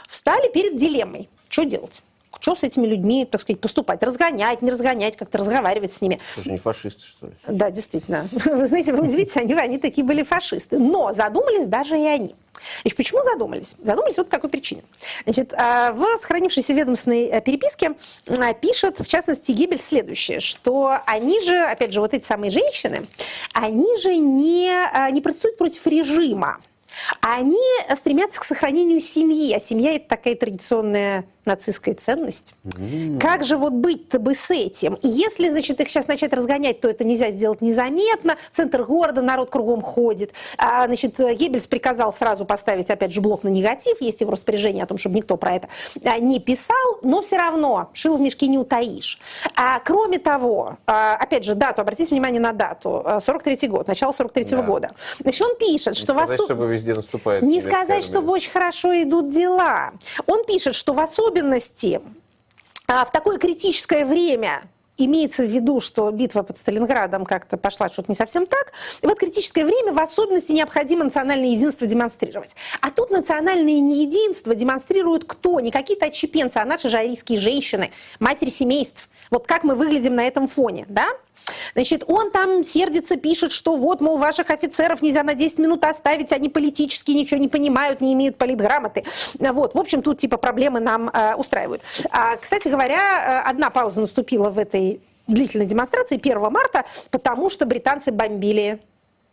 встали 0.08 0.52
перед 0.52 0.76
дилеммой. 0.76 1.30
Что 1.50 1.64
делать? 1.64 2.02
Что 2.44 2.56
с 2.56 2.64
этими 2.64 2.86
людьми, 2.86 3.26
так 3.26 3.39
сказать, 3.39 3.62
поступать? 3.62 4.04
Разгонять, 4.04 4.62
не 4.62 4.70
разгонять, 4.70 5.16
как-то 5.16 5.38
разговаривать 5.38 5.94
с 5.94 6.02
ними. 6.02 6.20
Это 6.38 6.52
не 6.52 6.58
фашисты, 6.58 7.02
что 7.02 7.28
ли? 7.28 7.34
Да, 7.48 7.72
действительно. 7.72 8.28
Вы 8.46 8.68
знаете, 8.68 8.91
вы 8.91 9.02
удивитесь, 9.02 9.38
они, 9.38 9.54
они 9.54 9.78
такие 9.78 10.06
были 10.06 10.24
фашисты. 10.24 10.78
Но 10.78 11.14
задумались 11.14 11.68
даже 11.68 11.98
и 11.98 12.06
они. 12.06 12.36
Значит, 12.82 12.98
почему 12.98 13.24
задумались? 13.24 13.78
Задумались 13.82 14.18
вот 14.18 14.28
по 14.28 14.36
какой 14.36 14.50
причине. 14.50 14.84
Значит, 15.24 15.54
а, 15.54 15.94
в 15.94 16.06
сохранившейся 16.18 16.74
ведомственной 16.74 17.28
э, 17.28 17.39
переписке 17.39 17.94
а, 18.28 18.54
пишет, 18.54 19.00
в 19.00 19.08
частности, 19.08 19.54
Гибель 19.54 19.80
следующее, 19.80 20.41
что 20.41 20.98
они 21.06 21.41
же, 21.46 21.58
опять 21.58 21.94
же, 21.94 22.02
вот 22.02 22.14
эти 22.14 22.26
самые 22.26 22.52
женщины, 22.52 23.08
они 23.54 23.98
же 24.00 24.18
не, 24.18 24.70
а, 24.91 25.10
не 25.12 25.22
протестуют 25.22 25.58
против 25.58 25.88
режима, 25.88 26.58
они 27.22 27.58
стремятся 27.96 28.41
к 28.41 28.44
сохранению 28.44 29.00
семьи, 29.00 29.54
а 29.54 29.62
семья– 29.62 29.94
это 29.96 30.10
такая 30.10 30.36
традиционная 30.36 31.26
нацистская 31.46 31.96
ценность. 31.96 32.56
Mm. 32.64 33.20
Как 33.20 33.44
же 33.44 33.58
вот 33.58 33.74
быть-то 33.74 34.20
бы 34.20 34.36
с 34.36 34.52
этим? 34.52 34.96
И 34.96 35.08
если, 35.08 35.50
значит, 35.50 35.80
их 35.80 35.89
сейчас 35.89 36.08
начать 36.08 36.34
разгонять, 36.34 36.82
то 36.82 36.88
это 36.88 37.04
нельзя 37.04 37.32
сделать 37.32 37.62
незаметно. 37.62 38.38
Центр 38.52 38.84
города, 38.84 39.22
народ 39.22 39.50
кругом 39.50 39.82
ходит. 39.82 40.32
А, 40.58 40.86
значит, 40.88 41.18
Геббельс 41.18 41.68
приказал 41.68 42.14
сразу 42.14 42.46
поставить, 42.46 42.89
опять 42.89 43.12
же, 43.12 43.22
блок 43.22 43.44
на 43.44 43.50
негатив. 43.50 44.00
Есть 44.02 44.22
его 44.22 44.32
распоряжение 44.32 44.84
о 44.84 44.88
том, 44.88 44.98
чтобы 44.98 45.16
никто 45.16 45.38
про 45.38 45.56
это 45.56 45.70
а, 46.04 46.18
не 46.20 46.39
писал. 46.39 47.00
Но 47.02 47.22
все 47.22 47.38
равно 47.38 47.89
шил 47.94 48.18
в 48.18 48.22
мешке 48.22 48.48
не 48.48 48.58
утаишь. 48.58 49.20
А, 49.56 49.80
кроме 49.80 50.20
того, 50.20 50.78
а, 50.86 51.16
опять 51.16 51.44
же, 51.44 51.56
дату, 51.56 51.82
обратите 51.82 52.10
внимание 52.12 52.41
на 52.41 52.54
дату. 52.54 53.04
43-й 53.06 53.68
год, 53.68 53.88
начало 53.88 54.12
43-го 54.12 54.58
да. 54.58 54.64
года. 54.64 54.91
Значит, 55.20 55.41
он 55.41 55.56
пишет, 55.58 55.94
не 55.96 56.00
что... 56.00 56.14
Сказать, 56.14 56.39
в... 56.39 56.46
чтобы 56.46 56.68
везде 56.68 56.94
наступает. 56.94 57.44
Не 57.44 57.62
сказать, 57.62 58.04
чтобы 58.06 58.32
очень 58.32 58.52
хорошо 58.52 58.94
идут 59.02 59.30
дела. 59.30 59.91
Он 60.26 60.46
пишет, 60.46 60.76
что 60.76 60.94
в 60.94 61.00
особенности 61.00 61.33
особенности 61.34 62.00
а, 62.88 63.06
в 63.06 63.12
такое 63.12 63.38
критическое 63.38 64.06
время 64.06 64.64
имеется 64.98 65.44
в 65.44 65.48
виду, 65.48 65.80
что 65.80 66.12
битва 66.12 66.44
под 66.44 66.60
Сталинградом 66.60 67.26
как-то 67.26 67.58
пошла 67.58 67.90
что-то 67.90 68.12
не 68.12 68.16
совсем 68.16 68.46
так. 68.46 68.74
И 69.02 69.08
вот 69.08 69.18
критическое 69.18 69.66
время 69.66 69.92
в 69.92 70.00
особенности 70.00 70.52
необходимо 70.52 71.06
национальное 71.06 71.50
единство 71.50 71.88
демонстрировать. 71.88 72.56
А 72.80 72.92
тут 72.92 73.10
национальное 73.10 73.80
неединство 73.80 74.54
демонстрируют 74.54 75.26
кто? 75.26 75.60
Не 75.60 75.72
какие-то 75.72 76.06
отщепенцы, 76.06 76.58
а 76.58 76.66
наши 76.66 76.90
же 76.90 76.98
арийские 76.98 77.40
женщины, 77.40 77.92
матери 78.20 78.50
семейств. 78.50 79.10
Вот 79.32 79.48
как 79.48 79.64
мы 79.64 79.74
выглядим 79.74 80.16
на 80.16 80.28
этом 80.28 80.48
фоне, 80.48 80.86
да? 80.88 81.08
Значит, 81.74 82.04
он 82.08 82.32
там 82.32 82.64
сердится, 82.64 83.18
пишет, 83.18 83.52
что 83.52 83.76
вот, 83.76 84.02
мол, 84.02 84.18
ваших 84.18 84.50
офицеров 84.50 85.02
нельзя 85.02 85.24
на 85.24 85.34
10 85.34 85.60
минут 85.60 85.84
оставить, 85.84 86.32
они 86.32 86.50
политически 86.50 87.12
ничего 87.12 87.40
не 87.40 87.48
понимают, 87.48 88.02
не 88.02 88.14
имеют 88.14 88.38
политграмоты. 88.38 89.04
Вот, 89.40 89.76
в 89.76 89.80
общем, 89.80 90.02
тут 90.02 90.18
типа 90.20 90.38
проблемы 90.38 90.80
нам 90.80 91.10
э, 91.10 91.36
устраивают. 91.36 91.82
А, 92.12 92.38
кстати 92.38 92.68
говоря, 92.68 93.44
э, 93.46 93.50
одна 93.50 93.70
пауза 93.70 94.02
наступила 94.02 94.50
в 94.50 94.58
этой 94.58 95.02
длительной 95.28 95.66
демонстрации 95.66 96.18
1 96.18 96.40
марта, 96.52 96.86
потому 97.12 97.50
что 97.50 97.66
британцы 97.66 98.12
бомбили 98.12 98.80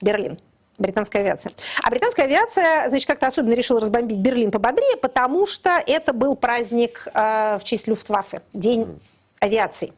Берлин 0.01 0.39
британская 0.81 1.21
авиация. 1.21 1.53
А 1.83 1.91
британская 1.91 2.23
авиация, 2.23 2.89
значит, 2.89 3.07
как-то 3.07 3.27
особенно 3.27 3.53
решила 3.53 3.81
разбомбить 3.81 4.19
Берлин 4.19 4.51
пободрее, 4.51 4.97
потому 4.97 5.47
что 5.47 5.71
это 5.87 6.13
был 6.13 6.37
праздник 6.37 7.07
э, 7.13 7.59
в 7.61 7.65
честь 7.65 7.87
Люфтваффе, 7.87 8.41
день 8.53 8.99
авиации. 9.41 9.93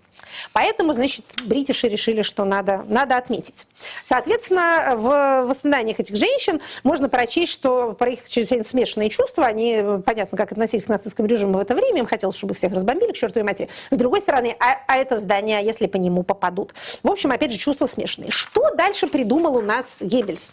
Поэтому, 0.53 0.95
значит, 0.95 1.24
бритиши 1.45 1.88
решили, 1.88 2.22
что 2.22 2.45
надо, 2.45 2.84
надо 2.86 3.16
отметить. 3.16 3.66
Соответственно, 4.03 4.95
в 4.97 5.47
воспоминаниях 5.47 5.99
этих 5.99 6.14
женщин 6.16 6.61
можно 6.84 7.09
прочесть, 7.09 7.53
что 7.53 7.93
про 7.93 8.11
их 8.11 8.28
чрезвычайно 8.28 8.64
смешанные 8.64 9.11
чувства, 9.11 9.47
они, 9.47 9.82
понятно, 10.07 10.38
как 10.38 10.53
относились 10.53 10.84
к 10.84 10.88
нацистскому 10.88 11.28
режиму 11.28 11.59
в 11.59 11.61
это 11.61 11.74
время, 11.74 12.01
им 12.01 12.07
хотелось, 12.07 12.36
чтобы 12.36 12.55
всех 12.55 12.72
разбомбили 12.72 13.12
к 13.12 13.16
чертовой 13.16 13.45
матери. 13.45 13.68
С 13.90 13.97
другой 13.97 14.20
стороны, 14.20 14.57
а, 14.61 14.76
а 14.86 14.97
это 14.97 15.18
здание, 15.18 15.59
а 15.59 15.61
если 15.61 15.86
по 15.86 15.97
нему 15.97 16.22
попадут? 16.22 16.72
В 17.03 17.11
общем, 17.11 17.32
опять 17.32 17.53
же, 17.53 17.59
чувства 17.59 17.86
смешанные. 17.86 18.30
Что 18.30 18.72
дальше 18.74 19.09
придумал 19.09 19.57
у 19.57 19.62
нас 19.62 19.99
Геббельс? 20.01 20.53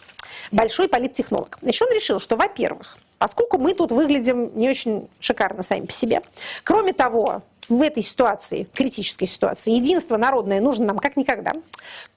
Большой 0.50 0.88
политтехнолог. 0.88 1.58
Значит, 1.62 1.82
он 1.82 1.94
решил, 1.94 2.18
что, 2.18 2.36
во-первых, 2.36 2.98
поскольку 3.18 3.58
мы 3.58 3.74
тут 3.74 3.92
выглядим 3.92 4.50
не 4.58 4.68
очень 4.68 5.08
шикарно 5.20 5.62
сами 5.62 5.86
по 5.86 5.92
себе, 5.92 6.22
кроме 6.64 6.92
того, 6.92 7.42
в 7.70 7.80
этой 7.82 8.02
ситуации, 8.02 8.68
критической 8.74 9.26
ситуации, 9.26 9.72
единство 9.72 10.16
народное 10.16 10.60
нужно 10.60 10.86
нам 10.86 10.98
как 10.98 11.16
никогда, 11.16 11.52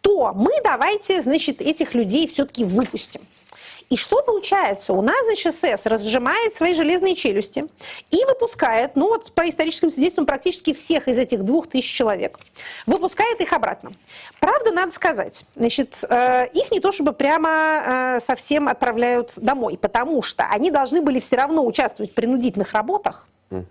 то 0.01 0.33
мы 0.33 0.51
давайте, 0.63 1.21
значит, 1.21 1.61
этих 1.61 1.93
людей 1.93 2.27
все-таки 2.27 2.65
выпустим. 2.65 3.21
И 3.89 3.95
что 3.95 4.23
получается? 4.23 4.93
У 4.93 5.01
нас, 5.01 5.25
значит, 5.25 5.53
СС 5.53 5.85
разжимает 5.85 6.53
свои 6.53 6.73
железные 6.73 7.15
челюсти 7.15 7.65
и 8.09 8.25
выпускает, 8.25 8.95
ну 8.95 9.09
вот 9.09 9.31
по 9.33 9.47
историческим 9.47 9.91
свидетельствам, 9.91 10.25
практически 10.25 10.73
всех 10.73 11.07
из 11.07 11.17
этих 11.17 11.43
двух 11.43 11.67
тысяч 11.67 11.93
человек. 11.93 12.39
Выпускает 12.87 13.39
их 13.41 13.53
обратно. 13.53 13.91
Правда, 14.39 14.71
надо 14.71 14.91
сказать, 14.91 15.45
значит, 15.55 16.03
э, 16.09 16.47
их 16.53 16.71
не 16.71 16.79
то 16.79 16.91
чтобы 16.91 17.13
прямо 17.13 17.49
э, 18.15 18.19
совсем 18.19 18.67
отправляют 18.67 19.33
домой, 19.37 19.77
потому 19.77 20.21
что 20.21 20.45
они 20.47 20.71
должны 20.71 21.01
были 21.01 21.19
все 21.19 21.35
равно 21.35 21.65
участвовать 21.65 22.11
в 22.11 22.15
принудительных 22.15 22.73
работах. 22.73 23.27
Угу. 23.51 23.65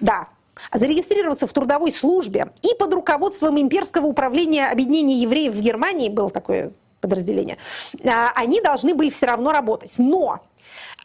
Да, 0.00 0.28
зарегистрироваться 0.72 1.46
в 1.46 1.52
трудовой 1.52 1.92
службе 1.92 2.52
и 2.62 2.74
под 2.78 2.94
руководством 2.94 3.60
имперского 3.60 4.06
управления 4.06 4.68
объединения 4.68 5.16
евреев 5.18 5.54
в 5.54 5.60
Германии, 5.60 6.08
было 6.08 6.30
такое 6.30 6.72
подразделение, 7.00 7.58
а, 8.04 8.32
они 8.34 8.60
должны 8.60 8.94
были 8.94 9.10
все 9.10 9.26
равно 9.26 9.52
работать. 9.52 9.94
Но 9.98 10.32
а 10.32 10.40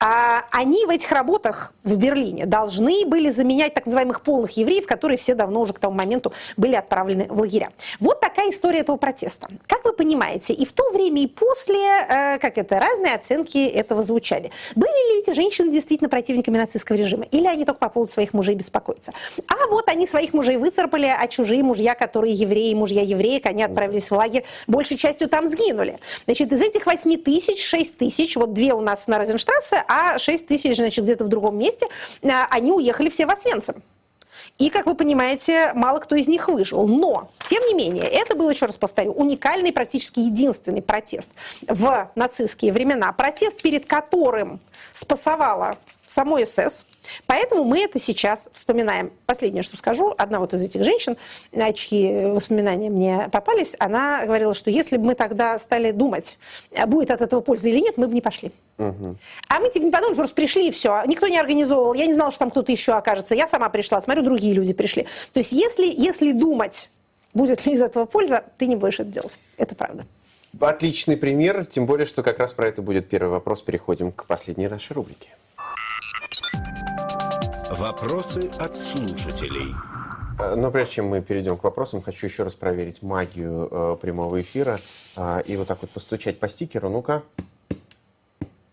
они 0.01 0.85
в 0.85 0.89
этих 0.89 1.11
работах 1.11 1.73
в 1.83 1.95
Берлине 1.95 2.47
должны 2.47 3.05
были 3.05 3.29
заменять 3.29 3.75
так 3.75 3.85
называемых 3.85 4.21
полных 4.21 4.51
евреев, 4.57 4.87
которые 4.87 5.17
все 5.17 5.35
давно 5.35 5.61
уже 5.61 5.73
к 5.73 5.79
тому 5.79 5.95
моменту 5.95 6.33
были 6.57 6.73
отправлены 6.75 7.27
в 7.29 7.39
лагеря. 7.39 7.69
Вот 7.99 8.19
такая 8.19 8.49
история 8.49 8.79
этого 8.79 8.97
протеста. 8.97 9.47
Как 9.67 9.85
вы 9.85 9.93
понимаете, 9.93 10.53
и 10.53 10.65
в 10.65 10.73
то 10.73 10.89
время, 10.89 11.21
и 11.21 11.27
после, 11.27 11.77
э, 11.77 12.39
как 12.39 12.57
это, 12.57 12.79
разные 12.79 13.13
оценки 13.13 13.67
этого 13.67 14.01
звучали. 14.01 14.51
Были 14.75 15.13
ли 15.13 15.19
эти 15.21 15.35
женщины 15.35 15.71
действительно 15.71 16.09
противниками 16.09 16.57
нацистского 16.57 16.95
режима? 16.95 17.25
Или 17.25 17.45
они 17.45 17.65
только 17.65 17.79
по 17.79 17.89
поводу 17.89 18.11
своих 18.11 18.33
мужей 18.33 18.55
беспокоятся? 18.55 19.11
А 19.47 19.67
вот 19.67 19.87
они 19.87 20.07
своих 20.07 20.33
мужей 20.33 20.57
выцарапали, 20.57 21.05
а 21.05 21.27
чужие 21.27 21.61
мужья, 21.61 21.93
которые 21.93 22.33
евреи, 22.33 22.73
мужья 22.73 23.03
евреек, 23.03 23.45
они 23.45 23.61
отправились 23.61 24.09
в 24.09 24.15
лагерь, 24.15 24.45
большей 24.65 24.97
частью 24.97 25.29
там 25.29 25.47
сгинули. 25.47 25.99
Значит, 26.25 26.51
из 26.51 26.61
этих 26.61 26.87
8 26.87 27.21
тысяч, 27.21 27.63
6 27.63 27.97
тысяч, 27.97 28.35
вот 28.35 28.53
две 28.53 28.73
у 28.73 28.81
нас 28.81 29.07
на 29.07 29.19
Розенштрассе, 29.19 29.83
а 29.91 30.17
6 30.17 30.47
тысяч, 30.47 30.77
значит, 30.77 31.03
где-то 31.03 31.25
в 31.25 31.27
другом 31.27 31.57
месте, 31.57 31.87
а, 32.23 32.47
они 32.49 32.71
уехали 32.71 33.09
все 33.09 33.25
в 33.25 33.29
Освенцим. 33.29 33.83
И, 34.57 34.69
как 34.69 34.85
вы 34.85 34.95
понимаете, 34.95 35.73
мало 35.73 35.99
кто 35.99 36.15
из 36.15 36.27
них 36.27 36.47
выжил. 36.47 36.87
Но, 36.87 37.29
тем 37.43 37.61
не 37.65 37.73
менее, 37.73 38.05
это 38.05 38.35
был, 38.35 38.49
еще 38.49 38.67
раз 38.67 38.77
повторю, 38.77 39.11
уникальный, 39.11 39.73
практически 39.73 40.19
единственный 40.19 40.81
протест 40.81 41.31
в 41.67 42.09
нацистские 42.15 42.71
времена. 42.71 43.11
Протест, 43.11 43.61
перед 43.61 43.85
которым 43.85 44.61
спасовала 44.93 45.77
самой 46.12 46.45
СС. 46.45 46.86
Поэтому 47.26 47.64
мы 47.64 47.84
это 47.84 47.99
сейчас 47.99 48.49
вспоминаем. 48.53 49.12
Последнее, 49.26 49.64
что 49.64 49.78
скажу, 49.78 50.14
одна 50.18 50.39
вот 50.39 50.53
из 50.53 50.62
этих 50.62 50.84
женщин, 50.84 51.18
э, 51.51 51.74
чьи 51.74 52.26
воспоминания 52.26 52.89
мне 52.89 53.30
попались, 53.32 53.76
она 53.80 54.26
говорила, 54.26 54.53
что 54.53 54.70
если 54.70 54.97
бы 54.97 55.05
мы 55.05 55.16
тогда 55.16 55.57
стали 55.57 55.91
думать, 55.91 56.38
э, 56.72 56.86
будет 56.86 57.12
от 57.12 57.22
этого 57.22 57.41
польза 57.41 57.70
или 57.70 57.80
нет, 57.80 57.97
мы 57.97 58.07
бы 58.07 58.14
не 58.14 58.22
пошли. 58.22 58.51
Угу. 58.78 59.16
А 59.47 59.59
мы 59.59 59.70
типа 59.70 59.86
не 59.86 59.91
подумали, 59.91 60.16
просто 60.16 60.36
пришли 60.36 60.68
и 60.68 60.72
все. 60.72 61.03
Никто 61.05 61.28
не 61.28 61.38
организовывал. 61.38 61.93
Я 61.93 62.05
не 62.05 62.14
знала, 62.14 62.32
что 62.32 62.39
там 62.39 62.51
кто-то 62.51 62.72
еще 62.72 62.93
окажется. 62.93 63.36
Я 63.36 63.47
сама 63.47 63.70
пришла, 63.70 64.01
смотрю, 64.01 64.24
другие 64.24 64.53
люди 64.53 64.74
пришли. 64.74 65.03
То 65.32 65.39
есть 65.39 65.51
если, 65.51 65.86
если 65.86 66.32
думать, 66.32 66.89
будет 67.34 67.66
ли 67.66 67.74
из 67.74 67.82
этого 67.82 68.05
польза, 68.05 68.43
ты 68.57 68.68
не 68.68 68.76
будешь 68.76 68.99
это 68.99 69.09
делать. 69.09 69.39
Это 69.57 69.76
правда. 69.76 70.05
Отличный 70.59 71.16
пример, 71.16 71.66
тем 71.66 71.86
более, 71.86 72.05
что 72.05 72.24
как 72.24 72.39
раз 72.39 72.53
про 72.53 72.68
это 72.68 72.82
будет 72.82 73.07
первый 73.07 73.30
вопрос. 73.30 73.62
Переходим 73.62 74.12
к 74.12 74.26
последней 74.26 74.68
нашей 74.68 74.93
рубрике. 74.93 75.30
Вопросы 77.78 78.51
от 78.59 78.78
слушателей. 78.78 79.74
Э, 80.38 80.55
но 80.55 80.72
прежде 80.72 80.95
чем 80.95 81.05
мы 81.05 81.22
перейдем 81.22 81.55
к 81.55 81.63
вопросам, 81.63 82.01
хочу 82.01 82.28
еще 82.28 82.43
раз 82.43 82.53
проверить 82.53 83.01
магию 83.01 83.69
э, 83.72 83.97
прямого 84.01 84.41
эфира 84.41 84.78
э, 85.15 85.43
и 85.45 85.55
вот 85.55 85.69
так 85.69 85.78
вот 85.82 85.89
постучать 85.89 86.38
по 86.38 86.49
стикеру. 86.49 86.89
Ну-ка. 86.89 87.24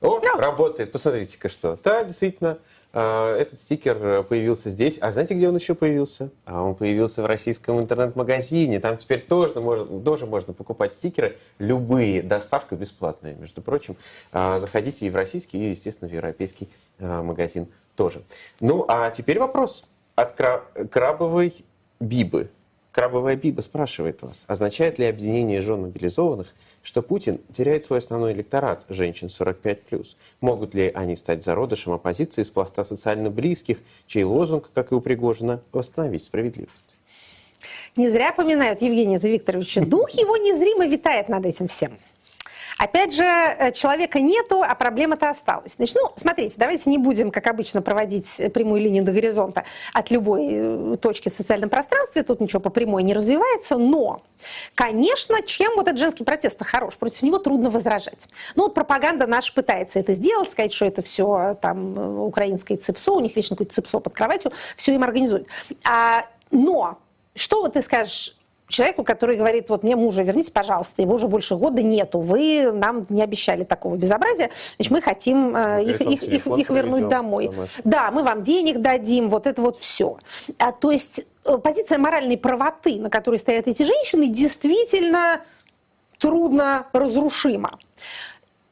О, 0.01 0.19
no. 0.19 0.41
работает. 0.41 0.91
Посмотрите-ка 0.91 1.49
что. 1.49 1.79
Да, 1.85 2.03
действительно, 2.03 2.59
этот 2.93 3.61
стикер 3.61 4.23
появился 4.25 4.71
здесь. 4.71 4.99
А 5.01 5.13
знаете, 5.13 5.35
где 5.35 5.49
он 5.49 5.57
еще 5.57 5.75
появился? 5.75 6.31
А 6.45 6.63
он 6.63 6.75
появился 6.75 7.23
в 7.23 7.27
российском 7.27 7.81
интернет-магазине. 7.81 8.81
Там 8.81 8.97
теперь 8.97 9.21
тоже 9.21 9.61
можно, 9.61 10.01
тоже 10.01 10.27
можно 10.27 10.53
покупать 10.53 10.95
стикеры. 10.95 11.37
Любые. 11.59 12.23
Доставка 12.23 12.77
бесплатная, 12.77 13.35
между 13.35 13.61
прочим. 13.61 13.97
Э, 14.33 14.59
заходите 14.61 15.07
и 15.07 15.11
в 15.11 15.17
российский, 15.17 15.59
и, 15.59 15.71
естественно, 15.71 16.09
в 16.09 16.15
европейский 16.15 16.69
э, 16.99 17.23
магазин 17.23 17.69
тоже. 17.95 18.23
Ну, 18.61 18.85
а 18.89 19.11
теперь 19.11 19.39
вопрос 19.39 19.85
от 20.15 20.33
крабовой 20.91 21.55
бибы. 22.01 22.51
Крабовая 22.91 23.37
биба 23.37 23.61
спрашивает 23.61 24.23
вас, 24.23 24.45
означает 24.49 24.99
ли 24.99 25.05
объединение 25.05 25.61
жен 25.61 25.83
мобилизованных, 25.83 26.49
что 26.83 27.03
Путин 27.03 27.41
теряет 27.53 27.85
свой 27.85 27.99
основной 27.99 28.33
электорат 28.33 28.85
женщин 28.89 29.29
45+. 29.29 30.07
Могут 30.41 30.75
ли 30.75 30.91
они 30.95 31.17
стать 31.17 31.45
зародышем 31.45 31.93
оппозиции 31.93 32.43
из 32.43 32.51
пласта 32.51 32.85
социально 32.85 33.31
близких, 33.31 33.81
чей 34.07 34.25
лозунг, 34.25 34.71
как 34.75 34.93
и 34.93 34.95
у 34.95 35.01
Пригожина, 35.01 35.63
восстановить 35.73 36.23
справедливость? 36.23 36.97
Не 37.97 38.11
зря 38.11 38.33
поминают 38.33 38.81
Евгения 38.81 39.19
Викторовича. 39.19 39.81
Дух 39.85 40.11
его 40.11 40.37
незримо 40.37 40.87
витает 40.87 41.29
над 41.29 41.45
этим 41.47 41.67
всем. 41.67 41.93
Опять 42.79 43.13
же, 43.13 43.25
э, 43.25 43.73
человека 43.73 44.21
нету, 44.21 44.63
а 44.63 44.75
проблема-то 44.77 45.31
осталась. 45.31 45.75
Значит, 45.75 45.97
ну, 46.01 46.13
смотрите, 46.15 46.55
давайте 46.59 46.89
не 46.89 46.99
будем, 46.99 47.33
как 47.33 47.47
обычно, 47.49 47.83
проводить 47.83 48.41
прямую 48.55 48.81
линию 48.81 49.03
до 49.03 49.13
горизонта 49.13 49.65
от 49.93 50.11
любой 50.11 50.49
э, 50.51 50.97
точки 51.01 51.29
в 51.29 51.33
социальном 51.33 51.71
пространстве. 51.71 52.23
Тут 52.23 52.41
ничего 52.41 52.61
по 52.61 52.71
прямой 52.71 53.03
не 53.03 53.15
развивается. 53.15 53.77
Но, 53.77 54.23
конечно, 54.77 55.43
чем 55.43 55.73
вот 55.75 55.89
этот 55.89 55.99
женский 55.99 56.23
протест 56.23 56.65
хорош? 56.65 56.97
Против 56.97 57.23
него 57.23 57.39
трудно 57.39 57.69
возражать. 57.69 58.29
Ну, 58.55 58.65
вот 58.65 58.75
пропаганда 58.75 59.27
наша 59.27 59.53
пытается 59.53 59.99
это 59.99 60.13
сделать, 60.13 60.51
сказать, 60.51 60.73
что 60.73 60.85
это 60.85 61.03
все 61.03 61.59
там 61.61 61.99
э, 61.99 62.21
украинское 62.21 62.77
ЦИПСО, 62.77 63.13
у 63.13 63.21
них 63.21 63.35
вечно 63.35 63.57
какое-то 63.57 63.75
ЦИПСО 63.75 63.99
под 63.99 64.15
кроватью, 64.15 64.53
все 64.77 64.95
им 64.95 65.03
организуют. 65.03 65.49
А, 65.85 66.25
но 66.53 66.99
что 67.35 67.63
вот 67.63 67.73
ты 67.75 67.83
скажешь, 67.83 68.38
человеку, 68.69 69.03
который 69.03 69.37
говорит, 69.37 69.69
вот 69.71 69.83
мне 69.83 69.97
мужа 69.97 70.23
верните, 70.23 70.53
пожалуйста, 70.53 71.03
его 71.03 71.15
уже 71.15 71.27
больше 71.27 71.57
года 71.57 71.83
нету, 71.83 72.21
вы 72.21 72.71
нам 72.71 73.07
не 73.09 73.23
обещали 73.23 73.65
такого 73.65 73.97
безобразия, 73.97 74.51
значит, 74.77 74.93
мы 74.93 75.01
хотим 75.01 75.57
э, 75.57 75.83
их, 75.85 76.01
их, 76.01 76.23
их, 76.23 76.47
их 76.47 76.71
вернуть 76.71 77.09
домой. 77.09 77.51
Да, 77.85 78.11
мы 78.11 78.23
вам 78.23 78.43
денег 78.43 78.81
дадим, 78.81 79.31
вот 79.31 79.47
это 79.47 79.63
вот 79.63 79.77
все. 79.79 80.19
А, 80.59 80.73
то 80.73 80.91
есть 80.91 81.27
э, 81.45 81.59
позиция 81.59 81.99
моральной 81.99 82.37
правоты, 82.37 83.01
на 83.01 83.11
которой 83.11 83.37
стоят 83.37 83.67
эти 83.67 83.83
женщины, 83.83 84.29
действительно 84.29 85.41
трудно 86.19 86.87
разрушима. 86.93 87.79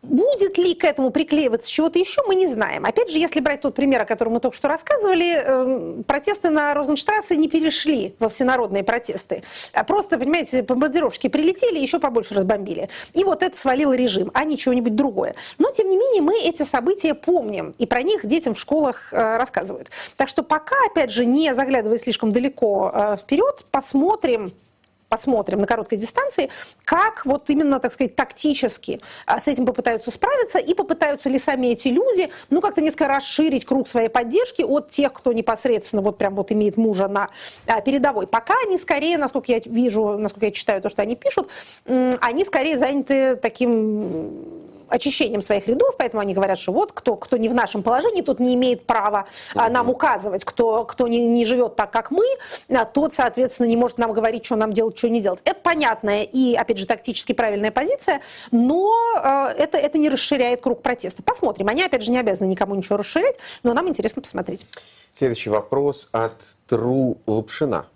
Будет 0.06 0.56
ли 0.56 0.74
к 0.74 0.84
этому 0.84 1.10
приклеиваться 1.10 1.70
чего-то 1.70 1.98
еще, 1.98 2.22
мы 2.26 2.36
не 2.36 2.46
знаем. 2.46 2.86
Опять 2.86 3.10
же, 3.10 3.18
если 3.18 3.40
брать 3.40 3.60
тот 3.60 3.74
пример, 3.74 4.02
о 4.02 4.04
котором 4.04 4.34
мы 4.34 4.40
только 4.40 4.56
что 4.56 4.68
рассказывали, 4.68 5.34
эм, 5.34 6.04
протесты 6.04 6.48
на 6.48 6.74
Розенштрассе 6.74 7.36
не 7.36 7.48
перешли 7.48 8.14
во 8.20 8.28
всенародные 8.28 8.84
протесты. 8.84 9.42
А 9.72 9.82
просто, 9.82 10.16
понимаете, 10.16 10.62
бомбардировщики 10.62 11.28
прилетели, 11.28 11.78
еще 11.80 11.98
побольше 11.98 12.34
разбомбили. 12.34 12.88
И 13.14 13.24
вот 13.24 13.42
это 13.42 13.56
свалил 13.56 13.92
режим, 13.92 14.30
а 14.32 14.44
не 14.44 14.56
чего-нибудь 14.56 14.94
другое. 14.94 15.34
Но, 15.58 15.70
тем 15.72 15.88
не 15.88 15.96
менее, 15.96 16.22
мы 16.22 16.38
эти 16.38 16.62
события 16.62 17.14
помним, 17.14 17.74
и 17.78 17.86
про 17.86 18.02
них 18.02 18.24
детям 18.24 18.54
в 18.54 18.60
школах 18.60 19.12
э, 19.12 19.36
рассказывают. 19.36 19.90
Так 20.16 20.28
что 20.28 20.44
пока, 20.44 20.76
опять 20.88 21.10
же, 21.10 21.26
не 21.26 21.52
заглядывая 21.52 21.98
слишком 21.98 22.30
далеко 22.30 22.92
э, 22.94 23.16
вперед, 23.16 23.64
посмотрим, 23.72 24.52
посмотрим 25.16 25.60
на 25.60 25.66
короткой 25.66 25.96
дистанции, 25.96 26.50
как 26.84 27.24
вот 27.24 27.48
именно, 27.48 27.80
так 27.80 27.90
сказать, 27.90 28.14
тактически 28.14 29.00
а, 29.24 29.40
с 29.40 29.48
этим 29.48 29.64
попытаются 29.64 30.10
справиться 30.10 30.58
и 30.58 30.74
попытаются 30.74 31.30
ли 31.30 31.38
сами 31.38 31.68
эти 31.68 31.88
люди, 31.88 32.28
ну, 32.50 32.60
как-то 32.60 32.82
несколько 32.82 33.08
расширить 33.08 33.64
круг 33.64 33.88
своей 33.88 34.10
поддержки 34.10 34.60
от 34.60 34.90
тех, 34.90 35.14
кто 35.14 35.32
непосредственно 35.32 36.02
вот 36.02 36.18
прям 36.18 36.34
вот 36.34 36.52
имеет 36.52 36.76
мужа 36.76 37.08
на 37.08 37.28
а, 37.66 37.80
передовой. 37.80 38.26
Пока 38.26 38.52
они 38.66 38.76
скорее, 38.76 39.16
насколько 39.16 39.50
я 39.52 39.60
вижу, 39.64 40.18
насколько 40.18 40.44
я 40.46 40.52
читаю 40.52 40.82
то, 40.82 40.90
что 40.90 41.00
они 41.00 41.16
пишут, 41.16 41.48
они 41.86 42.44
скорее 42.44 42.76
заняты 42.76 43.36
таким 43.36 44.66
очищением 44.88 45.40
своих 45.40 45.66
рядов, 45.66 45.96
поэтому 45.98 46.20
они 46.20 46.34
говорят, 46.34 46.58
что 46.58 46.72
вот 46.72 46.92
кто, 46.92 47.16
кто 47.16 47.36
не 47.36 47.48
в 47.48 47.54
нашем 47.54 47.82
положении, 47.82 48.22
тот 48.22 48.40
не 48.40 48.54
имеет 48.54 48.86
права 48.86 49.26
а, 49.54 49.68
нам 49.68 49.90
указывать, 49.90 50.44
кто, 50.44 50.84
кто 50.84 51.08
не, 51.08 51.24
не 51.26 51.44
живет 51.44 51.76
так, 51.76 51.90
как 51.90 52.10
мы, 52.10 52.24
а, 52.68 52.84
тот, 52.84 53.12
соответственно, 53.12 53.66
не 53.66 53.76
может 53.76 53.98
нам 53.98 54.12
говорить, 54.12 54.44
что 54.44 54.56
нам 54.56 54.72
делать, 54.72 54.96
что 54.98 55.08
не 55.08 55.20
делать. 55.20 55.40
Это 55.44 55.60
понятная 55.60 56.22
и, 56.22 56.54
опять 56.54 56.78
же, 56.78 56.86
тактически 56.86 57.32
правильная 57.32 57.70
позиция, 57.70 58.20
но 58.50 58.90
а, 59.16 59.52
это, 59.52 59.78
это 59.78 59.98
не 59.98 60.08
расширяет 60.08 60.60
круг 60.60 60.82
протеста. 60.82 61.22
Посмотрим. 61.22 61.68
Они, 61.68 61.82
опять 61.82 62.02
же, 62.02 62.10
не 62.10 62.18
обязаны 62.18 62.48
никому 62.48 62.74
ничего 62.74 62.96
расширять, 62.96 63.36
но 63.62 63.74
нам 63.74 63.88
интересно 63.88 64.22
посмотреть. 64.22 64.66
Следующий 65.14 65.50
вопрос 65.50 66.08
от 66.12 66.34
Тру 66.66 67.18
Лапшина. 67.26 67.86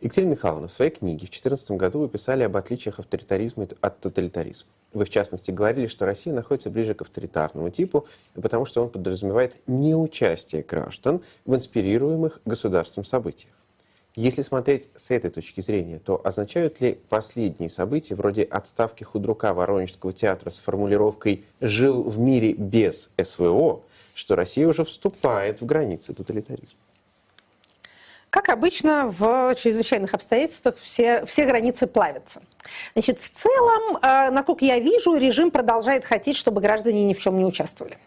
Екатерина 0.00 0.32
Михайловна, 0.32 0.68
в 0.68 0.72
своей 0.72 0.90
книге 0.90 1.26
в 1.26 1.30
2014 1.30 1.70
году 1.72 2.00
вы 2.00 2.08
писали 2.08 2.42
об 2.42 2.56
отличиях 2.56 2.98
авторитаризма 2.98 3.66
от 3.80 4.00
тоталитаризма. 4.00 4.68
Вы, 4.92 5.06
в 5.06 5.08
частности, 5.08 5.50
говорили, 5.50 5.86
что 5.86 6.04
Россия 6.04 6.34
находится 6.34 6.68
ближе 6.68 6.94
к 6.94 7.00
авторитарному 7.00 7.70
типу, 7.70 8.06
потому 8.34 8.66
что 8.66 8.82
он 8.82 8.90
подразумевает 8.90 9.56
неучастие 9.66 10.62
граждан 10.62 11.22
в 11.46 11.54
инспирируемых 11.54 12.42
государством 12.44 13.04
событиях. 13.04 13.54
Если 14.16 14.42
смотреть 14.42 14.88
с 14.94 15.10
этой 15.10 15.30
точки 15.30 15.60
зрения, 15.60 15.98
то 15.98 16.20
означают 16.22 16.80
ли 16.80 16.98
последние 17.08 17.70
события, 17.70 18.14
вроде 18.14 18.42
отставки 18.44 19.02
худрука 19.02 19.54
Воронежского 19.54 20.12
театра 20.12 20.50
с 20.50 20.58
формулировкой 20.58 21.44
«жил 21.60 22.02
в 22.02 22.18
мире 22.18 22.52
без 22.52 23.10
СВО», 23.22 23.82
что 24.14 24.36
Россия 24.36 24.66
уже 24.66 24.84
вступает 24.84 25.60
в 25.60 25.66
границы 25.66 26.14
тоталитаризма? 26.14 26.78
Как 28.30 28.48
обычно, 28.48 29.06
в 29.06 29.54
чрезвычайных 29.54 30.12
обстоятельствах 30.14 30.76
все, 30.76 31.24
все 31.26 31.44
границы 31.46 31.86
плавятся. 31.86 32.42
Значит, 32.94 33.20
в 33.20 33.28
целом, 33.30 33.98
э, 34.02 34.30
насколько 34.30 34.64
я 34.64 34.78
вижу, 34.78 35.16
режим 35.16 35.50
продолжает 35.50 36.04
хотеть, 36.04 36.36
чтобы 36.36 36.60
граждане 36.60 37.04
ни 37.04 37.14
в 37.14 37.20
чем 37.20 37.38
не 37.38 37.44
участвовали. 37.44 37.98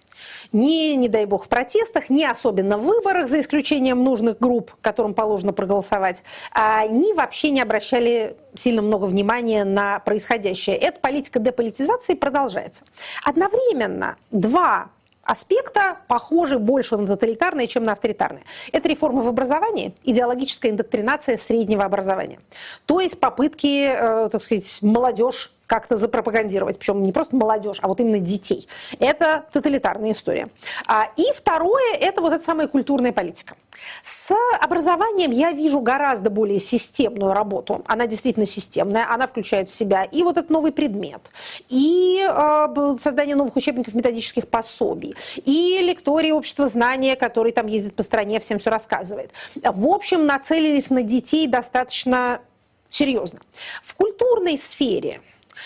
Ни, 0.52 0.96
не 0.96 1.08
дай 1.08 1.26
бог, 1.26 1.46
в 1.46 1.48
протестах, 1.48 2.10
ни 2.10 2.24
особенно 2.24 2.78
в 2.78 2.84
выборах, 2.84 3.28
за 3.28 3.40
исключением 3.40 4.04
нужных 4.04 4.40
групп, 4.40 4.74
которым 4.82 5.14
положено 5.14 5.54
проголосовать, 5.54 6.24
а 6.52 6.86
ни 6.88 7.14
вообще 7.14 7.52
не 7.52 7.62
обращали 7.62 8.36
сильно 8.56 8.82
много 8.82 9.06
внимания 9.06 9.64
на 9.64 10.00
происходящее. 10.00 10.76
Эта 10.76 11.00
политика 11.00 11.40
деполитизации 11.40 12.16
продолжается. 12.16 12.84
Одновременно 13.24 14.18
два 14.32 14.90
аспекта 15.30 15.98
похожи 16.08 16.58
больше 16.58 16.98
на 16.98 17.06
тоталитарные, 17.06 17.68
чем 17.68 17.84
на 17.84 17.92
авторитарные. 17.92 18.44
Это 18.72 18.88
реформа 18.88 19.22
в 19.22 19.28
образовании, 19.28 19.94
идеологическая 20.04 20.72
индоктринация 20.72 21.38
среднего 21.38 21.86
образования. 21.86 22.40
То 22.88 23.00
есть 23.00 23.20
попытки, 23.20 23.90
э, 23.90 24.30
так 24.30 24.42
сказать, 24.42 24.80
молодежь 24.82 25.52
как-то 25.70 25.98
запропагандировать, 25.98 26.80
причем 26.80 27.04
не 27.04 27.12
просто 27.12 27.36
молодежь, 27.36 27.78
а 27.82 27.88
вот 27.88 28.00
именно 28.00 28.18
детей. 28.18 28.68
Это 29.00 29.46
тоталитарная 29.54 30.14
история. 30.14 30.50
А, 30.88 31.08
и 31.16 31.26
второе, 31.36 31.94
это 31.94 32.22
вот 32.22 32.34
эта 32.34 32.44
самая 32.44 32.68
культурная 32.68 33.12
политика. 33.12 33.56
С 34.02 34.34
образованием 34.60 35.30
я 35.30 35.52
вижу 35.52 35.80
гораздо 35.80 36.32
более 36.32 36.60
системную 36.60 37.34
работу. 37.34 37.84
Она 37.86 38.08
действительно 38.08 38.48
системная, 38.48 39.06
она 39.08 39.28
включает 39.28 39.70
в 39.70 39.74
себя 39.74 40.04
и 40.04 40.24
вот 40.24 40.38
этот 40.38 40.50
новый 40.50 40.72
предмет, 40.72 41.22
и 41.70 42.28
э, 42.28 42.96
создание 43.00 43.36
новых 43.36 43.56
учебников, 43.56 43.94
методических 43.94 44.48
пособий, 44.48 45.16
и 45.46 45.80
лектории 45.84 46.32
общества 46.32 46.68
знания, 46.68 47.16
который 47.16 47.52
там 47.52 47.68
ездит 47.68 47.96
по 47.96 48.02
стране, 48.02 48.40
всем 48.40 48.58
все 48.58 48.72
рассказывает. 48.72 49.32
В 49.64 49.88
общем, 49.88 50.26
нацелились 50.26 50.90
на 50.90 51.04
детей 51.04 51.46
достаточно 51.46 52.42
серьезно. 52.90 53.40
В 53.84 53.94
культурной 53.94 54.58
сфере 54.58 55.22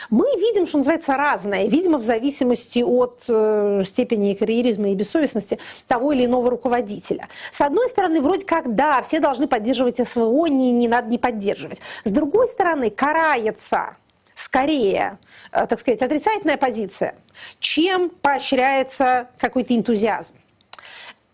мы 0.09 0.25
видим, 0.37 0.65
что 0.65 0.77
называется, 0.77 1.15
разное, 1.15 1.67
видимо, 1.67 1.97
в 1.97 2.03
зависимости 2.03 2.79
от 2.79 3.23
э, 3.27 3.83
степени 3.85 4.33
карьеризма 4.33 4.89
и 4.89 4.95
бессовестности 4.95 5.59
того 5.87 6.13
или 6.13 6.25
иного 6.25 6.49
руководителя. 6.49 7.27
С 7.51 7.61
одной 7.61 7.89
стороны, 7.89 8.21
вроде 8.21 8.45
как, 8.45 8.75
да, 8.75 9.01
все 9.01 9.19
должны 9.19 9.47
поддерживать 9.47 10.05
СВО, 10.07 10.47
не, 10.47 10.71
не 10.71 10.87
надо 10.87 11.09
не 11.09 11.17
поддерживать. 11.17 11.81
С 12.03 12.11
другой 12.11 12.47
стороны, 12.47 12.89
карается 12.89 13.97
скорее, 14.35 15.19
э, 15.51 15.65
так 15.67 15.79
сказать, 15.79 16.01
отрицательная 16.01 16.57
позиция, 16.57 17.15
чем 17.59 18.09
поощряется 18.09 19.27
какой-то 19.37 19.75
энтузиазм 19.75 20.35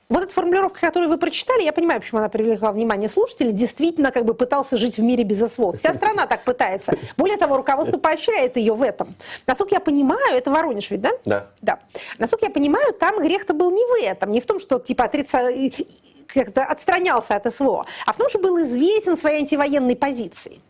вот 0.09 0.23
эта 0.23 0.33
формулировка, 0.33 0.81
которую 0.81 1.09
вы 1.09 1.17
прочитали, 1.17 1.61
я 1.61 1.71
понимаю, 1.71 2.01
почему 2.01 2.19
она 2.19 2.29
привлекла 2.29 2.71
внимание 2.71 3.07
слушателей, 3.09 3.51
действительно 3.51 4.11
как 4.11 4.25
бы 4.25 4.33
пытался 4.33 4.77
жить 4.77 4.97
в 4.97 5.03
мире 5.03 5.23
без 5.23 5.39
СВО. 5.39 5.73
Вся 5.77 5.93
страна 5.93 6.25
так 6.25 6.43
пытается. 6.43 6.93
Более 7.15 7.37
того, 7.37 7.57
руководство 7.57 7.97
поощряет 7.97 8.57
ее 8.57 8.73
в 8.73 8.81
этом. 8.81 9.13
Насколько 9.45 9.75
я 9.75 9.79
понимаю, 9.79 10.35
это 10.35 10.49
Воронеж 10.49 10.89
ведь, 10.89 11.01
да? 11.01 11.11
Да. 11.25 11.47
Да. 11.61 11.79
Насколько 12.17 12.45
я 12.47 12.51
понимаю, 12.51 12.93
там 12.93 13.21
грех-то 13.21 13.53
был 13.53 13.69
не 13.69 13.85
в 13.85 14.03
этом, 14.03 14.31
не 14.31 14.41
в 14.41 14.47
том, 14.47 14.57
что 14.59 14.79
типа 14.79 15.05
отрица 15.05 15.51
как-то 16.25 16.63
отстранялся 16.63 17.35
от 17.35 17.53
СВО, 17.53 17.85
а 18.05 18.13
в 18.13 18.17
том, 18.17 18.29
что 18.29 18.39
был 18.39 18.59
известен 18.63 19.15
своей 19.15 19.39
антивоенной 19.39 19.95
позицией. 19.95 20.61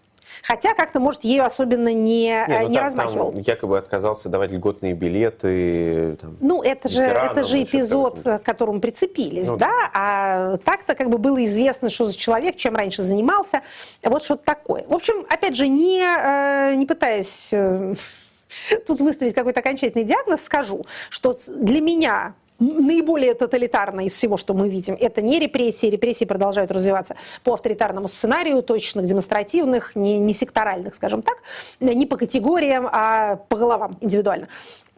Хотя 0.43 0.73
как-то, 0.73 0.99
может, 0.99 1.23
ею 1.23 1.45
особенно 1.45 1.93
не, 1.93 2.45
не, 2.47 2.59
ну, 2.61 2.67
не 2.69 2.75
там, 2.75 2.83
размахивал. 2.83 3.31
Там 3.31 3.41
якобы 3.41 3.77
отказался 3.77 4.29
давать 4.29 4.51
льготные 4.51 4.93
билеты. 4.93 6.17
Там, 6.19 6.37
ну, 6.39 6.61
это 6.61 6.87
же, 6.87 7.01
это 7.01 7.43
же 7.43 7.61
эпизод, 7.63 8.19
к 8.21 8.39
которому 8.39 8.79
прицепились, 8.79 9.47
ну, 9.47 9.57
да? 9.57 9.89
А 9.93 10.57
так-то 10.57 10.95
как 10.95 11.09
бы 11.09 11.17
было 11.17 11.43
известно, 11.45 11.89
что 11.89 12.05
за 12.05 12.17
человек, 12.17 12.55
чем 12.55 12.75
раньше 12.75 13.03
занимался. 13.03 13.61
Вот 14.03 14.23
что-то 14.23 14.43
такое. 14.45 14.85
В 14.87 14.93
общем, 14.93 15.25
опять 15.29 15.55
же, 15.55 15.67
не, 15.67 16.01
э, 16.01 16.75
не 16.75 16.85
пытаясь 16.85 17.49
э, 17.53 17.95
тут 18.87 18.99
выставить 18.99 19.33
какой-то 19.33 19.59
окончательный 19.59 20.03
диагноз, 20.03 20.41
скажу, 20.43 20.85
что 21.09 21.35
для 21.59 21.81
меня 21.81 22.33
наиболее 22.59 23.33
тоталитарно 23.33 24.05
из 24.05 24.13
всего, 24.13 24.37
что 24.37 24.53
мы 24.53 24.69
видим, 24.69 24.97
это 24.99 25.21
не 25.21 25.39
репрессии. 25.39 25.87
Репрессии 25.87 26.25
продолжают 26.25 26.71
развиваться 26.71 27.15
по 27.43 27.53
авторитарному 27.53 28.07
сценарию, 28.07 28.61
точных, 28.61 29.05
демонстративных, 29.05 29.95
не, 29.95 30.19
не 30.19 30.33
секторальных, 30.33 30.95
скажем 30.95 31.21
так, 31.21 31.37
не 31.79 32.05
по 32.05 32.17
категориям, 32.17 32.87
а 32.91 33.37
по 33.47 33.57
головам 33.57 33.97
индивидуально. 34.01 34.47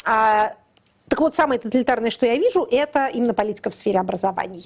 А, 0.05 0.53
так 1.07 1.19
вот, 1.19 1.35
самое 1.35 1.59
тоталитарное, 1.59 2.09
что 2.09 2.25
я 2.25 2.35
вижу, 2.35 2.67
это 2.69 3.07
именно 3.07 3.33
политика 3.33 3.69
в 3.69 3.75
сфере 3.75 3.99
образования 3.99 4.59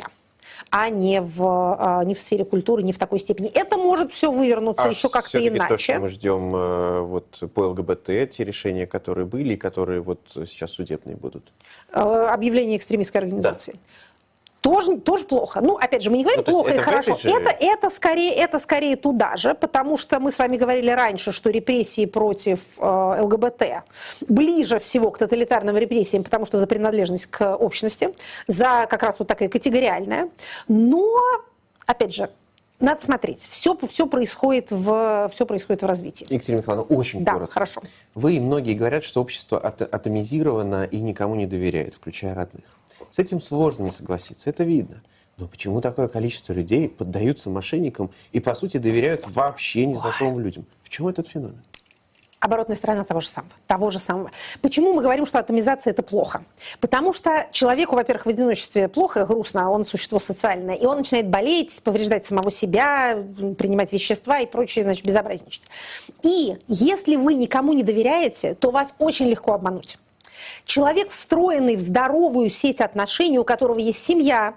а 0.69 0.89
не 0.89 1.21
в, 1.21 1.41
а, 1.43 2.03
не 2.03 2.15
в 2.15 2.21
сфере 2.21 2.45
культуры, 2.45 2.83
не 2.83 2.93
в 2.93 2.99
такой 2.99 3.19
степени. 3.19 3.49
Это 3.49 3.77
может 3.77 4.11
все 4.11 4.31
вывернуться 4.31 4.87
а 4.87 4.89
еще 4.89 5.09
как-то 5.09 5.45
иначе. 5.45 5.67
То, 5.67 5.77
что 5.77 5.99
мы 5.99 6.07
ждем 6.07 6.55
э, 6.55 7.01
вот, 7.01 7.43
по 7.53 7.61
ЛГБТ, 7.61 8.29
те 8.29 8.43
решения, 8.43 8.87
которые 8.87 9.25
были 9.25 9.53
и 9.53 9.57
которые 9.57 10.01
вот 10.01 10.19
сейчас 10.33 10.71
судебные 10.71 11.15
будут? 11.15 11.51
Э, 11.91 11.99
объявление 11.99 12.77
экстремистской 12.77 13.21
организации. 13.21 13.73
Да 13.73 13.79
тоже, 14.65 14.97
тоже 14.97 15.25
плохо. 15.25 15.61
Ну, 15.61 15.77
опять 15.77 16.01
же, 16.01 16.09
мы 16.09 16.17
не 16.17 16.23
говорим 16.23 16.43
ну, 16.47 16.51
плохо 16.51 16.71
или 16.71 16.79
хорошо. 16.79 17.15
Это, 17.23 17.51
это, 17.51 17.91
скорее, 17.91 18.33
это 18.33 18.57
скорее 18.57 18.95
туда 18.95 19.37
же, 19.37 19.53
потому 19.53 19.95
что 19.95 20.19
мы 20.19 20.31
с 20.31 20.39
вами 20.39 20.57
говорили 20.57 20.89
раньше, 20.89 21.31
что 21.31 21.51
репрессии 21.51 22.07
против 22.07 22.59
э, 22.79 23.21
ЛГБТ 23.21 23.63
ближе 24.27 24.79
всего 24.79 25.11
к 25.11 25.19
тоталитарным 25.19 25.77
репрессиям, 25.77 26.23
потому 26.23 26.45
что 26.45 26.57
за 26.57 26.65
принадлежность 26.65 27.27
к 27.27 27.55
общности, 27.55 28.15
за 28.47 28.87
как 28.89 29.03
раз 29.03 29.19
вот 29.19 29.27
такая 29.27 29.49
категориальная. 29.49 30.29
Но, 30.67 31.21
опять 31.85 32.15
же, 32.15 32.31
надо 32.79 32.99
смотреть. 33.01 33.47
Все, 33.47 33.77
все, 33.87 34.07
происходит 34.07 34.71
в, 34.71 35.29
все 35.31 35.45
происходит 35.45 35.83
в 35.83 35.85
развитии. 35.85 36.25
Екатерина 36.27 36.61
Михайловна, 36.61 36.95
очень 36.95 37.23
да, 37.23 37.33
коротко. 37.33 37.53
хорошо. 37.53 37.81
Вы 38.15 38.37
и 38.37 38.39
многие 38.39 38.73
говорят, 38.73 39.03
что 39.03 39.21
общество 39.21 39.59
атомизировано 39.59 40.85
и 40.85 41.01
никому 41.01 41.35
не 41.35 41.45
доверяет, 41.45 41.93
включая 41.93 42.33
родных. 42.33 42.63
С 43.15 43.19
этим 43.19 43.39
сложно 43.39 43.85
не 43.85 43.91
согласиться, 43.91 44.49
это 44.49 44.65
видно. 44.65 45.01
Но 45.37 45.47
почему 45.47 45.79
такое 45.79 46.09
количество 46.09 46.51
людей 46.51 46.89
поддаются 46.89 47.49
мошенникам 47.49 48.11
и, 48.33 48.41
по 48.41 48.53
сути, 48.55 48.75
доверяют 48.75 49.23
вообще 49.25 49.85
незнакомым 49.85 50.35
Ой. 50.35 50.43
людям? 50.43 50.65
В 50.83 50.89
чем 50.89 51.07
этот 51.07 51.29
феномен? 51.29 51.63
оборотная 52.41 52.75
сторона 52.75 53.05
того 53.05 53.21
же 53.21 53.29
самого. 53.29 53.53
Того 53.67 53.89
же 53.89 53.99
самого. 53.99 54.31
Почему 54.61 54.93
мы 54.93 55.01
говорим, 55.01 55.25
что 55.25 55.39
атомизация 55.39 55.91
это 55.91 56.03
плохо? 56.03 56.43
Потому 56.79 57.13
что 57.13 57.47
человеку, 57.51 57.95
во-первых, 57.95 58.25
в 58.25 58.29
одиночестве 58.29 58.89
плохо, 58.89 59.25
грустно, 59.25 59.71
он 59.71 59.85
существо 59.85 60.19
социальное, 60.19 60.75
и 60.75 60.85
он 60.85 60.97
начинает 60.97 61.27
болеть, 61.27 61.81
повреждать 61.83 62.25
самого 62.25 62.51
себя, 62.51 63.17
принимать 63.57 63.93
вещества 63.93 64.39
и 64.39 64.45
прочее, 64.45 64.83
значит, 64.83 65.05
безобразничать. 65.05 65.63
И 66.21 66.57
если 66.67 67.15
вы 67.15 67.33
никому 67.35 67.71
не 67.71 67.81
доверяете, 67.81 68.53
то 68.55 68.69
вас 68.69 68.93
очень 68.99 69.27
легко 69.27 69.53
обмануть. 69.53 69.97
Человек, 70.65 71.11
встроенный 71.11 71.75
в 71.75 71.81
здоровую 71.81 72.49
сеть 72.49 72.81
отношений, 72.81 73.37
у 73.37 73.43
которого 73.43 73.77
есть 73.77 74.03
семья, 74.03 74.55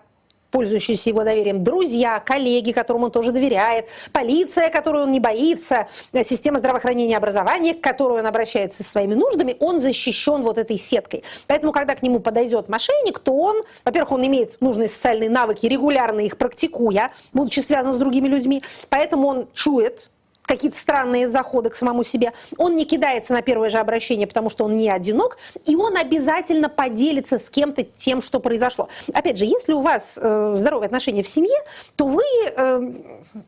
пользующиеся 0.50 1.10
его 1.10 1.24
доверием, 1.24 1.62
друзья, 1.62 2.20
коллеги, 2.20 2.72
которым 2.72 3.04
он 3.04 3.10
тоже 3.10 3.32
доверяет, 3.32 3.86
полиция, 4.12 4.70
которую 4.70 5.04
он 5.04 5.12
не 5.12 5.20
боится, 5.20 5.88
система 6.24 6.58
здравоохранения 6.58 7.12
и 7.12 7.16
образования, 7.16 7.74
к 7.74 7.82
которой 7.82 8.20
он 8.20 8.26
обращается 8.26 8.82
со 8.82 8.90
своими 8.90 9.12
нуждами, 9.14 9.56
он 9.60 9.78
защищен 9.80 10.42
вот 10.42 10.56
этой 10.56 10.78
сеткой. 10.78 11.22
Поэтому, 11.46 11.72
когда 11.72 11.94
к 11.94 12.02
нему 12.02 12.20
подойдет 12.20 12.70
мошенник, 12.70 13.18
то 13.18 13.36
он, 13.36 13.62
во-первых, 13.84 14.12
он 14.12 14.26
имеет 14.26 14.58
нужные 14.62 14.88
социальные 14.88 15.28
навыки, 15.28 15.66
регулярно 15.66 16.20
их 16.20 16.38
практикуя, 16.38 17.12
будучи 17.34 17.60
связан 17.60 17.92
с 17.92 17.96
другими 17.96 18.28
людьми, 18.28 18.62
поэтому 18.88 19.28
он 19.28 19.48
чует, 19.52 20.08
какие-то 20.48 20.78
странные 20.78 21.28
заходы 21.28 21.70
к 21.70 21.74
самому 21.74 22.02
себе. 22.02 22.32
Он 22.56 22.74
не 22.74 22.84
кидается 22.84 23.34
на 23.34 23.42
первое 23.42 23.70
же 23.70 23.78
обращение, 23.78 24.26
потому 24.26 24.50
что 24.50 24.64
он 24.64 24.76
не 24.76 24.90
одинок, 24.90 25.38
и 25.66 25.76
он 25.76 25.96
обязательно 25.96 26.68
поделится 26.68 27.38
с 27.38 27.50
кем-то 27.50 27.84
тем, 27.84 28.20
что 28.22 28.40
произошло. 28.40 28.88
Опять 29.12 29.38
же, 29.38 29.44
если 29.44 29.72
у 29.72 29.80
вас 29.80 30.18
э, 30.20 30.54
здоровые 30.56 30.86
отношения 30.86 31.22
в 31.22 31.28
семье, 31.28 31.56
то 31.96 32.06
вы 32.06 32.22
э, 32.46 32.92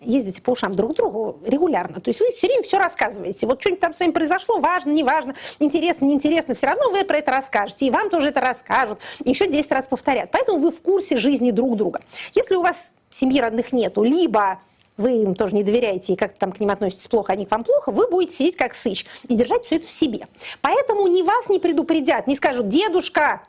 ездите 0.02 0.42
по 0.42 0.50
ушам 0.50 0.76
друг 0.76 0.92
к 0.92 0.96
другу 0.96 1.38
регулярно. 1.44 2.00
То 2.00 2.10
есть 2.10 2.20
вы 2.20 2.30
все 2.36 2.46
время 2.46 2.62
все 2.62 2.78
рассказываете. 2.78 3.46
Вот 3.46 3.60
что-нибудь 3.60 3.80
там 3.80 3.94
с 3.94 4.00
вами 4.00 4.12
произошло, 4.12 4.58
важно, 4.58 4.90
не 4.90 5.02
важно, 5.02 5.34
интересно, 5.58 6.04
неинтересно, 6.04 6.54
все 6.54 6.66
равно 6.66 6.90
вы 6.90 7.04
про 7.04 7.18
это 7.18 7.32
расскажете, 7.32 7.86
и 7.86 7.90
вам 7.90 8.10
тоже 8.10 8.28
это 8.28 8.40
расскажут, 8.40 8.98
еще 9.24 9.46
10 9.46 9.72
раз 9.72 9.86
повторят. 9.86 10.30
Поэтому 10.30 10.58
вы 10.58 10.70
в 10.70 10.82
курсе 10.82 11.16
жизни 11.16 11.50
друг 11.50 11.76
друга. 11.76 12.00
Если 12.34 12.54
у 12.54 12.62
вас 12.62 12.92
семьи 13.10 13.40
родных 13.40 13.72
нету, 13.72 14.02
либо 14.02 14.58
вы 15.00 15.22
им 15.22 15.34
тоже 15.34 15.56
не 15.56 15.64
доверяете 15.64 16.12
и 16.12 16.16
как-то 16.16 16.38
там 16.38 16.52
к 16.52 16.60
ним 16.60 16.70
относитесь 16.70 17.08
плохо, 17.08 17.32
они 17.32 17.46
к 17.46 17.50
вам 17.50 17.64
плохо, 17.64 17.90
вы 17.90 18.08
будете 18.08 18.36
сидеть 18.36 18.56
как 18.56 18.74
сыч 18.74 19.06
и 19.28 19.34
держать 19.34 19.64
все 19.64 19.76
это 19.76 19.86
в 19.86 19.90
себе. 19.90 20.28
Поэтому 20.60 21.06
ни 21.06 21.22
вас 21.22 21.48
не 21.48 21.58
предупредят, 21.58 22.26
не 22.26 22.36
скажут, 22.36 22.68
дедушка, 22.68 23.42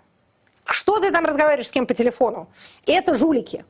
что 0.65 0.99
ты 0.99 1.11
там 1.11 1.25
разговариваешь 1.25 1.67
с 1.67 1.71
кем 1.71 1.85
по 1.85 1.93
телефону? 1.93 2.47
Это 2.85 3.15
жулики. 3.15 3.65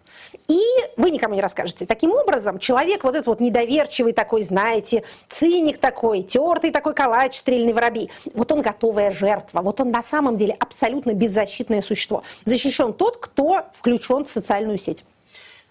И 0.48 0.62
вы 0.98 1.10
никому 1.10 1.36
не 1.36 1.42
расскажете. 1.42 1.86
Таким 1.86 2.12
образом, 2.12 2.60
человек 2.60 3.04
вот 3.04 3.16
этот 3.16 3.28
вот 3.28 3.40
недоверчивый 3.40 4.14
такой, 4.14 4.44
знаете, 4.44 5.04
циник 5.28 5.78
такой, 5.80 6.22
тертый 6.22 6.72
такой 6.72 6.94
калач, 6.94 7.36
стрельный 7.38 7.74
воробей, 7.74 8.12
вот 8.34 8.52
он 8.52 8.62
готовая 8.62 9.12
жертва. 9.12 9.62
Вот 9.62 9.82
он 9.82 9.90
на 9.90 10.04
самом 10.04 10.38
деле 10.38 10.56
абсолютно 10.60 11.14
беззащитное 11.14 11.82
существо. 11.82 12.24
Защищен 12.46 12.94
тот, 12.94 13.18
кто 13.18 13.66
включен 13.74 14.26
в 14.26 14.30
социальную 14.30 14.78
сеть. 14.78 15.04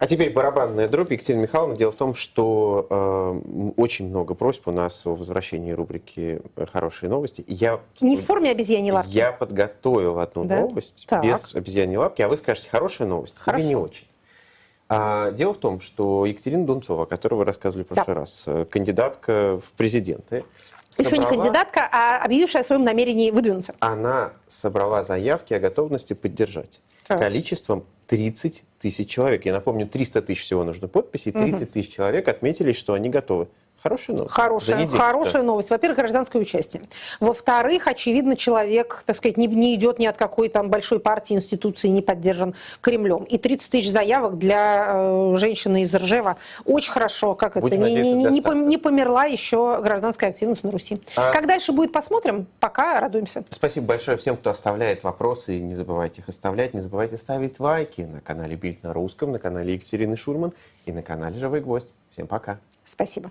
А 0.01 0.07
теперь 0.07 0.33
барабанная 0.33 0.89
дробь. 0.89 1.13
Екатерина 1.13 1.43
Михайловна, 1.43 1.77
дело 1.77 1.91
в 1.93 1.95
том, 1.95 2.15
что 2.15 2.87
э, 2.89 3.71
очень 3.77 4.09
много 4.09 4.33
просьб 4.33 4.67
у 4.67 4.73
нас 4.73 5.05
о 5.05 5.15
возвращении 5.15 5.73
рубрики 5.73 6.41
«Хорошие 6.73 7.11
новости». 7.11 7.45
Я, 7.47 7.81
не 8.01 8.17
в 8.17 8.25
форме 8.25 8.51
обезьяньей 8.51 8.93
лапки? 8.93 9.11
Я 9.11 9.31
подготовил 9.31 10.19
одну 10.19 10.45
да? 10.45 10.63
новость 10.63 11.05
так. 11.07 11.23
без 11.23 11.55
обезьяньей 11.55 11.99
лапки, 11.99 12.23
а 12.23 12.29
вы 12.29 12.39
скажете 12.39 12.71
«хорошая 12.71 13.09
новость» 13.09 13.35
Хорошо. 13.37 13.63
или 13.63 13.69
не 13.69 13.77
очень. 13.77 14.07
А, 14.89 15.33
дело 15.33 15.53
в 15.53 15.59
том, 15.59 15.83
что 15.83 16.25
Екатерина 16.25 16.65
Дунцова, 16.65 17.03
о 17.03 17.07
которой 17.07 17.35
вы 17.35 17.45
рассказывали 17.45 17.85
в 17.85 17.89
прошлый 17.89 18.15
да. 18.15 18.21
раз, 18.21 18.45
э, 18.47 18.63
кандидатка 18.71 19.61
в 19.63 19.73
президенты, 19.73 20.47
Еще 20.97 21.19
не 21.19 21.25
собрала- 21.25 21.29
кандидатка, 21.29 21.89
а 21.93 22.25
объявившая 22.25 22.63
о 22.63 22.65
своем 22.65 22.85
намерении 22.85 23.31
выдвинуться. 23.31 23.75
Она 23.81 24.33
собрала 24.47 25.05
заявки 25.05 25.53
о 25.53 25.61
готовности 25.61 26.15
поддержать. 26.15 26.81
Так. 27.11 27.19
Количеством 27.19 27.87
30 28.07 28.63
тысяч 28.79 29.11
человек. 29.11 29.45
Я 29.45 29.53
напомню, 29.53 29.89
300 29.89 30.23
тысяч 30.23 30.43
всего 30.43 30.63
нужно 30.63 30.87
подписей. 30.87 31.33
30 31.33 31.73
тысяч 31.73 31.93
человек 31.93 32.29
отметили, 32.29 32.71
что 32.71 32.93
они 32.93 33.09
готовы. 33.09 33.49
Хорошая 33.83 34.17
новость. 34.17 34.35
Хорошая, 34.35 34.77
недельку, 34.77 34.97
хорошая 34.97 35.43
да. 35.43 35.47
новость. 35.47 35.71
Во-первых, 35.71 35.99
гражданское 35.99 36.39
участие. 36.39 36.83
Во-вторых, 37.19 37.87
очевидно, 37.87 38.37
человек, 38.37 39.03
так 39.07 39.17
сказать, 39.17 39.37
не, 39.37 39.47
не 39.47 39.75
идет 39.75 39.99
ни 39.99 40.07
от 40.07 40.17
какой 40.17 40.49
там 40.49 40.69
большой 40.69 41.01
партии, 41.01 41.35
институции, 41.35 41.89
не 41.89 42.03
поддержан 42.03 42.55
Кремлем. 42.81 43.25
И 43.25 43.39
30 43.39 43.71
тысяч 43.71 43.91
заявок 43.91 44.39
для 44.39 44.93
э, 44.95 45.37
женщины 45.37 45.83
из 45.83 45.95
Ржева. 45.95 46.37
Очень 46.65 46.93
хорошо. 46.93 47.35
Как 47.35 47.53
это? 47.53 47.61
Будем 47.61 47.83
Не, 47.83 47.95
не- 47.95 48.13
не- 48.13 48.25
не 48.25 48.41
пом- 48.43 48.67
не 48.67 48.77
померла 48.77 49.25
еще 49.25 49.81
гражданская 49.83 50.31
активность 50.31 50.65
на 50.65 50.71
Руси. 50.71 51.01
А- 51.17 51.33
Как 51.33 51.47
дальше 51.47 51.73
будет, 51.73 51.93
посмотрим. 51.93 52.47
Пока 52.61 53.01
радуемся. 53.01 53.45
Спасибо 53.51 53.87
большое 53.87 54.17
всем, 54.19 54.37
кто 54.37 54.51
оставляет 54.51 55.03
вопросы. 55.05 55.59
Не 55.59 55.75
забывайте 55.75 56.21
их 56.21 56.29
оставлять. 56.29 56.75
Не 56.75 56.81
забывайте 56.81 57.17
ставить 57.17 57.59
лайки 57.61 58.03
на 58.03 58.21
канале 58.21 58.57
Бильд 58.57 58.83
на 58.83 58.93
русском, 58.93 59.33
на 59.33 59.39
канале 59.39 59.75
Екатерины 59.75 60.17
Шульман 60.17 60.53
и 60.85 60.93
на 60.93 61.03
канале 61.03 61.39
Живой 61.39 61.61
Гвоздь. 61.61 61.89
Всем 62.13 62.27
пока. 62.27 62.59
Спасибо. 62.85 63.31